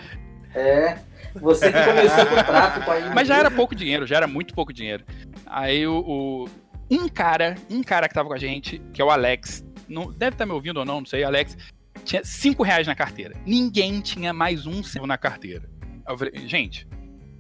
É. 0.61 0.99
Você 1.35 1.73
que 1.73 1.85
começou 1.85 2.27
com 2.27 2.35
o 2.41 2.45
tráfico 2.45 2.91
aí. 2.93 3.13
Mas 3.15 3.27
já 3.27 3.37
era 3.39 3.51
pouco 3.51 3.75
dinheiro, 3.75 4.07
já 4.07 4.17
era 4.19 4.27
muito 4.29 4.55
pouco 4.55 4.73
dinheiro. 4.73 5.05
Aí 5.47 5.85
o. 5.87 5.99
o- 6.07 6.49
um 6.91 7.09
cara, 7.09 7.57
um 7.69 7.83
cara 7.83 8.07
que 8.09 8.15
tava 8.15 8.29
com 8.29 8.35
a 8.35 8.39
gente, 8.39 8.79
que 8.93 9.03
é 9.03 9.05
o 9.05 9.11
Alex, 9.11 9.65
não, 9.89 10.13
deve 10.13 10.35
estar 10.35 10.47
me 10.47 10.53
ouvindo 10.53 10.77
ou 10.79 10.85
não, 10.85 10.99
não 11.01 11.07
sei, 11.07 11.25
Alex, 11.25 11.57
tinha 12.05 12.23
5 12.25 12.63
reais 12.63 12.87
na 12.87 12.95
carteira. 12.95 13.35
Ninguém 13.45 14.01
tinha 14.01 14.33
mais 14.33 14.65
um 14.67 14.83
centavo 14.83 15.07
na 15.09 15.19
carteira. 15.19 15.69
Eu 16.07 16.17
falei, 16.17 16.47
gente, 16.47 16.87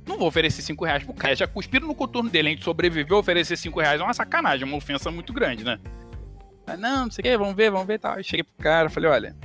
não 0.06 0.18
vou 0.18 0.28
oferecer 0.28 0.62
5 0.62 0.84
reais 0.84 1.02
pro 1.02 1.14
cara. 1.14 1.34
Já 1.34 1.46
cuspiram 1.46 1.86
no 1.86 1.94
coturno 1.94 2.30
dele, 2.30 2.48
a 2.48 2.50
gente 2.52 2.64
sobreviveu, 2.64 3.16
oferecer 3.16 3.56
5 3.56 3.80
reais 3.80 4.00
é 4.00 4.04
uma 4.04 4.14
sacanagem, 4.14 4.66
uma 4.66 4.76
ofensa 4.76 5.10
muito 5.10 5.32
grande, 5.32 5.64
né? 5.64 5.78
Aí, 6.66 6.76
não, 6.76 7.04
não 7.04 7.10
sei 7.10 7.22
o 7.22 7.24
que, 7.24 7.38
vamos 7.38 7.54
ver, 7.54 7.70
vamos 7.70 7.86
ver 7.86 7.94
e 7.94 7.98
tal. 7.98 8.14
Aí 8.14 8.24
cheguei 8.24 8.44
pro 8.44 8.62
cara, 8.62 8.90
falei, 8.90 9.10
olha, 9.10 9.36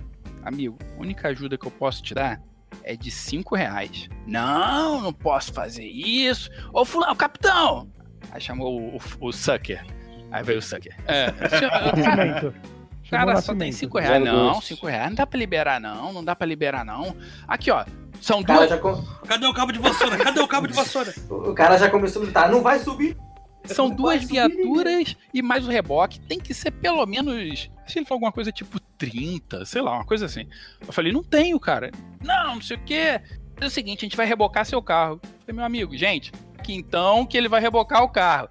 amigo, 0.43 0.77
a 0.97 1.01
única 1.01 1.27
ajuda 1.29 1.57
que 1.57 1.65
eu 1.65 1.71
posso 1.71 2.01
te 2.03 2.13
dar 2.13 2.41
é 2.83 2.95
de 2.95 3.11
5 3.11 3.55
reais. 3.55 4.07
Não, 4.25 5.01
não 5.01 5.13
posso 5.13 5.53
fazer 5.53 5.85
isso. 5.85 6.49
Ô, 6.73 6.85
fulano, 6.85 7.15
capitão! 7.15 7.89
Aí 8.31 8.41
chamou 8.41 8.79
o, 8.79 8.97
o, 8.97 9.27
o 9.27 9.31
Sucker. 9.31 9.85
Aí 10.31 10.43
veio 10.43 10.59
o 10.59 10.61
Sucker. 10.61 10.95
É. 11.07 11.33
Chamou 13.09 13.25
Cara, 13.25 13.41
só 13.41 13.53
tem 13.55 13.69
Nascimento. 13.69 13.75
5 13.75 13.97
reais. 13.99 14.23
Não, 14.23 14.51
dois. 14.53 14.65
5 14.65 14.85
reais 14.85 15.09
não 15.09 15.15
dá 15.15 15.25
pra 15.25 15.39
liberar, 15.39 15.79
não. 15.79 16.13
Não 16.13 16.23
dá 16.23 16.35
pra 16.35 16.45
liberar, 16.45 16.85
não. 16.85 17.15
Aqui, 17.47 17.71
ó. 17.71 17.83
São 18.21 18.43
cara, 18.43 18.59
duas. 18.59 18.69
já 18.69 18.77
com- 18.77 19.03
Cadê 19.27 19.45
o 19.47 19.53
cabo 19.53 19.71
de 19.71 19.79
vassoura? 19.79 20.17
Cadê 20.17 20.39
o 20.39 20.47
cabo 20.47 20.67
de 20.67 20.73
vassoura? 20.73 21.13
o 21.29 21.53
cara 21.53 21.77
já 21.77 21.89
começou 21.89 22.21
a 22.21 22.25
gritar, 22.25 22.49
não 22.51 22.61
vai 22.61 22.79
subir. 22.79 23.17
São 23.65 23.89
Não 23.89 23.95
duas 23.95 24.25
vai 24.25 24.41
subir 24.47 24.55
viaturas 24.57 25.17
e 25.33 25.41
mais 25.41 25.67
o 25.67 25.69
reboque. 25.69 26.19
Tem 26.21 26.39
que 26.39 26.53
ser 26.53 26.71
pelo 26.71 27.05
menos. 27.05 27.69
Acho 27.83 27.93
que 27.93 27.99
ele 27.99 28.05
falou 28.05 28.17
alguma 28.17 28.31
coisa 28.31 28.51
tipo 28.51 28.79
30, 28.97 29.65
sei 29.65 29.81
lá, 29.81 29.93
uma 29.95 30.05
coisa 30.05 30.25
assim. 30.25 30.47
Eu 30.85 30.93
falei, 30.93 31.11
não 31.11 31.23
tenho, 31.23 31.59
cara. 31.59 31.91
Não, 32.23 32.55
não 32.55 32.61
sei 32.61 32.77
o 32.77 32.81
quê. 32.83 33.21
É 33.59 33.65
o 33.65 33.69
seguinte, 33.69 33.99
a 33.99 34.05
gente 34.05 34.15
vai 34.17 34.25
rebocar 34.25 34.65
seu 34.65 34.81
carro. 34.81 35.19
Eu 35.23 35.29
falei, 35.41 35.55
meu 35.57 35.65
amigo, 35.65 35.95
gente, 35.97 36.31
que 36.63 36.73
então 36.73 37.25
que 37.25 37.37
ele 37.37 37.49
vai 37.49 37.59
rebocar 37.59 38.01
o 38.03 38.09
carro. 38.09 38.47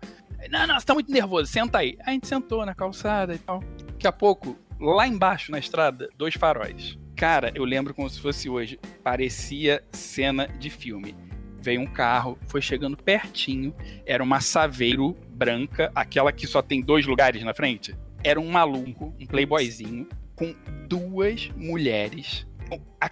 Não, 0.51 0.67
não, 0.67 0.79
você 0.79 0.87
tá 0.87 0.95
muito 0.95 1.11
nervoso, 1.11 1.51
senta 1.51 1.79
aí. 1.79 1.97
Aí 2.01 2.07
a 2.07 2.11
gente 2.13 2.29
sentou 2.29 2.65
na 2.65 2.75
calçada 2.75 3.35
e 3.35 3.39
tal. 3.39 3.63
Daqui 3.93 4.07
a 4.07 4.13
pouco, 4.13 4.57
lá 4.79 5.07
embaixo 5.07 5.51
na 5.51 5.59
estrada, 5.59 6.09
dois 6.17 6.35
faróis. 6.35 6.99
Cara, 7.19 7.51
eu 7.53 7.65
lembro 7.65 7.93
como 7.93 8.09
se 8.09 8.21
fosse 8.21 8.49
hoje. 8.49 8.79
Parecia 9.03 9.83
cena 9.91 10.47
de 10.47 10.71
filme. 10.71 11.17
Veio 11.61 11.81
um 11.81 11.87
carro, 11.87 12.39
foi 12.47 12.63
chegando 12.63 12.97
pertinho. 12.97 13.75
Era 14.07 14.23
uma 14.23 14.41
Saveiro 14.41 15.17
branca, 15.31 15.91
aquela 15.97 16.31
que 16.31 16.47
só 16.47 16.63
tem 16.63 16.81
dois 16.81 17.05
lugares 17.07 17.43
na 17.43 17.53
frente. 17.53 17.93
Era 18.23 18.39
um 18.39 18.49
maluco, 18.49 19.13
um 19.21 19.27
playboyzinho, 19.27 20.09
com 20.37 20.55
duas 20.87 21.51
mulheres. 21.57 22.47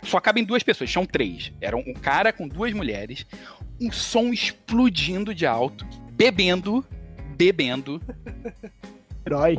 Só 0.05 0.21
cabem 0.21 0.45
duas 0.45 0.63
pessoas, 0.63 0.89
tinham 0.89 1.05
três. 1.05 1.53
Era 1.61 1.77
um 1.77 1.93
cara 1.93 2.33
com 2.33 2.47
duas 2.47 2.73
mulheres, 2.73 3.27
um 3.81 3.91
som 3.91 4.33
explodindo 4.33 5.35
de 5.35 5.47
alto, 5.47 5.85
bebendo, 6.13 6.87
bebendo. 7.37 8.01
Herói. 9.27 9.59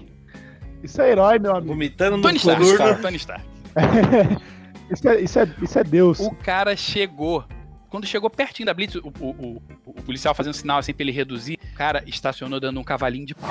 Isso 0.81 1.01
é 1.01 1.11
herói, 1.11 1.37
meu 1.37 1.51
amigo. 1.51 1.73
Vomitando 1.73 2.15
no 2.15 2.23
Tony 2.23 2.37
Stark, 2.37 3.01
Tony 3.01 3.17
Stark. 3.17 3.56
Isso 4.91 5.09
é, 5.09 5.19
isso 5.19 5.37
é, 5.39 5.47
isso 5.61 5.79
é 5.79 5.83
Deus. 5.83 6.19
O 6.21 6.33
cara 6.33 6.73
chegou. 6.77 7.43
Quando 7.89 8.05
chegou 8.07 8.29
pertinho 8.29 8.65
da 8.67 8.73
Blitz, 8.73 8.95
o, 8.95 9.11
o- 9.19 9.29
o- 9.29 9.61
o 9.85 9.93
policial 10.01 10.33
fazendo 10.33 10.53
sinal 10.53 10.77
assim 10.77 10.93
pra 10.93 11.03
ele 11.03 11.11
reduzir, 11.11 11.57
o 11.73 11.75
cara 11.75 12.01
estacionou 12.07 12.57
dando 12.57 12.79
um 12.79 12.83
cavalinho 12.85 13.25
de 13.25 13.35
pau. 13.35 13.49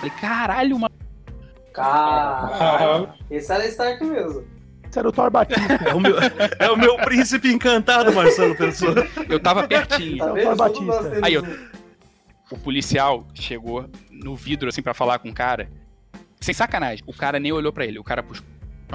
Falei, 0.00 0.10
caralho, 0.20 0.74
uma. 0.76 0.90
Caralho. 1.72 3.08
Esse 3.30 3.52
era 3.52 3.66
Stark 3.68 4.02
mesmo. 4.04 4.44
Isso 4.90 4.98
era 4.98 5.08
o 5.08 5.12
Thor 5.12 5.30
Batista. 5.30 5.74
É 5.88 5.94
o 5.94 6.00
meu, 6.00 6.16
é 6.58 6.70
o 6.70 6.76
meu 6.76 6.96
príncipe 6.96 7.52
encantado, 7.52 8.12
Marcelo 8.12 8.56
pensou. 8.56 8.94
Eu 9.28 9.38
tava 9.38 9.66
pertinho. 9.68 10.16
Isso 10.16 10.24
é 10.24 10.32
o? 10.32 10.42
Thor 10.42 10.56
Batista. 10.56 11.18
Aí 11.22 11.34
eu-. 11.34 11.44
O 12.50 12.58
policial 12.58 13.26
chegou 13.34 13.88
no 14.10 14.34
vidro 14.34 14.68
assim 14.68 14.82
pra 14.82 14.94
falar 14.94 15.18
com 15.20 15.28
o 15.28 15.34
cara. 15.34 15.68
Sem 16.40 16.54
sacanagem, 16.54 17.04
o 17.06 17.12
cara 17.12 17.38
nem 17.38 17.52
olhou 17.52 17.72
pra 17.72 17.84
ele. 17.84 17.98
O 17.98 18.04
cara 18.04 18.22
puxou 18.22 18.44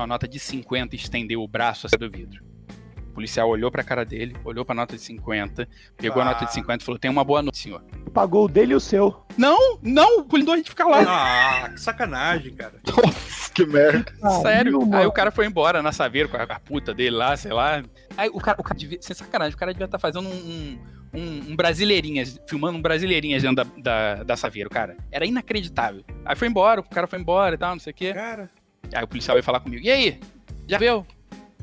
uma 0.02 0.08
nota 0.08 0.28
de 0.28 0.40
50 0.40 0.96
e 0.96 1.00
estendeu 1.00 1.42
o 1.42 1.48
braço 1.48 1.88
assim 1.88 1.98
do 1.98 2.10
vidro. 2.10 2.44
O 3.14 3.14
policial 3.14 3.48
olhou 3.48 3.70
pra 3.70 3.84
cara 3.84 4.04
dele, 4.04 4.36
olhou 4.44 4.66
pra 4.66 4.74
nota 4.74 4.96
de 4.96 5.02
50, 5.04 5.68
pegou 5.96 6.20
a 6.20 6.26
nota 6.26 6.46
de 6.46 6.54
50 6.54 6.82
e 6.82 6.86
falou: 6.86 6.98
Tem 6.98 7.12
uma 7.12 7.24
boa 7.24 7.44
noite, 7.44 7.60
senhor. 7.60 7.84
Pagou 8.12 8.46
o 8.46 8.48
dele 8.48 8.74
e 8.74 8.76
o 8.76 8.80
seu. 8.80 9.24
Não, 9.38 9.78
não, 9.84 10.22
o 10.22 10.52
a 10.52 10.58
gente 10.58 10.72
fica 10.72 10.84
lá. 10.84 11.04
Ah, 11.64 11.70
que 11.70 11.80
sacanagem, 11.80 12.56
cara. 12.56 12.74
Nossa, 12.88 13.52
que 13.54 13.68
merda. 13.68 14.12
Sério? 14.42 14.80
Caralho, 14.80 14.96
Aí 14.96 15.06
o 15.06 15.12
cara 15.12 15.30
foi 15.30 15.46
embora 15.46 15.84
na 15.84 15.92
Saveiro 15.92 16.28
com 16.28 16.38
a, 16.38 16.42
a 16.42 16.60
puta 16.60 16.92
dele 16.92 17.16
lá, 17.16 17.38
sei 17.38 17.54
lá. 17.54 17.84
Aí 18.18 18.30
o 18.30 18.40
cara, 18.40 18.60
o 18.60 18.64
cara 18.64 18.80
devia, 18.80 18.98
sem 19.00 19.16
sacanagem, 19.16 19.54
o 19.54 19.60
cara 19.60 19.74
devia 19.74 19.86
estar 19.86 20.00
fazendo 20.00 20.28
um, 20.28 20.34
um, 20.34 20.80
um, 21.14 21.52
um 21.52 21.56
Brasileirinhas, 21.56 22.40
filmando 22.48 22.80
um 22.80 22.82
Brasileirinhas 22.82 23.44
dentro 23.44 23.64
da, 23.64 23.72
da, 23.78 24.24
da 24.24 24.36
Saveiro, 24.36 24.72
cara. 24.72 24.98
Era 25.12 25.24
inacreditável. 25.24 26.04
Aí 26.26 26.36
foi 26.36 26.48
embora, 26.48 26.82
o 26.82 26.84
cara 26.84 27.06
foi 27.06 27.20
embora 27.20 27.54
e 27.54 27.58
tal, 27.60 27.74
não 27.74 27.80
sei 27.80 27.92
o 27.92 27.96
quê. 27.96 28.12
Cara, 28.12 28.50
Aí 28.94 29.04
o 29.04 29.08
policial 29.08 29.36
veio 29.36 29.44
falar 29.44 29.60
comigo, 29.60 29.86
e 29.86 29.92
aí? 29.92 30.20
Já 30.68 30.78
viu? 30.78 31.06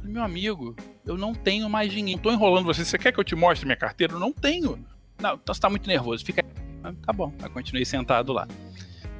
Meu 0.03 0.23
amigo, 0.23 0.75
eu 1.05 1.17
não 1.17 1.35
tenho 1.35 1.69
mais 1.69 1.93
dinheiro. 1.93 2.19
Não 2.19 2.23
tô 2.23 2.33
enrolando 2.33 2.65
você. 2.65 2.85
Você 2.85 2.99
quer 2.99 3.13
que 3.13 3.21
eu 3.21 3.25
te 3.25 3.35
mostre 3.35 3.67
minha 3.67 3.77
carteira? 3.77 4.15
Eu 4.15 4.19
não 4.19 4.33
tenho. 4.33 4.85
Não, 5.21 5.35
então 5.35 5.55
você 5.55 5.61
tá 5.61 5.69
muito 5.69 5.87
nervoso. 5.87 6.25
Fica 6.25 6.43
aí. 6.45 6.51
Ah, 6.83 6.93
Tá 7.07 7.13
bom. 7.13 7.33
Aí 7.43 7.49
continuei 7.51 7.85
sentado 7.85 8.33
lá. 8.33 8.49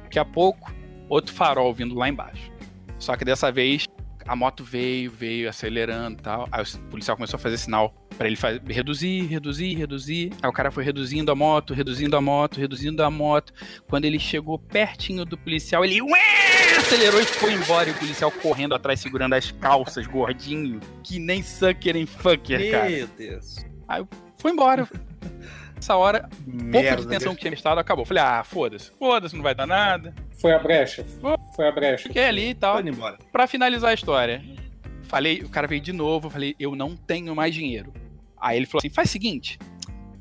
Daqui 0.03 0.19
a 0.19 0.25
pouco, 0.25 0.71
outro 1.07 1.33
farol 1.33 1.73
vindo 1.73 1.95
lá 1.95 2.09
embaixo. 2.09 2.51
Só 2.97 3.15
que 3.15 3.23
dessa 3.23 3.51
vez, 3.51 3.85
a 4.27 4.35
moto 4.35 4.63
veio, 4.63 5.11
veio 5.11 5.49
acelerando 5.49 6.19
e 6.19 6.23
tal. 6.23 6.47
Aí 6.51 6.63
o 6.63 6.79
policial 6.89 7.15
começou 7.15 7.37
a 7.37 7.39
fazer 7.39 7.57
sinal 7.57 7.93
pra 8.21 8.27
ele 8.27 8.35
fazer, 8.35 8.61
reduzir, 8.67 9.25
reduzir, 9.25 9.73
reduzir. 9.73 10.31
Aí 10.43 10.47
o 10.47 10.53
cara 10.53 10.69
foi 10.69 10.83
reduzindo 10.83 11.31
a 11.31 11.35
moto, 11.35 11.73
reduzindo 11.73 12.15
a 12.15 12.21
moto, 12.21 12.59
reduzindo 12.59 13.03
a 13.03 13.09
moto. 13.09 13.51
Quando 13.89 14.05
ele 14.05 14.19
chegou 14.19 14.59
pertinho 14.59 15.25
do 15.25 15.35
policial, 15.35 15.83
ele 15.83 15.99
ué, 16.03 16.77
acelerou 16.77 17.19
e 17.19 17.25
foi 17.25 17.53
embora. 17.53 17.89
E 17.89 17.91
o 17.93 17.95
policial 17.95 18.29
correndo 18.29 18.75
atrás, 18.75 18.99
segurando 18.99 19.33
as 19.33 19.51
calças, 19.51 20.05
gordinho. 20.05 20.79
Que 21.03 21.17
nem 21.17 21.41
sucker 21.41 21.95
em 21.95 22.05
fucker, 22.05 22.69
cara. 22.69 22.89
meu 22.91 23.07
Deus. 23.07 23.55
Foi 24.37 24.51
embora. 24.51 24.87
Essa 25.75 25.95
hora, 25.95 26.29
pouco 26.45 26.63
Merda, 26.63 27.01
de 27.01 27.07
tensão 27.07 27.33
que 27.33 27.41
tinha 27.41 27.55
estado 27.55 27.79
acabou. 27.79 28.05
Falei, 28.05 28.21
ah, 28.21 28.43
foda-se, 28.43 28.91
foda-se, 28.99 29.35
não 29.35 29.41
vai 29.41 29.55
dar 29.55 29.65
nada. 29.65 30.13
Foi 30.39 30.53
a 30.53 30.59
brecha. 30.59 31.03
Foi 31.55 31.67
a 31.67 31.71
brecha. 31.71 32.07
Fiquei 32.07 32.25
ali 32.25 32.49
e 32.49 32.53
tal. 32.53 32.73
Foi 32.73 32.83
indo 32.83 32.91
embora. 32.91 33.17
Pra 33.31 33.47
finalizar 33.47 33.89
a 33.89 33.93
história, 33.95 34.43
falei, 35.05 35.41
o 35.41 35.49
cara 35.49 35.65
veio 35.65 35.81
de 35.81 35.91
novo, 35.91 36.29
falei, 36.29 36.55
eu 36.59 36.75
não 36.75 36.95
tenho 36.95 37.35
mais 37.35 37.55
dinheiro. 37.55 37.91
Aí 38.41 38.57
ele 38.57 38.65
falou 38.65 38.79
assim: 38.79 38.89
faz 38.89 39.09
o 39.09 39.11
seguinte, 39.11 39.59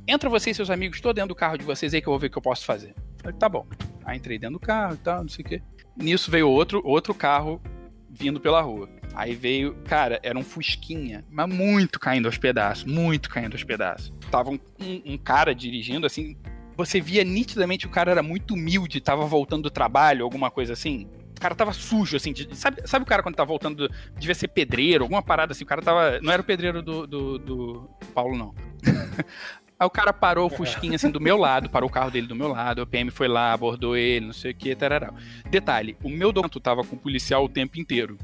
entra 0.07 0.29
você 0.29 0.51
e 0.51 0.55
seus 0.55 0.71
amigos, 0.71 1.01
tô 1.01 1.13
dentro 1.13 1.29
do 1.29 1.35
carro 1.35 1.57
de 1.57 1.65
vocês 1.65 1.95
aí 1.95 2.01
que 2.03 2.07
eu 2.09 2.13
vou 2.13 2.21
ver 2.21 2.27
o 2.27 2.31
que 2.31 2.39
eu 2.39 2.43
posso 2.43 2.65
fazer. 2.65 2.95
Falei, 3.23 3.37
tá 3.39 3.49
bom. 3.49 3.67
Aí 4.05 4.17
entrei 4.19 4.39
dentro 4.39 4.55
do 4.59 4.61
carro 4.61 4.95
e 4.95 4.99
tal, 4.99 5.23
não 5.23 5.29
sei 5.29 5.45
o 5.45 5.49
quê. 5.49 5.63
Nisso 5.97 6.31
veio 6.31 6.49
outro, 6.49 6.81
outro 6.85 7.15
carro 7.15 7.61
vindo 8.09 8.41
pela 8.41 8.61
rua. 8.61 8.89
Aí 9.15 9.35
veio, 9.35 9.75
cara, 9.85 10.21
era 10.23 10.39
um 10.39 10.43
Fusquinha, 10.43 11.25
mas 11.31 11.49
muito 11.53 11.99
caindo 11.99 12.27
aos 12.27 12.39
pedaços, 12.39 12.85
muito 12.85 13.29
caindo 13.29 13.55
aos 13.55 13.65
pedaços. 13.65 14.13
Tava 14.31 14.51
um, 14.51 14.59
um- 14.81 15.15
um 15.15 15.19
cara 15.19 15.55
dirigindo, 15.55 16.07
assim, 16.07 16.37
você 16.77 17.01
via 17.01 17.23
nitidamente 17.25 17.87
o 17.87 17.91
cara 17.91 18.11
era 18.11 18.23
muito 18.23 18.55
humilde, 18.55 19.01
tava 19.01 19.27
voltando 19.27 19.65
do 19.65 19.71
trabalho, 19.71 20.25
alguma 20.25 20.51
coisa 20.51 20.73
assim. 20.73 21.09
O 21.41 21.43
cara 21.43 21.55
tava 21.55 21.73
sujo, 21.73 22.19
assim. 22.19 22.35
de- 22.35 22.55
sabe, 22.55 22.83
sabe 22.87 23.03
o 23.03 23.07
cara 23.07 23.23
quando 23.23 23.35
tá 23.35 23.45
voltando, 23.45 23.89
do- 23.89 23.95
devia 24.19 24.35
ser 24.35 24.49
pedreiro, 24.49 25.05
alguma 25.05 25.23
parada 25.23 25.53
assim. 25.53 25.65
O 25.65 25.67
cara 25.67 25.81
tava. 25.81 26.21
Não 26.21 26.31
era 26.31 26.43
o 26.43 26.45
pedreiro 26.45 26.83
do, 26.83 27.07
do, 27.07 27.39
do 27.39 27.91
Paulo, 28.15 28.37
não. 28.37 28.55
Aí 29.81 29.87
o 29.87 29.91
cara 29.91 30.13
parou 30.13 30.47
o 30.47 30.51
Fusquinha 30.51 30.97
assim 30.97 31.11
do 31.11 31.19
meu 31.19 31.39
lado, 31.39 31.71
parou 31.71 31.89
o 31.89 31.93
carro 31.93 32.11
dele 32.11 32.27
do 32.27 32.35
meu 32.37 32.49
lado, 32.49 32.83
o 32.83 32.87
PM 32.87 33.11
foi 33.11 33.27
lá, 33.27 33.55
abordou 33.55 33.97
ele, 33.97 34.27
não 34.27 34.33
sei 34.35 34.51
o 34.51 34.55
que, 34.55 34.77
tarará. 34.77 35.11
Detalhe, 35.49 35.97
o 36.05 36.11
meu 36.11 36.31
documento 36.31 36.61
tava 36.61 36.85
com 36.85 36.95
o 36.97 36.99
policial 36.99 37.47
o 37.47 37.49
tempo 37.49 37.81
inteiro. 37.81 38.19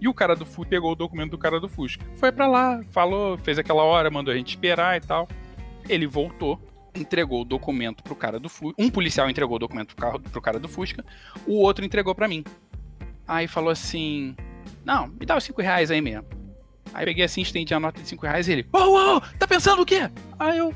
E 0.00 0.08
o 0.08 0.14
cara 0.14 0.34
do 0.34 0.46
Fusca 0.46 0.70
pegou 0.70 0.92
o 0.92 0.94
documento 0.94 1.32
do 1.32 1.36
cara 1.38 1.60
do 1.60 1.68
Fusca. 1.68 2.02
Foi 2.14 2.32
pra 2.32 2.46
lá, 2.46 2.80
falou, 2.88 3.36
fez 3.36 3.58
aquela 3.58 3.82
hora, 3.82 4.10
mandou 4.10 4.32
a 4.32 4.36
gente 4.38 4.48
esperar 4.48 4.96
e 4.96 5.00
tal. 5.02 5.28
Ele 5.86 6.06
voltou, 6.06 6.58
entregou 6.94 7.42
o 7.42 7.44
documento 7.44 8.02
pro 8.02 8.16
cara 8.16 8.40
do 8.40 8.48
Fusca. 8.48 8.82
Um 8.82 8.88
policial 8.88 9.28
entregou 9.28 9.56
o 9.56 9.58
documento 9.58 9.94
pro, 9.94 10.06
carro, 10.06 10.18
pro 10.18 10.40
cara 10.40 10.58
do 10.58 10.66
Fusca, 10.68 11.04
o 11.46 11.58
outro 11.58 11.84
entregou 11.84 12.14
pra 12.14 12.26
mim. 12.26 12.42
Aí 13.26 13.46
falou 13.46 13.70
assim: 13.70 14.36
Não, 14.84 15.08
me 15.08 15.24
dá 15.26 15.36
os 15.36 15.44
5 15.44 15.60
reais 15.62 15.90
aí 15.90 16.00
mesmo. 16.00 16.26
Aí 16.94 17.06
peguei 17.06 17.24
assim, 17.24 17.40
estendi 17.40 17.72
a 17.72 17.80
nota 17.80 18.00
de 18.00 18.08
5 18.08 18.26
reais 18.26 18.48
e 18.48 18.52
ele: 18.52 18.66
ô, 18.72 19.16
ô, 19.16 19.20
tá 19.38 19.46
pensando 19.46 19.82
o 19.82 19.86
quê? 19.86 20.10
Aí 20.38 20.58
eu, 20.58 20.74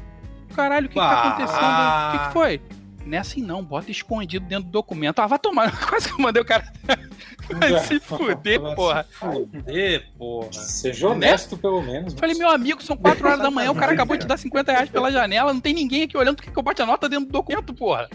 caralho, 0.54 0.86
o 0.86 0.88
que, 0.88 0.94
que 0.94 1.00
tá 1.00 1.28
acontecendo? 1.28 1.58
O 1.58 2.12
que, 2.12 2.26
que 2.26 2.32
foi? 2.32 2.75
Não 3.06 3.16
é 3.16 3.20
assim 3.20 3.40
não, 3.40 3.62
bota 3.62 3.88
escondido 3.90 4.44
dentro 4.46 4.64
do 4.64 4.70
documento. 4.72 5.20
Ah, 5.20 5.28
vai 5.28 5.38
tomar. 5.38 5.70
Quase 5.88 6.08
que 6.08 6.14
eu 6.14 6.18
mandei 6.18 6.42
o 6.42 6.44
cara. 6.44 6.70
Vai 7.48 7.78
se 7.78 8.00
fuder, 8.00 8.60
porra. 8.74 9.06
Fuder, 9.08 10.08
porra. 10.18 10.52
Seja 10.52 11.08
honesto, 11.08 11.56
pelo 11.56 11.80
menos. 11.80 12.12
Falei, 12.14 12.36
meu 12.36 12.50
amigo, 12.50 12.82
são 12.82 12.96
4 12.96 13.24
horas 13.24 13.38
da 13.38 13.52
manhã, 13.52 13.70
o 13.70 13.74
cara 13.76 13.92
acabou 13.92 14.16
de 14.16 14.26
dar 14.26 14.36
50 14.36 14.72
reais 14.72 14.90
pela 14.90 15.12
janela, 15.12 15.52
não 15.52 15.60
tem 15.60 15.72
ninguém 15.72 16.02
aqui 16.02 16.16
olhando 16.16 16.34
porque 16.34 16.50
que 16.50 16.58
eu 16.58 16.62
bote 16.62 16.82
a 16.82 16.86
nota 16.86 17.08
dentro 17.08 17.26
do 17.26 17.32
documento, 17.32 17.72
porra. 17.72 18.08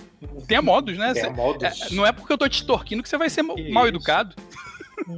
Tenha 0.48 0.62
modos, 0.62 0.98
né? 0.98 1.14
Cê- 1.14 1.30
modos. 1.30 1.64
é, 1.64 1.96
não 1.96 2.06
é 2.06 2.12
porque 2.12 2.34
eu 2.34 2.38
tô 2.38 2.48
te 2.50 2.56
extorquindo 2.56 3.02
que 3.02 3.08
você 3.08 3.18
vai 3.18 3.30
ser 3.30 3.42
mal, 3.42 3.56
mal 3.72 3.88
educado. 3.88 4.36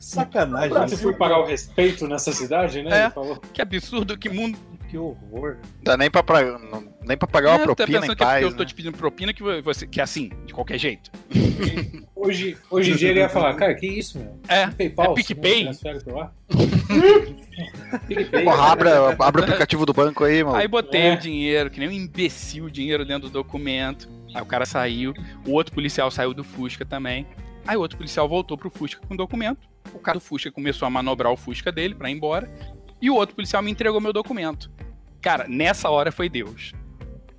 Sacanagem. 0.00 0.70
Quando 0.70 0.88
você 0.90 0.96
foi 0.96 1.14
pagar 1.14 1.38
o 1.38 1.46
respeito 1.46 2.06
nessa 2.06 2.32
cidade, 2.32 2.82
né? 2.82 3.06
É. 3.06 3.12
Que 3.52 3.62
absurdo, 3.62 4.18
que 4.18 4.28
mundo. 4.28 4.58
Que 4.88 4.96
horror. 4.98 5.56
Dá 5.82 5.96
nem 5.96 6.10
pra, 6.10 6.22
pra- 6.22 6.58
não- 6.58 6.84
nem 7.04 7.16
pra 7.16 7.26
pagar 7.26 7.50
uma 7.50 7.54
É, 7.56 7.58
tô 7.58 7.64
propina 7.74 8.00
pensando 8.00 8.12
em 8.12 8.16
que 8.16 8.22
é 8.22 8.26
porque 8.26 8.40
paz. 8.40 8.42
eu 8.44 8.52
tô 8.52 8.62
né? 8.62 8.68
te 8.68 8.74
pedindo 8.74 8.96
propina 8.96 9.32
que 9.32 9.42
você. 9.62 9.86
Que 9.86 10.00
é 10.00 10.02
assim, 10.04 10.30
de 10.46 10.52
qualquer 10.54 10.78
jeito. 10.78 11.10
Hoje, 12.16 12.56
hoje 12.70 12.90
em 12.92 12.96
dia 12.96 13.10
ele 13.10 13.20
ia 13.20 13.28
falar, 13.28 13.54
cara, 13.54 13.72
que 13.74 13.86
isso, 13.86 14.18
meu? 14.18 14.40
É, 14.48 14.66
PayPal, 14.68 15.12
é 15.12 15.14
PicPay? 15.14 15.68
Porra, 18.44 18.72
abre, 18.72 18.88
abre 18.90 19.40
o 19.40 19.44
aplicativo 19.44 19.86
do 19.86 19.92
banco 19.92 20.24
aí, 20.24 20.42
mano. 20.42 20.56
Aí 20.56 20.66
botei 20.66 21.02
É. 21.02 21.14
o 21.14 21.18
dinheiro, 21.18 21.70
que 21.70 21.78
nem 21.78 21.88
um 21.88 21.92
imbecil, 21.92 22.64
o 22.64 22.70
dinheiro 22.70 23.04
dentro 23.04 23.28
do 23.28 23.32
documento. 23.32 24.08
Aí 24.34 24.42
o 24.42 24.46
cara 24.46 24.66
saiu, 24.66 25.12
o 25.46 25.52
outro 25.52 25.72
policial 25.74 26.10
saiu 26.10 26.34
do 26.34 26.42
Fusca 26.42 26.84
também. 26.84 27.26
Aí 27.66 27.76
o 27.76 27.80
outro 27.80 27.96
policial 27.96 28.28
voltou 28.28 28.56
pro 28.56 28.70
Fusca 28.70 29.00
com 29.06 29.14
o 29.14 29.16
documento. 29.16 29.60
O 29.94 29.98
cara 29.98 30.18
do 30.18 30.24
Fusca 30.24 30.50
começou 30.50 30.86
a 30.86 30.90
manobrar 30.90 31.32
o 31.32 31.36
Fusca 31.36 31.70
dele 31.70 31.94
pra 31.94 32.10
ir 32.10 32.14
embora. 32.14 32.50
E 33.00 33.10
o 33.10 33.14
outro 33.14 33.34
policial 33.34 33.62
me 33.62 33.70
entregou 33.70 34.00
meu 34.00 34.12
documento. 34.12 34.70
Cara, 35.20 35.46
nessa 35.48 35.90
hora 35.90 36.10
foi 36.12 36.28
Deus. 36.28 36.72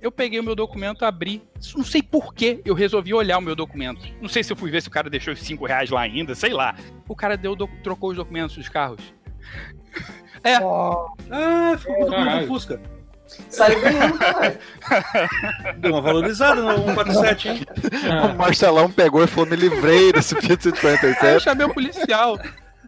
Eu 0.00 0.12
peguei 0.12 0.38
o 0.38 0.44
meu 0.44 0.54
documento, 0.54 1.04
abri. 1.04 1.42
Não 1.76 1.84
sei 1.84 2.02
por 2.02 2.32
que 2.32 2.60
eu 2.64 2.74
resolvi 2.74 3.12
olhar 3.12 3.38
o 3.38 3.42
meu 3.42 3.56
documento. 3.56 4.06
Não 4.20 4.28
sei 4.28 4.44
se 4.44 4.52
eu 4.52 4.56
fui 4.56 4.70
ver 4.70 4.80
se 4.80 4.88
o 4.88 4.92
cara 4.92 5.10
deixou 5.10 5.34
os 5.34 5.40
5 5.40 5.66
reais 5.66 5.90
lá 5.90 6.02
ainda, 6.02 6.34
sei 6.34 6.52
lá. 6.52 6.76
O 7.08 7.16
cara 7.16 7.36
deu, 7.36 7.56
trocou 7.82 8.10
os 8.10 8.16
documentos 8.16 8.56
dos 8.56 8.68
carros. 8.68 9.02
É. 10.44 10.54
Ah, 10.54 11.76
ficou 11.76 11.96
com 11.96 12.02
o 12.02 12.04
documento 12.06 12.24
Caralho. 12.26 12.40
do 12.42 12.46
Fusca. 12.46 12.80
Saiu 13.50 13.80
ganhando, 13.80 14.18
caralho. 14.18 14.58
Deu 15.78 15.92
uma 15.92 16.00
valorizada 16.00 16.62
no 16.62 16.74
147, 16.84 17.48
hein? 17.48 17.66
O 18.32 18.38
Marcelão 18.38 18.90
pegou 18.90 19.22
e 19.22 19.26
falou: 19.26 19.50
me 19.50 19.56
livrei 19.56 20.12
desse 20.12 20.34
Fiat 20.36 20.68
Aí 20.68 20.70
eu 20.70 20.76
147. 20.76 21.42
chamei 21.42 21.66
o 21.66 21.74
policial. 21.74 22.38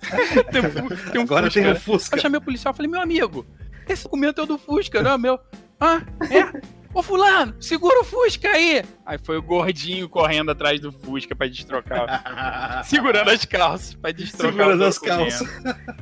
tem, 0.50 0.60
um 0.62 0.88
tem 1.12 1.20
um 1.20 1.24
Agora 1.24 1.44
Fusca. 1.46 1.62
tem 1.62 1.72
o 1.72 1.76
Fusca. 1.76 2.16
Eu 2.16 2.20
chamei 2.20 2.38
o 2.38 2.42
policial 2.42 2.72
e 2.72 2.76
falei, 2.76 2.90
meu 2.90 3.00
amigo, 3.00 3.46
esse 3.88 4.04
documento 4.04 4.40
é 4.40 4.44
o 4.44 4.46
do 4.46 4.58
Fusca, 4.58 5.02
não 5.02 5.12
é 5.12 5.18
meu. 5.18 5.38
Ah, 5.78 6.02
é? 6.30 6.60
Ô 6.92 7.04
fulano, 7.04 7.54
segura 7.60 8.00
o 8.00 8.04
Fusca 8.04 8.48
aí! 8.48 8.84
Aí 9.06 9.16
foi 9.22 9.36
o 9.36 9.42
gordinho 9.42 10.08
correndo 10.08 10.50
atrás 10.50 10.80
do 10.80 10.90
Fusca 10.90 11.36
pra 11.36 11.46
destrocar. 11.46 12.82
segurando 12.84 13.30
as 13.30 13.44
calças 13.44 13.94
pra 13.94 14.10
destrocar 14.10 14.52
Segurando 14.52 14.84
as 14.84 14.98
calças. 14.98 15.48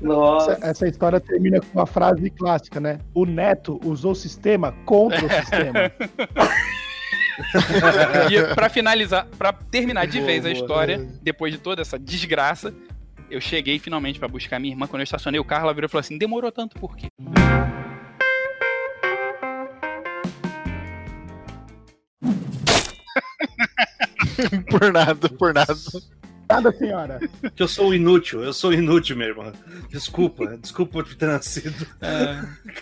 Nossa. 0.00 0.52
Essa, 0.52 0.66
essa 0.66 0.88
história 0.88 1.20
termina 1.20 1.60
com 1.60 1.78
uma 1.78 1.86
frase 1.86 2.30
clássica, 2.30 2.80
né? 2.80 3.00
O 3.12 3.26
neto 3.26 3.78
usou 3.84 4.12
o 4.12 4.14
sistema 4.14 4.72
contra 4.86 5.24
o 5.24 5.28
sistema. 5.28 5.92
E 8.30 8.54
pra 8.54 8.68
finalizar, 8.68 9.24
pra 9.38 9.52
terminar 9.52 10.06
de 10.06 10.18
Boa, 10.18 10.26
vez 10.26 10.44
a 10.44 10.48
boa. 10.48 10.60
história, 10.60 11.08
depois 11.22 11.52
de 11.52 11.58
toda 11.58 11.80
essa 11.80 11.96
desgraça, 11.96 12.74
eu 13.30 13.40
cheguei 13.40 13.78
finalmente 13.78 14.18
pra 14.18 14.28
buscar 14.28 14.58
minha 14.58 14.72
irmã. 14.72 14.86
Quando 14.86 15.00
eu 15.00 15.04
estacionei 15.04 15.40
o 15.40 15.44
carro, 15.44 15.64
ela 15.64 15.74
virou 15.74 15.86
e 15.86 15.90
falou 15.90 16.00
assim: 16.00 16.18
demorou 16.18 16.50
tanto 16.50 16.78
por 16.78 16.96
quê? 16.96 17.08
por 24.70 24.92
nada, 24.92 25.28
por 25.28 25.52
nada. 25.52 25.74
Nada, 26.48 26.72
senhora. 26.72 27.20
Que 27.54 27.62
eu 27.62 27.68
sou 27.68 27.94
inútil, 27.94 28.42
eu 28.42 28.52
sou 28.52 28.72
inútil, 28.72 29.16
meu 29.16 29.28
irmão. 29.28 29.52
Desculpa, 29.90 30.46
desculpa 30.58 31.02
por 31.04 31.14
ter 31.14 31.26
nascido. 31.26 31.86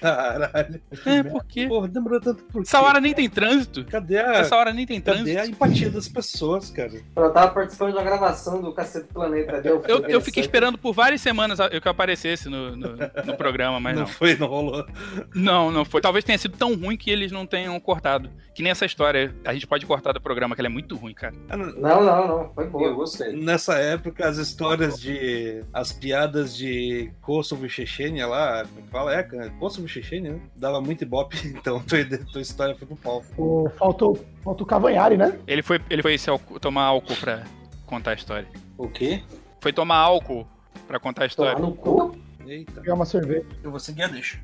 Caralho. 0.01 0.81
É, 1.05 1.23
por 1.23 1.45
quê? 1.45 1.67
Porra, 1.67 1.89
demorou 1.89 2.21
tanto 2.21 2.43
por 2.45 2.63
quê? 2.63 2.69
Essa 2.69 2.81
hora 2.81 3.01
nem 3.01 3.13
tem 3.15 3.29
trânsito. 3.29 3.85
Cadê 3.87 4.19
a, 4.19 4.33
Essa 4.35 4.57
hora 4.57 4.73
nem 4.73 4.87
tem 4.87 5.01
cadê 5.01 5.19
a 5.19 5.25
trânsito. 5.25 5.51
empatia 5.51 5.91
das 5.91 6.09
pessoas, 6.09 6.71
cara? 6.71 6.93
Eu 7.17 7.31
tava 7.33 7.53
participando 7.53 7.95
da 7.95 8.03
gravação 8.03 8.61
do 8.61 8.73
Cacete 8.73 9.09
do 9.09 9.15
Planeta. 9.15 9.61
Deu 9.61 9.83
Eu, 9.89 10.01
eu 10.07 10.21
fiquei 10.21 10.43
esperando 10.43 10.79
por 10.79 10.93
várias 10.93 11.21
semanas 11.21 11.59
que 11.59 11.87
eu 11.89 11.91
aparecesse 11.91 12.49
no, 12.49 12.77
no, 12.77 12.97
no 13.25 13.37
programa, 13.37 13.81
mas 13.81 13.95
não, 13.95 14.03
não. 14.03 14.09
foi, 14.09 14.37
não 14.37 14.47
rolou. 14.47 14.87
Não, 15.35 15.71
não 15.71 15.85
foi. 15.85 16.01
Talvez 16.01 16.25
tenha 16.25 16.39
sido 16.39 16.57
tão 16.57 16.75
ruim 16.75 16.97
que 16.97 17.11
eles 17.11 17.33
não 17.33 17.47
tenham 17.47 17.79
cortado. 17.81 18.31
Que 18.55 18.63
nem 18.63 18.71
essa 18.73 18.87
história. 18.87 19.35
A 19.45 19.53
gente 19.53 19.67
pode 19.67 19.85
cortar 19.85 20.13
do 20.13 20.21
programa, 20.21 20.55
que 20.55 20.61
ela 20.61 20.69
é 20.69 20.71
muito 20.73 20.97
ruim, 20.97 21.13
cara. 21.13 21.35
Ah, 21.49 21.57
não- 21.57 21.73
Não, 21.73 22.05
não, 22.05 22.29
não. 22.29 22.55
Foi 22.55 22.65
Eu 22.65 22.71
boa. 22.71 22.93
gostei. 22.93 23.33
Nessa 23.57 23.79
época, 23.79 24.29
as 24.29 24.37
histórias 24.37 25.01
de. 25.01 25.65
As 25.73 25.91
piadas 25.91 26.55
de 26.55 27.11
Kosovo 27.23 27.65
e 27.65 27.71
Chechênia 27.71 28.27
lá, 28.27 28.67
como 28.67 28.87
é 28.87 28.91
fala? 28.91 29.15
É, 29.15 29.23
Kosovo 29.59 29.87
e 29.87 29.89
Chechênia, 29.89 30.35
né? 30.35 30.41
Dava 30.55 30.79
muito 30.79 31.01
ibope, 31.05 31.39
então 31.57 31.81
tua, 31.81 32.05
tua 32.31 32.43
história 32.43 32.75
foi 32.75 32.87
pro 32.87 32.97
pau. 32.97 33.25
O, 33.39 33.71
faltou, 33.79 34.23
faltou 34.45 34.67
o 34.67 34.69
Cavanhari, 34.69 35.17
né? 35.17 35.39
Ele 35.47 35.63
foi, 35.63 35.81
ele 35.89 36.03
foi 36.03 36.13
esse 36.13 36.27
tomar 36.61 36.83
álcool 36.83 37.17
pra 37.17 37.45
contar 37.87 38.11
a 38.11 38.15
história. 38.15 38.47
O 38.77 38.91
quê? 38.91 39.23
Foi 39.59 39.73
tomar 39.73 39.97
álcool 39.97 40.47
pra 40.87 41.01
contar 41.01 41.25
a 41.25 41.29
Tomar 41.31 41.53
história. 41.53 41.59
no 41.59 41.75
cu? 41.75 42.15
Eita. 42.47 42.83
Pegar 42.83 42.93
uma 42.93 43.07
cerveja. 43.07 43.47
Eu 43.65 43.71
vou 43.71 43.81
seguir 43.81 44.03
a 44.03 44.09
deixa. 44.09 44.39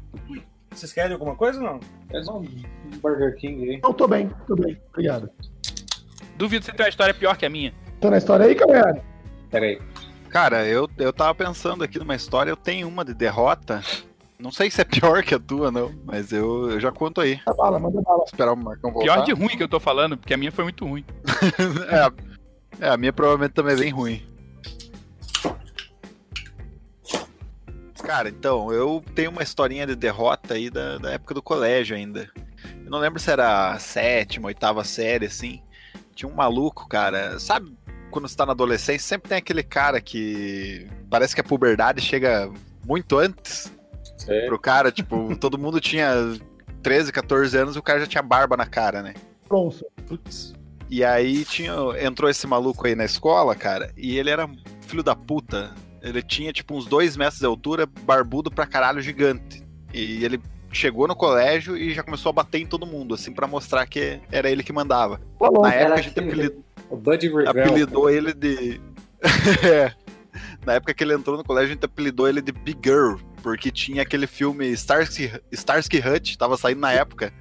Vocês 0.71 0.91
querem 0.91 1.13
alguma 1.13 1.37
coisa 1.37 1.59
ou 1.59 1.67
não? 1.67 1.81
É 2.09 2.23
só 2.23 2.39
um 2.39 2.47
Burger 3.03 3.37
King 3.37 3.73
aí. 3.73 3.81
Não, 3.83 3.93
tô 3.93 4.09
bem, 4.09 4.31
tô 4.47 4.57
bem. 4.57 4.81
Obrigado. 4.89 5.29
Duvido 6.35 6.65
você 6.65 6.73
ter 6.73 6.83
uma 6.85 6.89
história 6.89 7.13
pior 7.13 7.37
que 7.37 7.45
a 7.45 7.51
minha. 7.51 7.75
Tá 8.03 8.11
na 8.11 8.19
história 8.19 8.47
aí, 8.47 8.55
Cavanhari? 8.57 9.01
Pera 9.49 9.65
aí. 9.65 9.81
Cara, 10.29 10.67
eu, 10.67 10.91
eu 10.99 11.13
tava 11.13 11.33
pensando 11.37 11.85
aqui 11.85 12.01
numa 12.01 12.17
história, 12.17 12.51
eu 12.51 12.57
tenho 12.57 12.89
uma 12.89 13.05
de 13.05 13.15
derrota. 13.15 13.81
Não 14.41 14.51
sei 14.51 14.73
se 14.73 14.81
é 14.81 14.85
pior 14.85 15.23
que 15.23 15.37
a 15.37 15.39
tua, 15.39 15.71
não, 15.71 15.95
mas 16.05 16.33
eu, 16.33 16.73
eu 16.73 16.81
já 16.81 16.91
conto 16.91 17.21
aí. 17.21 17.41
Manda 17.47 17.57
bala, 17.57 17.79
manda 17.79 18.03
bala. 18.03 18.25
Esperar 18.25 18.55
o 18.55 18.57
Marcão 18.57 18.91
voltar. 18.91 19.05
Pior 19.05 19.25
de 19.25 19.33
ruim 19.33 19.57
que 19.57 19.63
eu 19.63 19.69
tô 19.69 19.79
falando, 19.79 20.19
porque 20.19 20.35
a 20.35 20.37
minha 20.37 20.51
foi 20.51 20.65
muito 20.65 20.85
ruim. 20.85 21.05
é, 22.81 22.87
é, 22.87 22.89
a 22.89 22.97
minha 22.97 23.13
provavelmente 23.13 23.53
também 23.53 23.75
é 23.75 23.79
bem 23.79 23.91
ruim. 23.93 24.27
Cara, 28.03 28.29
então, 28.31 28.73
eu 28.73 29.01
tenho 29.15 29.31
uma 29.31 29.45
historinha 29.45 29.87
de 29.87 29.95
derrota 29.95 30.55
aí 30.55 30.71
da, 30.71 30.99
da 30.99 31.13
época 31.13 31.35
do 31.35 31.43
colégio 31.43 31.95
ainda. 31.95 32.29
Eu 32.85 32.91
não 32.91 32.99
lembro 32.99 33.21
se 33.21 33.31
era 33.31 33.71
a 33.71 33.79
sétima, 33.79 34.49
oitava 34.49 34.83
série, 34.83 35.27
assim. 35.27 35.63
Tinha 36.17 36.29
um 36.29 36.35
maluco, 36.35 36.89
cara. 36.89 37.39
Sabe 37.39 37.73
quando 38.13 38.29
você 38.29 38.37
tá 38.37 38.47
na 38.47 38.53
adolescência, 38.53 39.09
sempre 39.09 39.29
tem 39.31 39.39
aquele 39.39 39.63
cara 39.65 40.01
que 40.01 40.87
parece 41.11 41.35
que 41.35 41.41
a 41.41 41.45
puberdade 41.45 42.01
chega 42.01 42.49
muito 42.87 43.19
antes 43.19 43.73
Sério? 44.17 44.47
pro 44.49 44.59
cara. 44.61 44.93
Tipo, 44.93 45.35
todo 45.41 45.59
mundo 45.59 45.81
tinha 45.81 46.15
13, 46.83 47.11
14 47.13 47.57
anos 47.57 47.75
e 47.75 47.79
o 47.79 47.83
cara 47.83 48.01
já 48.01 48.07
tinha 48.07 48.23
barba 48.23 48.57
na 48.57 48.67
cara, 48.67 49.03
né? 49.03 49.15
Pronto. 49.49 49.85
Putz. 50.07 50.53
E 50.91 51.03
aí 51.03 51.45
tinha, 51.45 51.73
entrou 52.01 52.29
esse 52.31 52.47
maluco 52.47 52.87
aí 52.87 52.95
na 52.95 53.05
escola, 53.05 53.55
cara, 53.57 53.91
e 53.97 54.19
ele 54.19 54.29
era 54.31 54.45
um 54.47 54.57
filho 54.83 55.03
da 55.03 55.17
puta. 55.17 55.73
Ele 56.03 56.21
tinha, 56.23 56.53
tipo, 56.53 56.77
uns 56.77 56.85
dois 56.85 57.17
metros 57.17 57.39
de 57.39 57.47
altura, 57.47 57.87
barbudo 58.03 58.51
pra 58.51 58.67
caralho, 58.67 59.01
gigante. 59.01 59.63
E 59.95 60.23
ele 60.25 60.39
chegou 60.71 61.07
no 61.07 61.15
colégio 61.15 61.77
e 61.77 61.95
já 61.95 62.03
começou 62.03 62.31
a 62.31 62.33
bater 62.33 62.59
em 62.61 62.67
todo 62.67 62.85
mundo, 62.87 63.15
assim, 63.15 63.33
pra 63.33 63.47
mostrar 63.47 63.87
que 63.87 64.21
era 64.31 64.51
ele 64.51 64.63
que 64.63 64.73
mandava. 64.73 65.21
Falou. 65.39 65.63
Na 65.63 65.69
época 65.69 65.85
Era 65.85 65.95
a 65.95 65.97
gente 66.03 66.11
aquele- 66.19 66.27
apelidou, 66.33 66.65
O 66.93 66.97
Buddy 66.97 67.29
Revell. 67.29 67.49
apelidou 67.51 68.11
ele 68.11 68.33
de. 68.33 68.81
É. 69.67 69.93
Na 70.65 70.75
época 70.75 70.95
que 70.95 71.03
ele 71.05 71.13
entrou 71.15 71.37
no 71.37 71.45
colégio, 71.45 71.71
a 71.71 71.75
gente 71.75 71.85
apelidou 71.85 72.29
ele 72.29 72.41
de 72.41 72.53
Big 72.53 72.79
Girl, 72.85 73.17
porque 73.43 73.71
tinha 73.71 74.03
aquele 74.03 74.27
filme 74.27 74.69
Starsky, 74.73 75.31
Starsky 75.53 75.99
Hutch, 75.99 76.37
tava 76.37 76.57
saindo 76.57 76.81
na 76.81 76.93
época. 76.93 77.33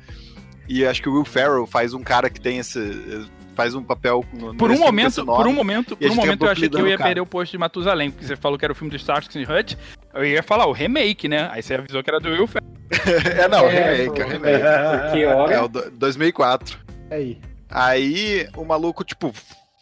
E 0.67 0.85
acho 0.85 1.01
que 1.01 1.07
o 1.09 1.13
Will 1.13 1.25
Ferrell 1.25 1.65
faz 1.67 1.93
um 1.93 2.01
cara 2.03 2.29
que 2.29 2.39
tem 2.41 2.57
esse. 2.57 3.27
faz 3.55 3.73
um 3.75 3.83
papel. 3.83 4.23
No, 4.33 4.55
Por 4.55 4.71
um 4.71 4.77
momento, 4.79 5.25
por 5.25 5.47
um 5.47 5.53
momento, 5.53 5.95
por 5.97 6.09
um 6.11 6.15
momento 6.15 6.45
eu 6.45 6.49
achei 6.51 6.69
que 6.69 6.75
eu 6.75 6.87
ia 6.87 6.95
o 6.95 6.97
cara. 6.97 7.09
perder 7.09 7.21
o 7.21 7.25
posto 7.25 7.51
de 7.51 7.57
Matusalém, 7.57 8.09
porque 8.11 8.25
você 8.25 8.35
falou 8.35 8.57
que 8.57 8.65
era 8.65 8.71
o 8.71 8.75
filme 8.75 8.89
do 8.89 8.95
Starsky 8.97 9.43
Hutch. 9.43 9.75
Eu 10.13 10.25
ia 10.25 10.41
falar 10.43 10.65
o 10.65 10.71
remake, 10.71 11.27
né? 11.27 11.49
Aí 11.51 11.61
você 11.61 11.75
avisou 11.75 12.01
que 12.03 12.09
era 12.09 12.19
do 12.19 12.29
Will 12.29 12.47
Ferrell. 12.47 12.71
É, 13.41 13.47
não, 13.47 13.67
É, 13.67 13.95
remake, 13.95 14.21
é 14.21 14.23
pô. 14.25 14.29
remake. 14.31 14.63
Porque, 15.05 15.25
olha, 15.25 15.53
É 15.53 15.61
o 15.61 15.67
do- 15.67 15.91
2004. 15.91 16.77
Aí. 17.09 17.39
Aí 17.71 18.47
o 18.55 18.65
maluco, 18.65 19.03
tipo, 19.03 19.33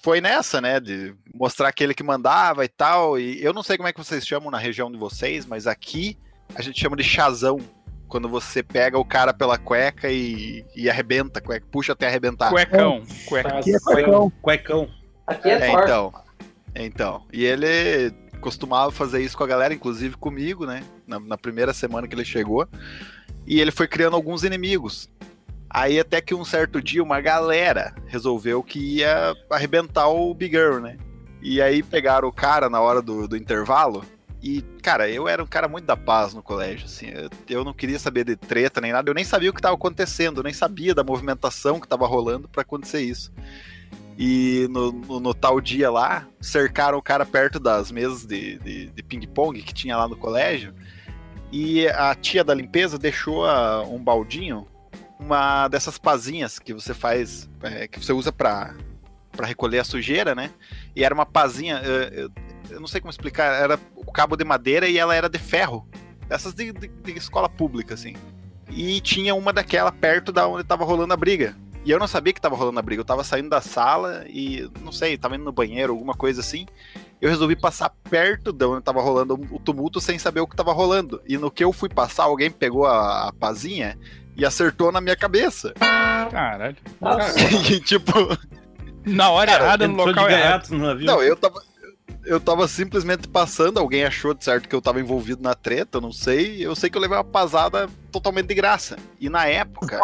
foi 0.03 0.21
nessa, 0.21 0.61
né? 0.61 0.79
De 0.79 1.13
mostrar 1.33 1.67
aquele 1.69 1.93
que 1.93 2.03
mandava 2.03 2.63
e 2.63 2.67
tal. 2.69 3.19
E 3.19 3.43
eu 3.43 3.53
não 3.53 3.63
sei 3.63 3.77
como 3.77 3.89
é 3.89 3.93
que 3.93 3.99
vocês 4.03 4.25
chamam 4.25 4.51
na 4.51 4.57
região 4.57 4.91
de 4.91 4.97
vocês, 4.97 5.45
mas 5.45 5.67
aqui 5.67 6.17
a 6.55 6.61
gente 6.61 6.79
chama 6.79 6.95
de 6.95 7.03
chazão. 7.03 7.59
Quando 8.07 8.27
você 8.27 8.63
pega 8.63 8.97
o 8.97 9.05
cara 9.05 9.31
pela 9.33 9.55
cueca 9.57 10.09
e, 10.09 10.65
e 10.75 10.89
arrebenta, 10.89 11.37
a 11.37 11.41
cueca, 11.43 11.67
puxa 11.71 11.93
até 11.93 12.07
arrebentar. 12.07 12.49
Cuecão. 12.49 13.03
Cuecão. 13.25 13.59
Aqui 13.59 13.75
é 13.75 13.79
cuecão. 13.79 14.31
Cuecão. 14.41 14.89
Aqui 15.27 15.49
é, 15.49 15.53
É, 15.53 15.71
forte. 15.71 15.83
então. 15.83 16.13
Então. 16.75 17.27
E 17.31 17.45
ele 17.45 18.11
costumava 18.41 18.89
fazer 18.91 19.21
isso 19.21 19.37
com 19.37 19.43
a 19.43 19.47
galera, 19.47 19.73
inclusive 19.73 20.15
comigo, 20.17 20.65
né? 20.65 20.83
Na, 21.05 21.19
na 21.19 21.37
primeira 21.37 21.71
semana 21.71 22.07
que 22.07 22.15
ele 22.15 22.25
chegou. 22.25 22.67
E 23.45 23.59
ele 23.59 23.69
foi 23.69 23.87
criando 23.87 24.15
alguns 24.15 24.43
inimigos. 24.43 25.07
Aí 25.69 25.99
até 25.99 26.19
que 26.19 26.33
um 26.33 26.43
certo 26.43 26.81
dia 26.81 27.03
uma 27.03 27.21
galera 27.21 27.93
resolveu 28.07 28.63
que 28.63 28.79
ia 28.97 29.35
arrebentar 29.49 30.07
o 30.07 30.33
Big 30.33 30.55
Girl, 30.55 30.79
né? 30.79 30.97
E 31.41 31.61
aí 31.61 31.83
pegaram 31.83 32.27
o 32.27 32.33
cara 32.33 32.69
na 32.69 32.81
hora 32.81 33.01
do, 33.01 33.27
do 33.27 33.37
intervalo. 33.37 34.03
E, 34.41 34.61
cara, 34.81 35.09
eu 35.09 35.27
era 35.27 35.43
um 35.43 35.47
cara 35.47 35.67
muito 35.67 35.85
da 35.85 35.97
paz 35.97 36.33
no 36.33 36.41
colégio, 36.41 36.85
assim. 36.85 37.07
Eu, 37.09 37.29
eu 37.49 37.63
não 37.63 37.73
queria 37.73 37.99
saber 37.99 38.23
de 38.23 38.35
treta 38.35 38.79
nem 38.81 38.91
nada. 38.93 39.09
Eu 39.09 39.13
nem 39.13 39.23
sabia 39.25 39.49
o 39.49 39.53
que 39.53 39.59
estava 39.59 39.75
acontecendo. 39.75 40.39
Eu 40.39 40.43
nem 40.43 40.53
sabia 40.53 40.95
da 40.95 41.03
movimentação 41.03 41.77
que 41.79 41.85
estava 41.85 42.07
rolando 42.07 42.47
para 42.47 42.61
acontecer 42.61 43.01
isso. 43.01 43.31
E 44.17 44.67
no, 44.69 44.91
no- 44.91 45.19
no 45.19 45.33
tal 45.33 45.61
dia 45.61 45.89
lá, 45.89 46.25
cercaram 46.41 46.97
o 46.97 47.01
cara 47.01 47.25
perto 47.25 47.59
das 47.59 47.91
mesas 47.91 48.25
de, 48.25 48.57
de, 48.59 48.85
de 48.87 49.03
ping-pong 49.03 49.61
que 49.61 49.73
tinha 49.73 49.95
lá 49.97 50.07
no 50.07 50.17
colégio. 50.17 50.73
E 51.51 51.87
a 51.89 52.13
tia 52.15 52.43
da 52.43 52.53
limpeza 52.53 52.97
deixou 52.97 53.45
a- 53.45 53.83
um 53.83 53.99
baldinho, 53.99 54.65
uma 55.19 55.67
dessas 55.67 55.97
pazinhas 55.97 56.57
que 56.59 56.73
você 56.73 56.93
faz, 56.93 57.49
é, 57.61 57.87
que 57.87 58.03
você 58.03 58.13
usa 58.13 58.31
pra, 58.31 58.73
pra 59.31 59.45
recolher 59.45 59.79
a 59.79 59.83
sujeira, 59.83 60.33
né? 60.33 60.49
E 60.95 61.03
era 61.03 61.13
uma 61.13 61.25
pazinha, 61.25 61.81
eu, 61.83 62.31
eu 62.69 62.79
não 62.79 62.87
sei 62.87 63.01
como 63.01 63.11
explicar, 63.11 63.61
era 63.61 63.77
o 63.95 64.11
cabo 64.11 64.37
de 64.37 64.45
madeira 64.45 64.87
e 64.87 64.97
ela 64.97 65.13
era 65.13 65.29
de 65.29 65.37
ferro. 65.37 65.87
Essas 66.29 66.53
de, 66.53 66.71
de- 66.71 66.87
de 66.87 67.11
escola 67.17 67.49
pública, 67.49 67.93
assim. 67.95 68.15
E 68.69 69.01
tinha 69.01 69.33
uma 69.35 69.51
daquela 69.51 69.91
perto 69.91 70.31
da 70.31 70.47
onde 70.47 70.63
tava 70.63 70.85
rolando 70.85 71.13
a 71.13 71.17
briga. 71.17 71.55
E 71.83 71.91
eu 71.91 71.97
não 71.97 72.07
sabia 72.07 72.31
que 72.33 72.41
tava 72.41 72.55
rolando 72.55 72.77
a 72.79 72.83
briga. 72.83 73.01
Eu 73.01 73.05
tava 73.05 73.23
saindo 73.23 73.49
da 73.49 73.61
sala 73.61 74.25
e, 74.27 74.69
não 74.81 74.91
sei, 74.91 75.17
tava 75.17 75.35
indo 75.35 75.43
no 75.45 75.51
banheiro, 75.51 75.91
alguma 75.93 76.13
coisa 76.13 76.41
assim. 76.41 76.67
Eu 77.19 77.29
resolvi 77.29 77.55
passar 77.55 77.89
perto 78.09 78.53
de 78.53 78.63
onde 78.65 78.83
tava 78.83 79.01
rolando 79.01 79.33
o 79.51 79.59
tumulto 79.59 79.99
sem 79.99 80.19
saber 80.19 80.39
o 80.41 80.47
que 80.47 80.55
tava 80.55 80.71
rolando. 80.71 81.19
E 81.27 81.35
no 81.37 81.49
que 81.49 81.63
eu 81.63 81.73
fui 81.73 81.89
passar, 81.89 82.25
alguém 82.25 82.51
pegou 82.51 82.85
a, 82.85 83.29
a 83.29 83.33
pazinha 83.33 83.97
e 84.39 84.45
acertou 84.45 84.91
na 84.91 85.01
minha 85.01 85.15
cabeça. 85.15 85.73
Caralho. 85.79 86.75
e, 87.69 87.79
tipo. 87.81 88.11
Na 89.05 89.29
hora 89.29 89.51
Cara, 89.51 89.63
errada, 89.63 89.87
no 89.87 89.95
local 89.95 90.27
de 90.27 90.33
errado. 90.33 90.69
no 90.71 90.77
navio. 90.79 91.05
Não, 91.05 91.21
eu 91.21 91.35
tava. 91.35 91.61
Eu 92.25 92.39
tava 92.39 92.67
simplesmente 92.67 93.27
passando, 93.27 93.79
alguém 93.79 94.03
achou 94.03 94.33
de 94.33 94.43
certo 94.43 94.67
que 94.67 94.75
eu 94.75 94.81
tava 94.81 94.99
envolvido 94.99 95.41
na 95.41 95.55
treta, 95.55 95.97
eu 95.97 96.01
não 96.01 96.11
sei. 96.11 96.63
Eu 96.63 96.75
sei 96.75 96.89
que 96.89 96.97
eu 96.97 97.01
levei 97.01 97.17
uma 97.17 97.23
pasada 97.23 97.87
totalmente 98.11 98.47
de 98.47 98.53
graça. 98.55 98.97
E 99.19 99.29
na 99.29 99.47
época, 99.47 99.99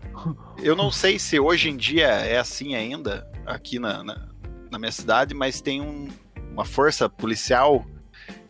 eu 0.62 0.74
não 0.74 0.90
sei 0.90 1.18
se 1.18 1.38
hoje 1.38 1.68
em 1.68 1.76
dia 1.76 2.06
é 2.08 2.38
assim 2.38 2.74
ainda, 2.74 3.28
aqui 3.46 3.78
na, 3.78 4.02
na, 4.02 4.28
na 4.70 4.78
minha 4.78 4.90
cidade, 4.90 5.34
mas 5.34 5.60
tem 5.60 5.80
um- 5.80 6.08
uma 6.52 6.64
força 6.64 7.08
policial 7.08 7.84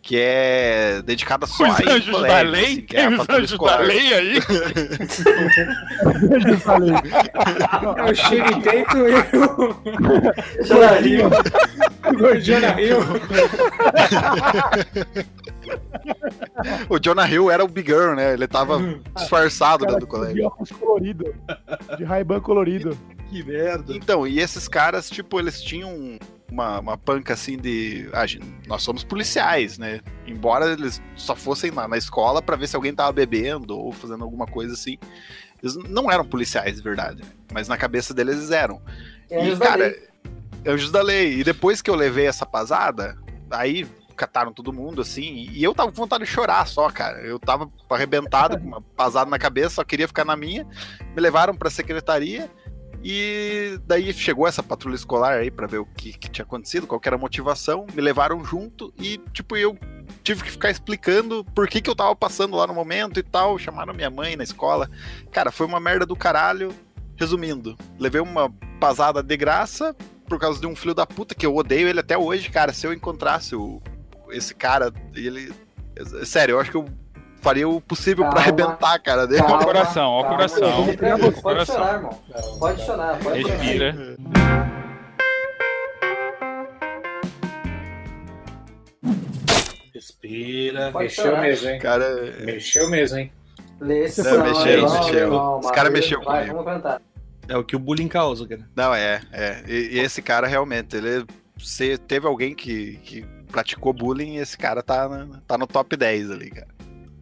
que 0.02 0.16
é 0.18 1.02
dedicada 1.02 1.46
só 1.46 1.64
Os 1.64 1.80
a 1.86 1.92
anjos 1.92 2.22
da 2.22 2.40
lei? 2.40 2.64
assim, 2.64 2.80
que 2.82 2.96
é 2.96 3.08
os 3.08 3.20
anjos 3.20 3.26
da 3.28 3.38
escolar. 3.42 3.80
lei 3.80 4.14
aí? 4.14 4.36
Eu 6.50 6.58
falei. 6.60 6.94
Eu 8.08 8.14
chego 8.14 8.50
e 8.58 8.62
tento 8.62 8.96
eu. 8.96 9.22
Jonah 10.64 11.00
Hill. 11.04 11.30
O 12.18 12.40
Jonah 12.40 12.80
Hill. 12.80 12.98
O 16.88 16.98
Jonah 16.98 17.28
Hill 17.30 17.50
era 17.50 17.64
o 17.64 17.68
Big 17.68 17.88
Girl, 17.90 18.14
né? 18.14 18.32
Ele 18.34 18.46
tava 18.46 18.78
disfarçado 19.16 19.84
dentro 19.84 20.00
do 20.00 20.06
de 20.06 20.10
colégio. 20.10 20.46
óculos 20.46 20.70
colorido. 20.72 21.34
De 21.96 22.04
Ray-Ban 22.04 22.40
colorido. 22.40 22.96
Que 23.28 23.42
merda. 23.44 23.94
Então, 23.94 24.26
e 24.26 24.40
esses 24.40 24.66
caras, 24.66 25.08
tipo, 25.08 25.38
eles 25.38 25.62
tinham 25.62 26.18
uma, 26.50 26.80
uma 26.80 26.98
panca 26.98 27.34
assim 27.34 27.56
de. 27.56 28.08
Ah, 28.12 28.24
nós 28.66 28.82
somos 28.82 29.04
policiais, 29.04 29.78
né? 29.78 30.00
Embora 30.26 30.72
eles 30.72 31.00
só 31.16 31.36
fossem 31.36 31.70
na, 31.70 31.86
na 31.86 31.96
escola 31.96 32.42
pra 32.42 32.56
ver 32.56 32.66
se 32.66 32.76
alguém 32.76 32.94
tava 32.94 33.12
bebendo 33.12 33.78
ou 33.78 33.92
fazendo 33.92 34.24
alguma 34.24 34.46
coisa 34.46 34.74
assim. 34.74 34.98
Eles 35.62 35.76
não 35.76 36.10
eram 36.10 36.24
policiais, 36.24 36.76
de 36.76 36.82
verdade. 36.82 37.22
né? 37.22 37.28
Mas 37.52 37.68
na 37.68 37.76
cabeça 37.76 38.14
deles 38.14 38.36
eles 38.36 38.50
eram. 38.50 38.80
E 39.30 39.36
anjos 39.36 39.58
da 39.58 39.66
cara, 39.66 39.86
lei. 39.86 40.08
anjos 40.66 40.90
da 40.90 41.02
lei. 41.02 41.38
E 41.40 41.44
depois 41.44 41.80
que 41.82 41.90
eu 41.90 41.94
levei 41.94 42.26
essa 42.26 42.46
pasada, 42.46 43.16
aí 43.50 43.86
cataram 44.16 44.52
todo 44.52 44.70
mundo, 44.70 45.00
assim, 45.00 45.48
e 45.50 45.64
eu 45.64 45.74
tava 45.74 45.90
com 45.90 45.96
vontade 45.96 46.24
de 46.24 46.30
chorar 46.30 46.66
só, 46.66 46.90
cara. 46.90 47.22
Eu 47.22 47.38
tava 47.38 47.70
arrebentado 47.88 48.58
com 48.60 48.66
uma 48.66 48.82
pasada 48.82 49.30
na 49.30 49.38
cabeça, 49.38 49.76
só 49.76 49.84
queria 49.84 50.06
ficar 50.06 50.24
na 50.26 50.36
minha. 50.36 50.66
Me 51.14 51.22
levaram 51.22 51.54
pra 51.54 51.70
secretaria 51.70 52.50
e 53.02 53.78
daí 53.86 54.12
chegou 54.12 54.46
essa 54.46 54.62
patrulha 54.62 54.94
escolar 54.94 55.38
aí 55.38 55.50
pra 55.50 55.66
ver 55.66 55.78
o 55.78 55.86
que, 55.86 56.12
que 56.12 56.30
tinha 56.30 56.44
acontecido, 56.44 56.86
qual 56.86 57.00
era 57.04 57.16
a 57.16 57.18
motivação. 57.18 57.86
Me 57.94 58.02
levaram 58.02 58.44
junto 58.44 58.92
e, 58.98 59.18
tipo, 59.32 59.56
eu 59.56 59.78
tive 60.22 60.44
que 60.44 60.50
ficar 60.50 60.70
explicando 60.70 61.44
por 61.54 61.66
que, 61.66 61.80
que 61.80 61.88
eu 61.88 61.96
tava 61.96 62.14
passando 62.14 62.56
lá 62.56 62.66
no 62.66 62.74
momento 62.74 63.18
e 63.18 63.22
tal. 63.22 63.58
Chamaram 63.58 63.94
minha 63.94 64.10
mãe 64.10 64.36
na 64.36 64.44
escola. 64.44 64.90
Cara, 65.32 65.50
foi 65.50 65.66
uma 65.66 65.80
merda 65.80 66.04
do 66.04 66.14
caralho. 66.14 66.74
Resumindo, 67.16 67.76
levei 67.98 68.20
uma 68.20 68.50
pasada 68.78 69.22
de 69.22 69.36
graça 69.36 69.94
por 70.26 70.38
causa 70.38 70.58
de 70.58 70.66
um 70.66 70.74
filho 70.74 70.94
da 70.94 71.06
puta 71.06 71.34
que 71.34 71.44
eu 71.44 71.54
odeio 71.54 71.88
ele 71.88 72.00
até 72.00 72.16
hoje, 72.16 72.50
cara. 72.50 72.72
Se 72.72 72.86
eu 72.86 72.92
encontrasse 72.92 73.54
o, 73.54 73.82
esse 74.30 74.54
cara, 74.54 74.92
ele. 75.14 75.52
Sério, 76.24 76.54
eu 76.54 76.60
acho 76.60 76.70
que 76.70 76.76
eu 76.76 76.86
faria 77.40 77.68
o 77.68 77.80
possível 77.80 78.24
pra 78.24 78.34
Calma, 78.34 78.40
arrebentar 78.42 78.94
a 78.94 78.98
cara 78.98 79.26
dele. 79.26 79.42
Ó 79.42 79.56
o 79.56 79.64
coração, 79.64 80.10
ó 80.10 80.20
o 80.20 80.22
Calma, 80.22 80.36
coração. 80.36 80.86
Pode 80.86 81.42
Coração. 81.42 81.74
chorar, 81.76 81.94
irmão. 81.94 82.20
Pode 82.58 82.84
chorar, 82.84 83.18
pode 83.18 83.42
chorar. 83.42 83.56
Respira. 83.56 84.16
Respira. 89.94 90.90
Pode 90.92 91.04
Mexeu 91.04 91.24
chorar. 91.24 91.42
mesmo, 91.42 91.68
hein? 91.68 91.78
Cara, 91.80 92.32
Mexeu 92.44 92.90
mesmo, 92.90 93.18
hein? 93.18 93.32
Lição, 93.80 94.24
Não, 94.24 94.44
mexeu, 94.44 94.80
calma, 94.86 95.00
mexeu. 95.06 95.30
calma, 95.30 95.56
Os 95.58 95.70
caras 95.70 95.92
vai, 95.92 96.00
mexeu 96.00 96.22
vai, 96.22 96.40
comigo. 96.46 96.62
Vamos 96.64 96.72
cantar. 96.82 97.02
É 97.48 97.56
o 97.56 97.64
que 97.64 97.74
o 97.74 97.78
bullying 97.78 98.08
causa, 98.08 98.46
cara. 98.46 98.68
Não, 98.76 98.94
é, 98.94 99.20
é. 99.32 99.62
E, 99.66 99.96
e 99.96 99.98
esse 99.98 100.20
cara 100.22 100.46
realmente, 100.46 100.96
ele. 100.96 101.26
Se 101.58 101.98
teve 101.98 102.26
alguém 102.26 102.54
que, 102.54 102.96
que 103.02 103.22
praticou 103.50 103.92
bullying, 103.92 104.36
esse 104.36 104.56
cara 104.56 104.82
tá, 104.82 105.08
na- 105.08 105.40
tá 105.46 105.58
no 105.58 105.66
top 105.66 105.94
10 105.96 106.30
ali, 106.30 106.50
cara. 106.50 106.68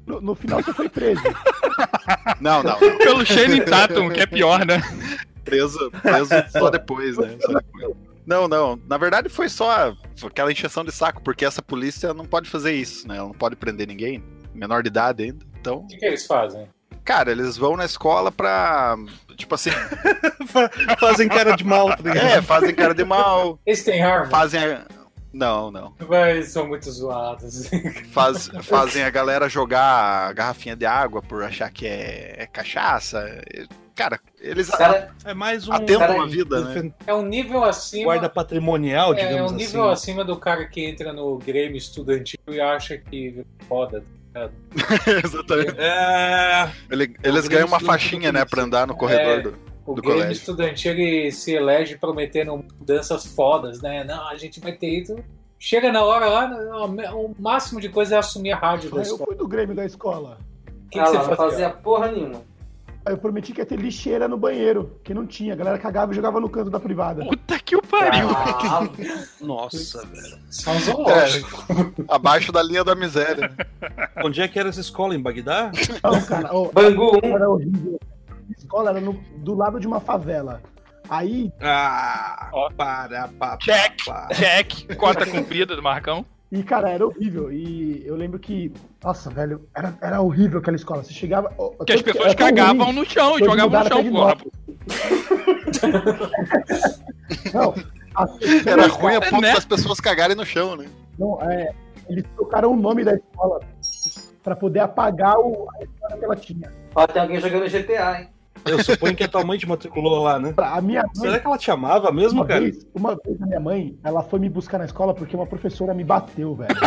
No, 0.08 0.20
no 0.20 0.34
final 0.34 0.62
você 0.62 0.72
foi 0.72 0.88
preso. 0.88 1.22
Não, 2.40 2.62
não, 2.62 2.78
não. 2.80 2.98
Pelo 2.98 3.24
Shane 3.26 3.60
Tatum, 3.64 4.10
que 4.10 4.20
é 4.20 4.26
pior, 4.26 4.64
né? 4.64 4.80
Preso, 5.44 5.90
preso 6.02 6.30
só 6.50 6.70
depois, 6.70 7.16
né? 7.18 7.36
Só 7.40 7.52
depois. 7.52 7.94
Não, 8.26 8.46
não. 8.48 8.78
Na 8.88 8.96
verdade 8.98 9.28
foi 9.28 9.48
só 9.48 9.94
aquela 10.24 10.50
encheção 10.52 10.84
de 10.84 10.92
saco, 10.92 11.22
porque 11.22 11.44
essa 11.44 11.60
polícia 11.62 12.12
não 12.14 12.24
pode 12.24 12.48
fazer 12.48 12.72
isso, 12.74 13.06
né? 13.08 13.16
Ela 13.16 13.26
não 13.28 13.34
pode 13.34 13.56
prender 13.56 13.86
ninguém, 13.88 14.22
menor 14.54 14.82
de 14.82 14.88
idade 14.88 15.22
ainda. 15.24 15.44
Então, 15.60 15.78
O 15.78 15.86
que, 15.86 15.96
que 15.96 16.06
eles 16.06 16.26
fazem? 16.26 16.68
cara, 17.04 17.30
eles 17.30 17.56
vão 17.56 17.76
na 17.76 17.84
escola 17.86 18.30
pra. 18.30 18.96
Tipo 19.36 19.54
assim. 19.54 19.70
Fa- 20.46 20.70
Fazem 20.98 21.28
cara 21.28 21.56
de 21.56 21.64
mal, 21.64 21.88
tá 21.88 21.96
ligado? 22.02 22.18
É, 22.26 22.42
fazem 22.42 22.74
cara 22.74 22.94
de 22.94 23.04
mal, 23.04 23.58
Eles 23.66 23.82
têm 23.84 24.02
arma? 24.02 24.26
fazem. 24.30 24.60
Não, 25.32 25.70
não. 25.70 25.94
Mas 26.08 26.48
são 26.48 26.66
muito 26.66 26.90
zoados. 26.90 27.68
Faz, 28.12 28.48
fazem 28.64 29.02
a 29.02 29.10
galera 29.10 29.48
jogar 29.48 30.32
garrafinha 30.34 30.74
de 30.74 30.86
água 30.86 31.20
por 31.22 31.42
achar 31.44 31.70
que 31.70 31.86
é, 31.86 32.34
é 32.38 32.46
cachaça. 32.46 33.24
Cara, 33.94 34.20
eles 34.40 34.68
Cara, 34.70 35.10
É 35.24 35.34
mais 35.34 35.66
um 35.68 35.72
atentam 35.72 35.98
cara, 36.06 36.22
a 36.22 36.26
vida, 36.26 36.60
né? 36.64 36.92
É 37.06 37.12
um 37.12 37.22
nível 37.22 37.64
acima. 37.64 38.04
guarda 38.04 38.28
patrimonial, 38.28 39.12
É, 39.14 39.20
é 39.22 39.26
digamos 39.28 39.52
um 39.52 39.56
nível 39.56 39.90
assim. 39.90 40.10
acima 40.12 40.24
do 40.24 40.36
cara 40.36 40.64
que 40.66 40.84
entra 40.84 41.12
no 41.12 41.36
Grêmio 41.38 41.76
estudantil 41.76 42.38
e 42.48 42.60
acha 42.60 42.96
que 42.96 43.44
foda. 43.68 44.04
Exatamente. 45.24 45.74
É. 45.78 46.70
Ele- 46.90 47.16
eles 47.24 47.48
ganham 47.48 47.66
uma 47.66 47.80
faixinha, 47.80 48.30
né, 48.30 48.44
pra 48.44 48.62
andar 48.62 48.86
no 48.86 48.94
corredor 48.96 49.38
É. 49.38 49.40
do. 49.42 49.67
O 49.90 49.94
Do 49.94 50.02
Grêmio 50.02 50.20
colégio. 50.20 50.40
estudantil 50.40 50.92
ele 50.92 51.32
se 51.32 51.52
elege 51.54 51.96
prometendo 51.96 52.56
mudanças 52.78 53.24
fodas, 53.26 53.80
né? 53.80 54.04
Não, 54.04 54.28
a 54.28 54.36
gente 54.36 54.60
vai 54.60 54.72
ter 54.72 54.88
isso. 54.88 55.16
Chega 55.58 55.90
na 55.90 56.04
hora 56.04 56.26
lá, 56.26 56.84
o 57.14 57.34
máximo 57.38 57.80
de 57.80 57.88
coisa 57.88 58.14
é 58.16 58.18
assumir 58.18 58.52
a 58.52 58.56
rádio 58.56 58.90
da 58.90 58.96
Aí 58.96 59.02
eu 59.02 59.12
escola. 59.12 59.26
fui 59.26 59.34
do 59.36 59.48
Grêmio 59.48 59.74
da 59.74 59.84
escola. 59.84 60.38
O 60.86 60.90
que, 60.90 60.98
ah 60.98 61.04
que 61.04 61.12
lá, 61.16 61.22
você 61.22 61.28
não 61.30 61.36
fazia? 61.36 61.50
fazia 61.50 61.70
porra 61.70 62.10
nenhuma. 62.12 62.42
Aí 63.06 63.14
eu 63.14 63.18
prometi 63.18 63.52
que 63.54 63.60
ia 63.60 63.66
ter 63.66 63.78
lixeira 63.78 64.28
no 64.28 64.36
banheiro, 64.36 64.98
que 65.02 65.14
não 65.14 65.26
tinha. 65.26 65.54
A 65.54 65.56
galera 65.56 65.78
cagava 65.78 66.12
e 66.12 66.14
jogava 66.14 66.38
no 66.40 66.48
canto 66.48 66.68
da 66.70 66.78
privada. 66.78 67.24
Puta 67.24 67.58
que 67.58 67.74
o 67.74 67.80
pariu. 67.82 68.28
Ah, 68.28 68.86
Nossa, 69.40 70.04
velho. 70.06 70.38
São 70.50 70.78
zoológico. 70.80 71.64
Abaixo 72.06 72.52
da 72.52 72.62
linha 72.62 72.84
da 72.84 72.94
miséria. 72.94 73.50
Onde 74.22 74.42
é 74.42 74.48
que 74.48 74.58
era 74.58 74.68
essa 74.68 74.80
escola? 74.80 75.14
Em 75.14 75.20
Bagdá? 75.22 75.70
Não, 76.02 76.20
cara, 76.22 76.50
ó, 76.52 76.70
Bangu 76.70 77.18
1. 77.24 77.26
era 77.34 77.48
horrível. 77.48 77.98
A 78.68 78.70
escola 78.70 78.90
era 78.90 79.00
no- 79.00 79.14
do 79.38 79.54
lado 79.54 79.80
de 79.80 79.86
uma 79.86 79.98
favela. 79.98 80.60
Aí, 81.08 81.50
Ah, 81.58 82.50
Ó. 82.52 82.68
para, 82.76 83.28
para. 83.38 83.56
Check, 83.56 83.94
check. 84.34 84.94
Cota 84.98 85.24
cumprida 85.24 85.74
do 85.74 85.82
Marcão. 85.82 86.22
E, 86.52 86.62
cara, 86.62 86.90
era 86.90 87.06
horrível. 87.06 87.50
E 87.50 88.02
eu 88.06 88.14
lembro 88.14 88.38
que, 88.38 88.70
nossa, 89.02 89.30
velho, 89.30 89.66
era, 89.74 89.96
era 90.02 90.20
horrível 90.20 90.58
aquela 90.60 90.76
escola. 90.76 91.02
Você 91.02 91.14
chegava. 91.14 91.50
Que 91.86 91.92
as 91.94 92.02
pessoas 92.02 92.34
cagavam 92.34 92.92
no 92.92 93.06
chão 93.06 93.38
e 93.38 93.44
jogavam 93.44 93.80
no 93.82 93.88
chão, 93.88 94.10
porra. 94.10 94.36
Não, 97.54 97.74
Era 98.66 98.86
ruim 98.88 99.12
a 99.14 99.16
É, 99.16 99.30
ponto 99.30 99.40
né? 99.42 99.54
das 99.54 99.64
pessoas 99.64 99.98
cagarem 100.00 100.36
no 100.36 100.44
chão, 100.44 100.76
né? 100.76 100.86
Não, 101.18 101.40
é, 101.42 101.72
eles 102.08 102.24
trocaram 102.36 102.72
o 102.72 102.76
nome 102.76 103.02
da 103.04 103.14
escola 103.14 103.60
pra 104.42 104.54
poder 104.56 104.80
apagar 104.80 105.36
o, 105.38 105.68
a 105.78 105.84
escola 105.84 106.18
que 106.18 106.24
ela 106.24 106.36
tinha. 106.36 106.72
Ó, 106.94 107.06
tem 107.06 107.22
alguém 107.22 107.40
jogando 107.40 107.68
GTA, 107.68 108.20
hein? 108.20 108.28
Eu 108.64 108.82
suponho 108.82 109.14
que 109.16 109.24
a 109.24 109.28
tua 109.28 109.44
mãe 109.44 109.58
te 109.58 109.68
matriculou 109.68 110.22
lá, 110.22 110.38
né? 110.38 110.54
A 110.56 110.80
minha 110.80 111.02
mãe, 111.02 111.10
Será 111.14 111.38
que 111.38 111.46
ela 111.46 111.58
te 111.58 111.70
amava 111.70 112.10
mesmo, 112.12 112.40
uma 112.40 112.46
cara? 112.46 112.60
vez, 112.60 112.86
uma 112.94 113.16
vez 113.24 113.40
a 113.40 113.46
minha 113.46 113.60
mãe, 113.60 113.98
ela 114.04 114.22
foi 114.22 114.38
me 114.38 114.48
buscar 114.48 114.78
na 114.78 114.84
escola 114.84 115.14
porque 115.14 115.34
uma 115.36 115.46
professora 115.46 115.94
me 115.94 116.04
bateu, 116.04 116.54
velho. 116.54 116.74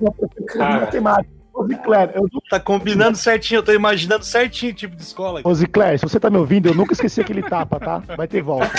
uma 0.00 0.12
professora 0.12 0.46
de 0.46 0.58
Cara. 0.58 0.80
matemática. 0.80 1.40
Rosicler, 1.52 2.12
eu 2.14 2.22
nunca... 2.22 2.40
Tá 2.50 2.60
combinando 2.60 3.18
certinho, 3.18 3.58
eu 3.58 3.62
tô 3.62 3.72
imaginando 3.72 4.24
certinho 4.24 4.72
o 4.72 4.74
tipo 4.74 4.96
de 4.96 5.02
escola. 5.02 5.42
Rosicler, 5.42 5.98
se 5.98 6.08
você 6.08 6.18
tá 6.18 6.30
me 6.30 6.38
ouvindo, 6.38 6.68
eu 6.68 6.74
nunca 6.74 6.94
esqueci 6.94 7.20
aquele 7.20 7.42
tapa, 7.42 7.78
tá? 7.78 8.02
Vai 8.16 8.26
ter 8.26 8.40
volta. 8.42 8.70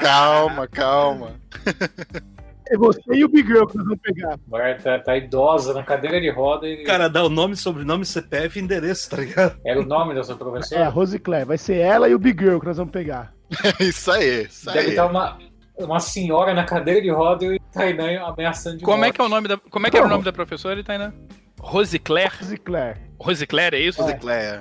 Calma, 0.00 0.66
calma. 0.66 1.32
É 2.72 2.76
você 2.78 3.00
e 3.12 3.22
o 3.24 3.28
Big 3.28 3.46
Girl 3.46 3.66
que 3.66 3.76
nós 3.76 3.84
vamos 3.86 4.00
pegar. 4.00 4.38
Agora 4.46 4.74
tá, 4.82 4.98
tá 4.98 5.16
idosa 5.16 5.74
na 5.74 5.82
cadeira 5.82 6.18
de 6.20 6.30
roda 6.30 6.66
e. 6.66 6.82
Cara, 6.84 7.08
dá 7.08 7.22
o 7.22 7.28
nome, 7.28 7.54
sobrenome, 7.54 8.04
CPF 8.06 8.58
e 8.58 8.62
endereço, 8.62 9.10
tá 9.10 9.18
ligado? 9.18 9.58
Era 9.64 9.78
o 9.80 9.84
nome 9.84 10.14
dessa 10.14 10.32
É, 10.32 10.34
a 10.34 10.38
professora? 10.38 10.88
Rosicler. 10.88 11.44
Vai 11.46 11.58
ser 11.58 11.76
ela 11.76 12.08
e 12.08 12.14
o 12.14 12.18
Big 12.18 12.42
Girl 12.42 12.58
que 12.58 12.66
nós 12.66 12.78
vamos 12.78 12.92
pegar. 12.92 13.32
Isso 13.78 14.10
aí, 14.10 14.44
isso 14.46 14.64
Deve 14.64 14.78
aí. 14.78 14.88
estar 14.90 15.04
uma, 15.06 15.36
uma 15.78 16.00
senhora 16.00 16.54
na 16.54 16.64
cadeira 16.64 17.02
de 17.02 17.10
roda 17.10 17.44
e 17.44 17.56
o 17.56 17.60
Tainan 17.70 18.22
ameaçando 18.24 18.78
de 18.78 18.84
Como 18.84 18.96
é 19.04 19.08
morte. 19.08 19.14
que 19.16 19.20
é 19.20 19.24
o 19.24 19.28
nome 19.28 19.48
da. 19.48 19.58
Como 19.58 19.86
é 19.86 19.90
que 19.90 19.96
era 19.98 20.06
o 20.06 20.08
nome 20.08 20.24
da 20.24 20.32
professora, 20.32 20.82
Tainá? 20.82 21.12
Rosicler? 21.60 22.32
Rosicler. 22.40 22.98
Rosicler, 23.20 23.74
é 23.74 23.80
isso? 23.80 24.00
Rosicléia. 24.00 24.60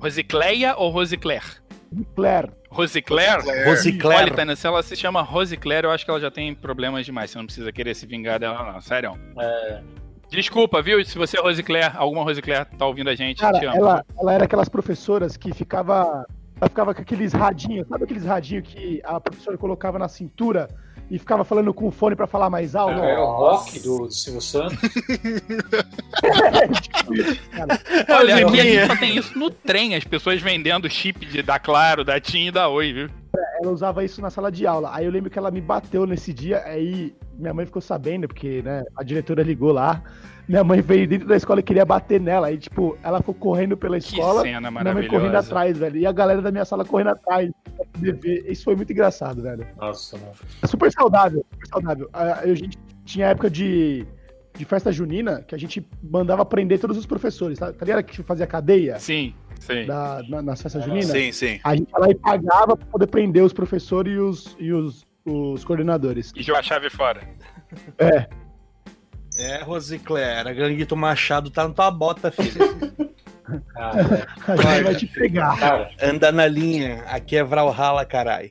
Rosicleia 0.00 0.74
ou 0.76 0.90
Rosicler? 0.90 1.61
Rosicler. 1.92 2.50
Rosicler? 2.70 3.66
Rosicler. 3.66 4.18
Olha, 4.18 4.34
Tainá, 4.34 4.56
se 4.56 4.66
ela 4.66 4.82
se 4.82 4.96
chama 4.96 5.20
Rosicler, 5.22 5.84
eu 5.84 5.90
acho 5.90 6.04
que 6.04 6.10
ela 6.10 6.20
já 6.20 6.30
tem 6.30 6.54
problemas 6.54 7.04
demais. 7.04 7.30
Você 7.30 7.38
não 7.38 7.44
precisa 7.46 7.70
querer 7.70 7.94
se 7.94 8.06
vingar 8.06 8.38
dela, 8.40 8.72
não. 8.72 8.80
Sério. 8.80 9.18
É, 9.38 9.82
Desculpa, 10.32 10.80
viu? 10.80 11.04
Se 11.04 11.18
você 11.18 11.38
é 11.38 11.42
Rosicler, 11.42 11.94
alguma 11.94 12.22
Rosicler 12.22 12.64
tá 12.64 12.86
ouvindo 12.86 13.10
a 13.10 13.14
gente, 13.14 13.38
Cara, 13.40 13.58
te 13.58 13.66
amo. 13.66 13.76
ela, 13.76 14.04
ela 14.18 14.32
era 14.32 14.44
aquelas 14.44 14.68
professoras 14.68 15.36
que 15.36 15.52
ficava. 15.52 16.26
Ela 16.58 16.68
ficava 16.68 16.94
com 16.94 17.02
aqueles 17.02 17.32
radinhos, 17.34 17.86
sabe 17.88 18.04
aqueles 18.04 18.24
radinhos 18.24 18.66
que 18.66 19.02
a 19.04 19.20
professora 19.20 19.58
colocava 19.58 19.98
na 19.98 20.08
cintura 20.08 20.68
e 21.10 21.18
ficava 21.18 21.44
falando 21.44 21.74
com 21.74 21.88
o 21.88 21.90
fone 21.90 22.16
pra 22.16 22.26
falar 22.26 22.48
mais 22.48 22.74
alto? 22.74 23.00
era 23.02 23.20
o 23.20 23.26
rock 23.26 23.78
do, 23.80 24.06
do 24.06 24.12
Silvio 24.12 24.40
Santos. 24.40 24.78
Olha, 28.08 28.46
aqui 28.46 28.60
a 28.60 28.64
gente 28.64 28.86
só 28.86 28.96
tem 28.96 29.16
isso 29.16 29.38
no 29.38 29.50
trem, 29.50 29.94
as 29.94 30.04
pessoas 30.04 30.40
vendendo 30.40 30.88
chip 30.88 31.26
de, 31.26 31.42
da 31.42 31.58
Claro, 31.58 32.04
da 32.04 32.20
TIM 32.20 32.46
e 32.46 32.50
da 32.50 32.68
Oi, 32.68 32.92
viu? 32.92 33.10
Ela 33.60 33.70
usava 33.70 34.04
isso 34.04 34.20
na 34.20 34.30
sala 34.30 34.50
de 34.50 34.66
aula. 34.66 34.90
Aí 34.92 35.04
eu 35.04 35.10
lembro 35.10 35.30
que 35.30 35.38
ela 35.38 35.50
me 35.50 35.60
bateu 35.60 36.06
nesse 36.06 36.32
dia, 36.32 36.62
aí 36.64 37.14
minha 37.38 37.54
mãe 37.54 37.66
ficou 37.66 37.82
sabendo, 37.82 38.26
porque 38.28 38.62
né, 38.62 38.84
a 38.96 39.02
diretora 39.02 39.42
ligou 39.42 39.72
lá. 39.72 40.02
Minha 40.48 40.64
mãe 40.64 40.80
veio 40.80 41.06
dentro 41.08 41.26
da 41.28 41.36
escola 41.36 41.60
e 41.60 41.62
queria 41.62 41.84
bater 41.84 42.20
nela. 42.20 42.48
Aí, 42.48 42.58
tipo, 42.58 42.98
ela 43.02 43.18
ficou 43.18 43.34
correndo 43.34 43.76
pela 43.76 43.98
Que 43.98 44.06
escola. 44.06 44.42
cena 44.42 44.70
Minha 44.70 44.82
mãe 44.82 44.82
correndo 45.06 45.12
maravilhosa. 45.32 45.46
atrás, 45.46 45.78
velho. 45.78 45.96
E 45.98 46.06
a 46.06 46.12
galera 46.12 46.42
da 46.42 46.50
minha 46.50 46.64
sala 46.64 46.84
correndo 46.84 47.08
atrás. 47.10 47.50
Isso 48.46 48.64
foi 48.64 48.76
muito 48.76 48.92
engraçado, 48.92 49.42
velho. 49.42 49.66
Nossa, 49.76 50.16
mano. 50.18 50.32
É 50.62 50.66
super 50.66 50.90
saudável, 50.92 51.44
super 51.52 51.66
saudável. 51.68 52.10
A, 52.12 52.40
a 52.40 52.54
gente 52.54 52.78
tinha 53.04 53.26
época 53.28 53.48
de, 53.48 54.06
de 54.56 54.64
festa 54.64 54.90
junina 54.92 55.42
que 55.42 55.54
a 55.54 55.58
gente 55.58 55.86
mandava 56.02 56.44
prender 56.44 56.78
todos 56.78 56.96
os 56.96 57.06
professores, 57.06 57.58
tá, 57.58 57.72
tá 57.72 57.84
ligado? 57.84 58.02
Que 58.04 58.22
fazia 58.22 58.46
cadeia 58.46 58.98
Sim, 58.98 59.34
sim. 59.60 59.86
da, 59.86 60.22
na, 60.28 60.42
nas 60.42 60.60
festas 60.60 60.84
juninas. 60.84 61.06
Sim, 61.06 61.32
sim. 61.32 61.60
A 61.64 61.74
gente 61.76 61.90
ia 61.90 61.98
lá 61.98 62.08
e 62.10 62.14
pagava 62.14 62.76
pra 62.76 62.86
poder 62.86 63.06
prender 63.06 63.42
os 63.44 63.52
professores 63.52 64.12
e 64.12 64.18
os, 64.18 64.56
e 64.58 64.72
os, 64.72 65.06
os 65.24 65.64
coordenadores. 65.64 66.32
E 66.36 66.42
jogar 66.42 66.60
a 66.60 66.62
chave 66.62 66.90
fora. 66.90 67.22
É, 67.98 68.28
É, 69.36 69.62
Rosicler, 69.62 70.46
a 70.46 70.52
Ganguito 70.52 70.96
Machado 70.96 71.50
tá 71.50 71.66
na 71.66 71.74
tua 71.74 71.90
bota, 71.90 72.30
filho. 72.30 72.92
Cara, 73.74 74.26
a 74.46 74.56
gente 74.56 74.82
vai 74.84 74.94
te 74.94 75.06
pegar. 75.06 75.58
cara, 75.58 75.90
Anda 76.02 76.30
na 76.30 76.46
linha, 76.46 77.02
aqui 77.06 77.36
é 77.36 77.42
Vralhalla, 77.44 78.04
carai. 78.04 78.50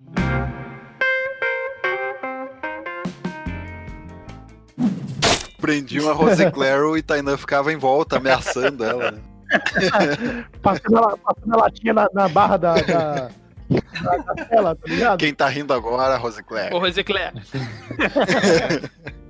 Prendiam 5.60 6.10
a 6.10 6.14
Rosicler 6.14 6.98
e 6.98 7.04
Tainan 7.04 7.38
ficava 7.38 7.72
em 7.72 7.78
volta, 7.78 8.18
ameaçando 8.18 8.84
ela. 8.84 9.12
né? 9.12 9.20
Passando 10.64 10.98
a, 10.98 11.18
passando 11.18 11.54
a 11.54 11.58
latinha 11.58 11.94
na, 11.94 12.08
na 12.14 12.28
barra 12.30 12.58
da, 12.58 12.74
da, 12.76 13.30
da, 13.70 14.18
da 14.18 14.46
tela, 14.46 14.76
tá 14.76 14.88
ligado? 14.88 15.20
Quem 15.20 15.34
tá 15.34 15.48
rindo 15.50 15.74
agora, 15.74 16.16
Rosicler. 16.18 16.74
Ô, 16.74 16.80
Rosicler, 16.80 17.34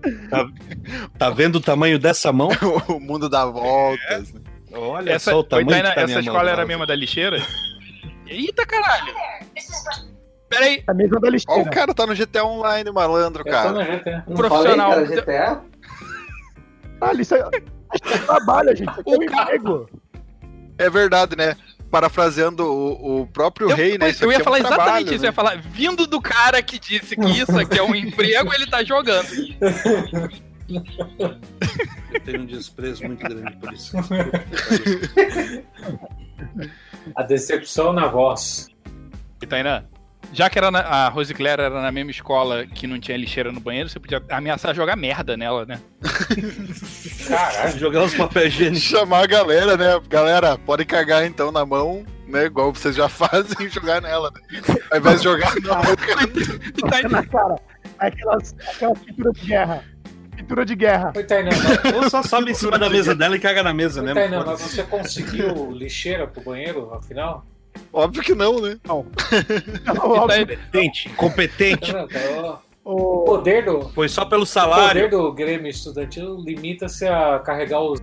Tá 1.17 1.29
vendo 1.29 1.55
o 1.57 1.61
tamanho 1.61 1.97
dessa 1.99 2.31
mão? 2.31 2.49
o 2.89 2.99
mundo 2.99 3.29
dá 3.29 3.45
voltas. 3.45 4.33
né? 4.33 4.41
Olha 4.73 5.11
essa, 5.11 5.31
só 5.31 5.39
o 5.39 5.43
tamanho 5.43 5.67
que 5.67 5.81
tá 5.81 5.89
essa 6.01 6.05
minha 6.07 6.19
escola 6.19 6.43
mão. 6.43 6.49
era 6.53 6.63
a 6.63 6.65
mesma 6.65 6.85
da 6.87 6.95
lixeira? 6.95 7.41
Eita, 8.27 8.65
caralho! 8.65 9.13
Peraí, 10.49 10.83
A 10.87 10.93
mesma 10.93 11.19
da 11.19 11.27
Ó, 11.27 11.29
o 11.29 11.33
lixeira. 11.33 11.69
cara 11.69 11.93
tá 11.93 12.05
no 12.05 12.15
GTA 12.15 12.43
Online, 12.45 12.89
malandro, 12.91 13.41
eu 13.41 13.45
tô 13.45 13.51
cara. 13.51 13.83
GTA. 13.97 14.23
Não 14.27 14.35
Profissional. 14.35 14.91
Falei, 14.91 15.07
cara, 15.07 15.21
GTA? 15.21 15.61
Ah, 17.01 17.13
isso 17.13 17.35
é, 17.35 17.39
isso 17.93 18.13
é 18.13 18.17
trabalho, 18.19 18.75
gente. 18.75 18.89
Isso 18.91 18.99
aqui 18.99 19.09
é 19.11 19.13
um 19.13 19.21
O 19.23 19.25
cara- 19.25 19.43
emprego. 19.55 19.89
É 20.77 20.89
verdade, 20.89 21.35
né? 21.35 21.55
Parafraseando 21.91 22.63
o, 22.63 23.21
o 23.21 23.27
próprio 23.27 23.69
eu, 23.69 23.75
rei, 23.75 23.97
né? 23.97 24.09
Isso 24.09 24.23
eu 24.23 24.31
ia 24.31 24.37
é 24.37 24.41
um 24.41 24.43
falar 24.43 24.59
exatamente 24.59 24.83
trabalho, 24.85 25.05
isso. 25.05 25.15
Eu 25.15 25.21
né? 25.21 25.27
ia 25.27 25.33
falar, 25.33 25.57
vindo 25.57 26.07
do 26.07 26.21
cara 26.21 26.63
que 26.63 26.79
disse 26.79 27.17
que 27.17 27.29
isso 27.29 27.59
aqui 27.59 27.77
é 27.77 27.83
um 27.83 27.93
emprego, 27.93 28.53
ele 28.53 28.65
tá 28.65 28.81
jogando. 28.83 29.27
Eu 32.13 32.21
tenho 32.23 32.41
um 32.41 32.45
desprezo 32.45 33.03
muito 33.03 33.19
grande 33.19 33.57
por 33.57 33.73
isso. 33.73 33.97
A 37.15 37.23
decepção 37.23 37.91
na 37.91 38.07
voz. 38.07 38.69
E 39.41 39.47
Tainá, 39.47 39.83
já 40.33 40.49
que 40.49 40.57
era 40.57 40.71
na- 40.71 40.79
a 40.79 41.09
Rosicler 41.09 41.59
era 41.59 41.81
na 41.81 41.91
mesma 41.91 42.11
escola 42.11 42.65
que 42.65 42.87
não 42.87 42.99
tinha 42.99 43.17
lixeira 43.17 43.51
no 43.51 43.59
banheiro, 43.59 43.89
você 43.89 43.99
podia 43.99 44.21
ameaçar 44.29 44.73
jogar 44.75 44.95
merda 44.95 45.35
nela, 45.35 45.65
né? 45.65 45.79
Caralho. 47.27 47.79
Jogar 47.79 48.03
os 48.03 48.13
papéis 48.13 48.53
higiênicos. 48.53 48.81
Chamar 48.83 49.23
a 49.23 49.27
galera, 49.27 49.77
né? 49.77 49.99
Galera, 50.09 50.57
pode 50.57 50.85
cagar 50.85 51.25
então 51.25 51.51
na 51.51 51.65
mão, 51.65 52.05
né? 52.27 52.45
Igual 52.45 52.73
vocês 52.73 52.95
já 52.95 53.07
fazem, 53.09 53.65
e 53.65 53.69
jogar 53.69 54.01
nela, 54.01 54.31
né? 54.31 54.61
Ao 54.91 54.97
invés 54.97 55.17
de 55.19 55.23
jogar 55.25 55.53
na 55.61 55.75
boca. 55.75 56.05
E 56.77 56.89
Tainá, 56.89 57.09
Na 57.09 57.25
cara. 57.25 57.55
Aquelas, 57.99 58.55
aquelas 58.75 58.99
pinturas 58.99 59.33
de 59.35 59.45
guerra. 59.47 59.83
Pintura 60.35 60.65
de 60.65 60.75
guerra. 60.75 61.13
Oi, 61.15 61.23
Tainan, 61.23 61.49
Ou 61.95 62.09
só 62.09 62.23
sobe 62.23 62.51
em 62.51 62.53
cima 62.55 62.79
da 62.79 62.89
mesa 62.89 63.13
dela 63.13 63.35
e 63.35 63.39
caga 63.39 63.61
na 63.61 63.73
mesa 63.73 64.01
mesmo. 64.01 64.15
Tainan, 64.19 64.43
mas 64.45 64.59
você 64.61 64.81
conseguiu 64.83 65.71
lixeira 65.71 66.25
pro 66.25 66.41
banheiro, 66.41 66.91
afinal? 66.93 67.45
Óbvio 67.93 68.23
que 68.23 68.33
não, 68.35 68.59
né? 68.61 68.77
Não, 68.87 69.05
e 69.85 69.89
óbvio, 69.99 70.27
Tainá- 70.27 70.45
Competente, 70.47 71.09
incompetente. 71.09 71.93
Não, 71.93 72.07
tá, 72.07 72.19
ó. 72.37 72.71
O 72.83 73.21
o- 73.21 73.25
poder 73.25 73.65
do, 73.65 73.89
Foi 73.89 74.09
só 74.09 74.25
pelo 74.25 74.41
o 74.43 74.45
poder 74.45 74.51
salário. 74.51 75.09
do 75.09 75.31
Grêmio 75.33 75.69
Estudantil 75.69 76.37
limita-se 76.39 77.05
a 77.07 77.37
carregar 77.39 77.79
o 77.81 77.93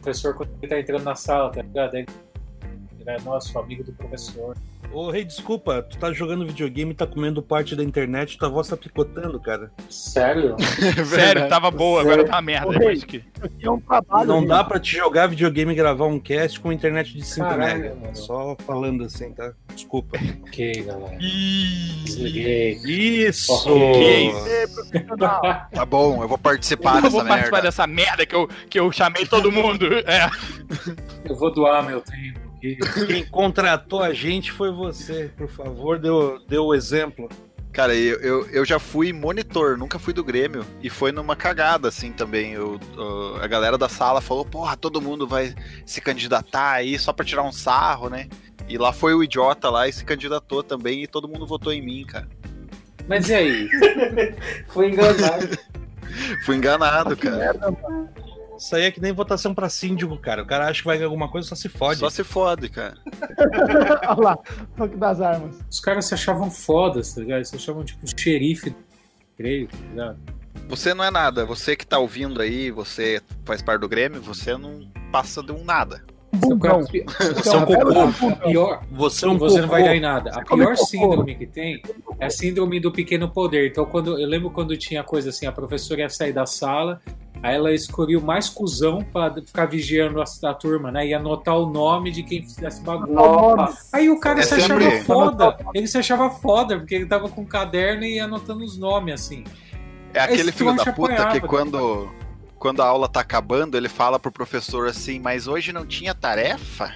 professor 0.00 0.34
quando 0.34 0.50
ele 0.62 0.68
tá 0.68 0.80
entrando 0.80 1.02
na 1.04 1.14
sala, 1.14 1.50
tá 1.50 1.60
ligado? 1.62 1.96
Aí 3.06 3.14
Ele 3.14 3.22
é 3.22 3.24
nosso 3.24 3.58
amigo 3.58 3.82
do 3.84 3.92
professor. 3.92 4.56
Ô, 4.92 5.10
rei, 5.10 5.24
desculpa, 5.24 5.82
tu 5.82 5.96
tá 5.96 6.12
jogando 6.12 6.46
videogame 6.46 6.90
e 6.90 6.94
tá 6.94 7.06
comendo 7.06 7.42
parte 7.42 7.74
da 7.74 7.82
internet, 7.82 8.36
tua 8.36 8.50
voz 8.50 8.68
tá 8.68 8.76
picotando, 8.76 9.40
cara. 9.40 9.72
Sério? 9.88 10.54
Sério, 11.06 11.48
tava 11.48 11.70
boa, 11.70 12.02
agora 12.02 12.24
tá 12.24 12.34
uma 12.36 12.42
merda. 12.42 12.68
Ô, 12.68 13.06
que... 13.06 13.24
é 13.60 13.70
um 13.70 13.80
trabalho. 13.80 14.28
Não 14.28 14.40
gente. 14.40 14.48
dá 14.48 14.62
pra 14.62 14.78
te 14.78 14.96
jogar 14.96 15.28
videogame 15.28 15.72
e 15.72 15.74
gravar 15.74 16.06
um 16.06 16.20
cast 16.20 16.60
com 16.60 16.70
internet 16.70 17.14
de 17.14 17.24
5 17.24 17.48
Caralho, 17.48 17.96
mega. 17.96 18.14
Só 18.14 18.54
falando 18.66 19.04
assim, 19.04 19.32
tá? 19.32 19.52
Desculpa. 19.74 20.18
Ok, 20.42 20.82
galera. 20.82 21.16
Ih, 21.18 22.02
Desliguei. 22.04 22.72
Isso! 22.84 23.52
Ok. 23.52 24.30
É, 24.46 24.66
profissional. 24.66 25.42
Tá 25.72 25.86
bom, 25.86 26.22
eu 26.22 26.28
vou 26.28 26.36
participar 26.38 26.96
eu 26.96 27.02
dessa 27.02 27.10
vou 27.10 27.24
participar 27.24 27.56
merda. 27.56 27.68
dessa 27.68 27.86
merda 27.86 28.26
que 28.26 28.34
eu, 28.34 28.48
que 28.68 28.78
eu 28.78 28.92
chamei 28.92 29.24
todo 29.24 29.50
mundo. 29.50 29.86
É. 30.06 30.28
Eu 31.24 31.34
vou 31.36 31.50
doar 31.50 31.82
meu 31.84 32.00
tempo. 32.00 32.41
Quem 33.06 33.24
contratou 33.26 34.00
a 34.02 34.12
gente 34.14 34.52
foi 34.52 34.70
você. 34.70 35.30
Por 35.36 35.48
favor, 35.48 35.98
deu, 35.98 36.38
deu 36.48 36.64
o 36.66 36.74
exemplo. 36.74 37.28
Cara, 37.72 37.94
eu, 37.94 38.20
eu, 38.20 38.46
eu 38.50 38.64
já 38.64 38.78
fui 38.78 39.12
monitor, 39.12 39.78
nunca 39.78 39.98
fui 39.98 40.12
do 40.12 40.22
Grêmio. 40.22 40.64
E 40.82 40.90
foi 40.90 41.10
numa 41.10 41.34
cagada, 41.34 41.88
assim, 41.88 42.12
também. 42.12 42.52
Eu, 42.52 42.78
eu- 42.96 43.36
a 43.42 43.46
galera 43.46 43.78
da 43.78 43.88
sala 43.88 44.20
falou, 44.20 44.44
porra, 44.44 44.76
todo 44.76 45.00
mundo 45.00 45.26
vai 45.26 45.54
se 45.86 46.00
candidatar 46.00 46.72
aí 46.72 46.98
só 46.98 47.12
pra 47.12 47.24
tirar 47.24 47.42
um 47.42 47.52
sarro, 47.52 48.08
né? 48.10 48.28
E 48.68 48.76
lá 48.78 48.92
foi 48.92 49.14
o 49.14 49.24
idiota 49.24 49.68
lá 49.70 49.88
e 49.88 49.92
se 49.92 50.04
candidatou 50.04 50.62
também 50.62 51.02
e 51.02 51.06
todo 51.06 51.26
mundo 51.26 51.46
votou 51.46 51.72
em 51.72 51.80
mim, 51.82 52.04
cara. 52.04 52.28
Mas 53.08 53.28
e 53.28 53.34
aí? 53.34 53.68
Foi 54.68 54.88
enganado. 54.88 55.58
Fui 56.44 56.54
enganado, 56.56 57.16
cara. 57.16 57.56
Isso 58.62 58.76
aí 58.76 58.84
é 58.84 58.92
que 58.92 59.00
nem 59.00 59.10
votação 59.10 59.52
pra 59.52 59.68
síndico, 59.68 60.16
cara. 60.16 60.40
O 60.40 60.46
cara 60.46 60.68
acha 60.68 60.82
que 60.82 60.86
vai 60.86 60.96
ganhar 60.96 61.08
alguma 61.08 61.28
coisa, 61.28 61.48
só 61.48 61.56
se 61.56 61.68
fode. 61.68 61.98
Só 61.98 62.08
se 62.08 62.22
fode, 62.22 62.68
cara. 62.68 62.94
Olha 64.06 64.20
lá, 64.20 64.38
toque 64.76 64.96
das 64.96 65.20
armas. 65.20 65.58
Os 65.68 65.80
caras 65.80 66.04
se 66.04 66.14
achavam 66.14 66.48
fodas, 66.48 67.12
tá 67.12 67.22
ligado? 67.22 67.44
Se 67.44 67.56
achavam 67.56 67.84
tipo 67.84 68.06
xerife, 68.16 68.72
creio, 69.36 69.66
tá 69.66 69.78
ligado? 69.90 70.18
Você 70.68 70.94
não 70.94 71.02
é 71.02 71.10
nada. 71.10 71.44
Você 71.44 71.74
que 71.74 71.84
tá 71.84 71.98
ouvindo 71.98 72.40
aí, 72.40 72.70
você 72.70 73.20
faz 73.44 73.60
parte 73.60 73.80
do 73.80 73.88
Grêmio, 73.88 74.22
você 74.22 74.56
não 74.56 74.88
passa 75.10 75.42
de 75.42 75.50
um 75.50 75.64
nada. 75.64 76.04
Bugão. 76.32 76.82
Você 76.82 77.04
é 77.48 77.56
um 77.56 77.66
cocô. 77.66 78.36
Pior, 78.46 78.84
Você 78.92 79.24
é 79.26 79.28
um 79.28 79.38
você 79.38 79.60
não 79.60 79.68
vai 79.68 79.82
dar 79.82 79.96
em 79.96 80.00
nada. 80.00 80.30
A 80.30 80.44
come 80.44 80.62
pior 80.62 80.76
síndrome 80.76 81.34
que 81.34 81.46
tem 81.46 81.82
é 82.20 82.26
a 82.26 82.30
síndrome 82.30 82.78
do 82.78 82.92
pequeno 82.92 83.28
poder. 83.28 83.70
Então, 83.70 83.84
quando 83.84 84.18
eu 84.20 84.28
lembro 84.28 84.50
quando 84.50 84.76
tinha 84.76 85.02
coisa 85.02 85.30
assim, 85.30 85.46
a 85.46 85.52
professora 85.52 86.02
ia 86.02 86.08
sair 86.08 86.32
da 86.32 86.46
sala, 86.46 87.02
aí 87.42 87.56
ela 87.56 87.72
escolhia 87.72 88.18
o 88.18 88.22
mais 88.22 88.48
cuzão 88.48 89.02
pra 89.12 89.32
ficar 89.34 89.66
vigiando 89.66 90.20
a, 90.20 90.24
a 90.48 90.54
turma, 90.54 90.90
né? 90.92 91.06
E 91.06 91.12
anotar 91.14 91.56
o 91.56 91.66
nome 91.66 92.10
de 92.10 92.22
quem 92.22 92.42
fizesse 92.42 92.80
bagulho. 92.82 93.12
Nossa. 93.12 93.88
Aí 93.92 94.08
o 94.08 94.20
cara 94.20 94.40
É 94.40 94.42
se 94.42 94.54
achava 94.54 94.80
sempre- 94.80 95.00
foda. 95.02 95.56
Ele 95.74 95.86
se 95.86 95.98
achava 95.98 96.30
foda, 96.30 96.78
porque 96.78 96.94
ele 96.94 97.06
tava 97.06 97.28
com 97.28 97.42
um 97.42 97.46
caderno 97.46 98.04
e 98.04 98.14
ia 98.16 98.24
anotando 98.24 98.64
os 98.64 98.78
nomes, 98.78 99.14
assim. 99.14 99.44
É 100.14 100.20
aquele 100.20 100.42
Esse 100.42 100.52
filho 100.52 100.74
da 100.76 100.92
puta 100.92 101.12
apanhava, 101.14 101.40
que 101.40 101.46
quando, 101.46 102.08
quando 102.58 102.82
a 102.82 102.86
aula 102.86 103.08
tá 103.08 103.20
acabando, 103.20 103.76
ele 103.76 103.88
fala 103.88 104.18
pro 104.18 104.30
professor 104.30 104.86
assim, 104.86 105.18
mas 105.18 105.48
hoje 105.48 105.72
não 105.72 105.86
tinha 105.86 106.14
tarefa? 106.14 106.92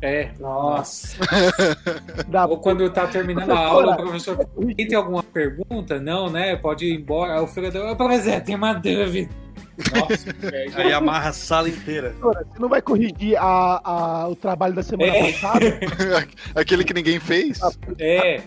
É. 0.00 0.30
Nossa. 0.40 1.16
Ou 2.48 2.58
quando 2.58 2.88
tá 2.90 3.06
terminando 3.06 3.50
a 3.52 3.58
aula, 3.58 3.94
o 3.94 3.96
professor. 3.98 4.48
Quem 4.76 4.88
tem 4.88 4.94
alguma 4.96 5.22
pergunta? 5.22 6.00
Não, 6.00 6.28
né? 6.28 6.56
Pode 6.56 6.86
ir 6.86 6.94
embora. 6.98 7.34
Aí 7.34 7.40
o 7.40 7.46
filho 7.46 7.70
da. 7.70 7.92
Ô, 7.92 7.96
professor, 7.96 8.40
tem 8.40 8.54
uma 8.56 8.72
dúvida. 8.72 9.30
Nossa. 9.94 10.34
Aí 10.76 10.92
amarra 10.92 11.30
a 11.30 11.32
sala 11.32 11.68
inteira. 11.68 12.14
Você 12.20 12.58
não 12.58 12.68
vai 12.68 12.82
corrigir 12.82 13.36
a, 13.38 13.80
a- 13.84 14.28
o 14.28 14.36
trabalho 14.36 14.74
da 14.74 14.82
semana 14.82 15.14
É. 15.16 15.32
passada? 15.32 15.80
Aquele 16.54 16.84
que 16.84 16.92
ninguém 16.94 17.18
fez? 17.18 17.58
É, 17.98 18.42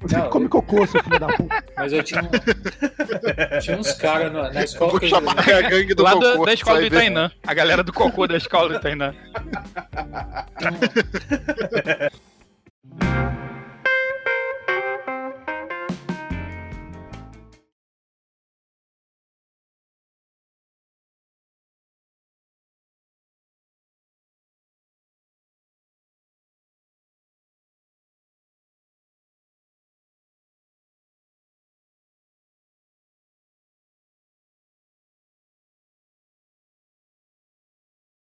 Você 0.00 0.16
Não, 0.16 0.30
come 0.30 0.44
eu- 0.46 0.50
cocô, 0.50 0.86
seu 0.86 1.02
filho 1.02 1.18
da 1.18 1.26
puta. 1.26 1.64
mas 1.76 1.92
eu 1.92 2.02
tinha, 2.04 2.22
um- 2.22 3.58
tinha 3.60 3.76
uns 3.78 3.92
caras 3.94 4.32
na, 4.32 4.52
na 4.52 4.62
escola. 4.62 4.90
Vou 4.92 5.00
que 5.00 5.06
eu- 5.06 5.10
chamar 5.10 5.36
a 5.38 5.60
gangue 5.68 5.92
do 5.94 6.02
Lá 6.04 6.12
cocô. 6.12 6.44
da 6.46 6.52
escola 6.54 6.78
você 6.78 6.88
do. 6.90 6.94
Itainã. 6.96 7.30
A 7.44 7.54
galera 7.54 7.82
do 7.82 7.92
cocô 7.92 8.26
da 8.28 8.36
escola 8.36 8.68
do 8.68 8.74
Itainã. 8.76 9.12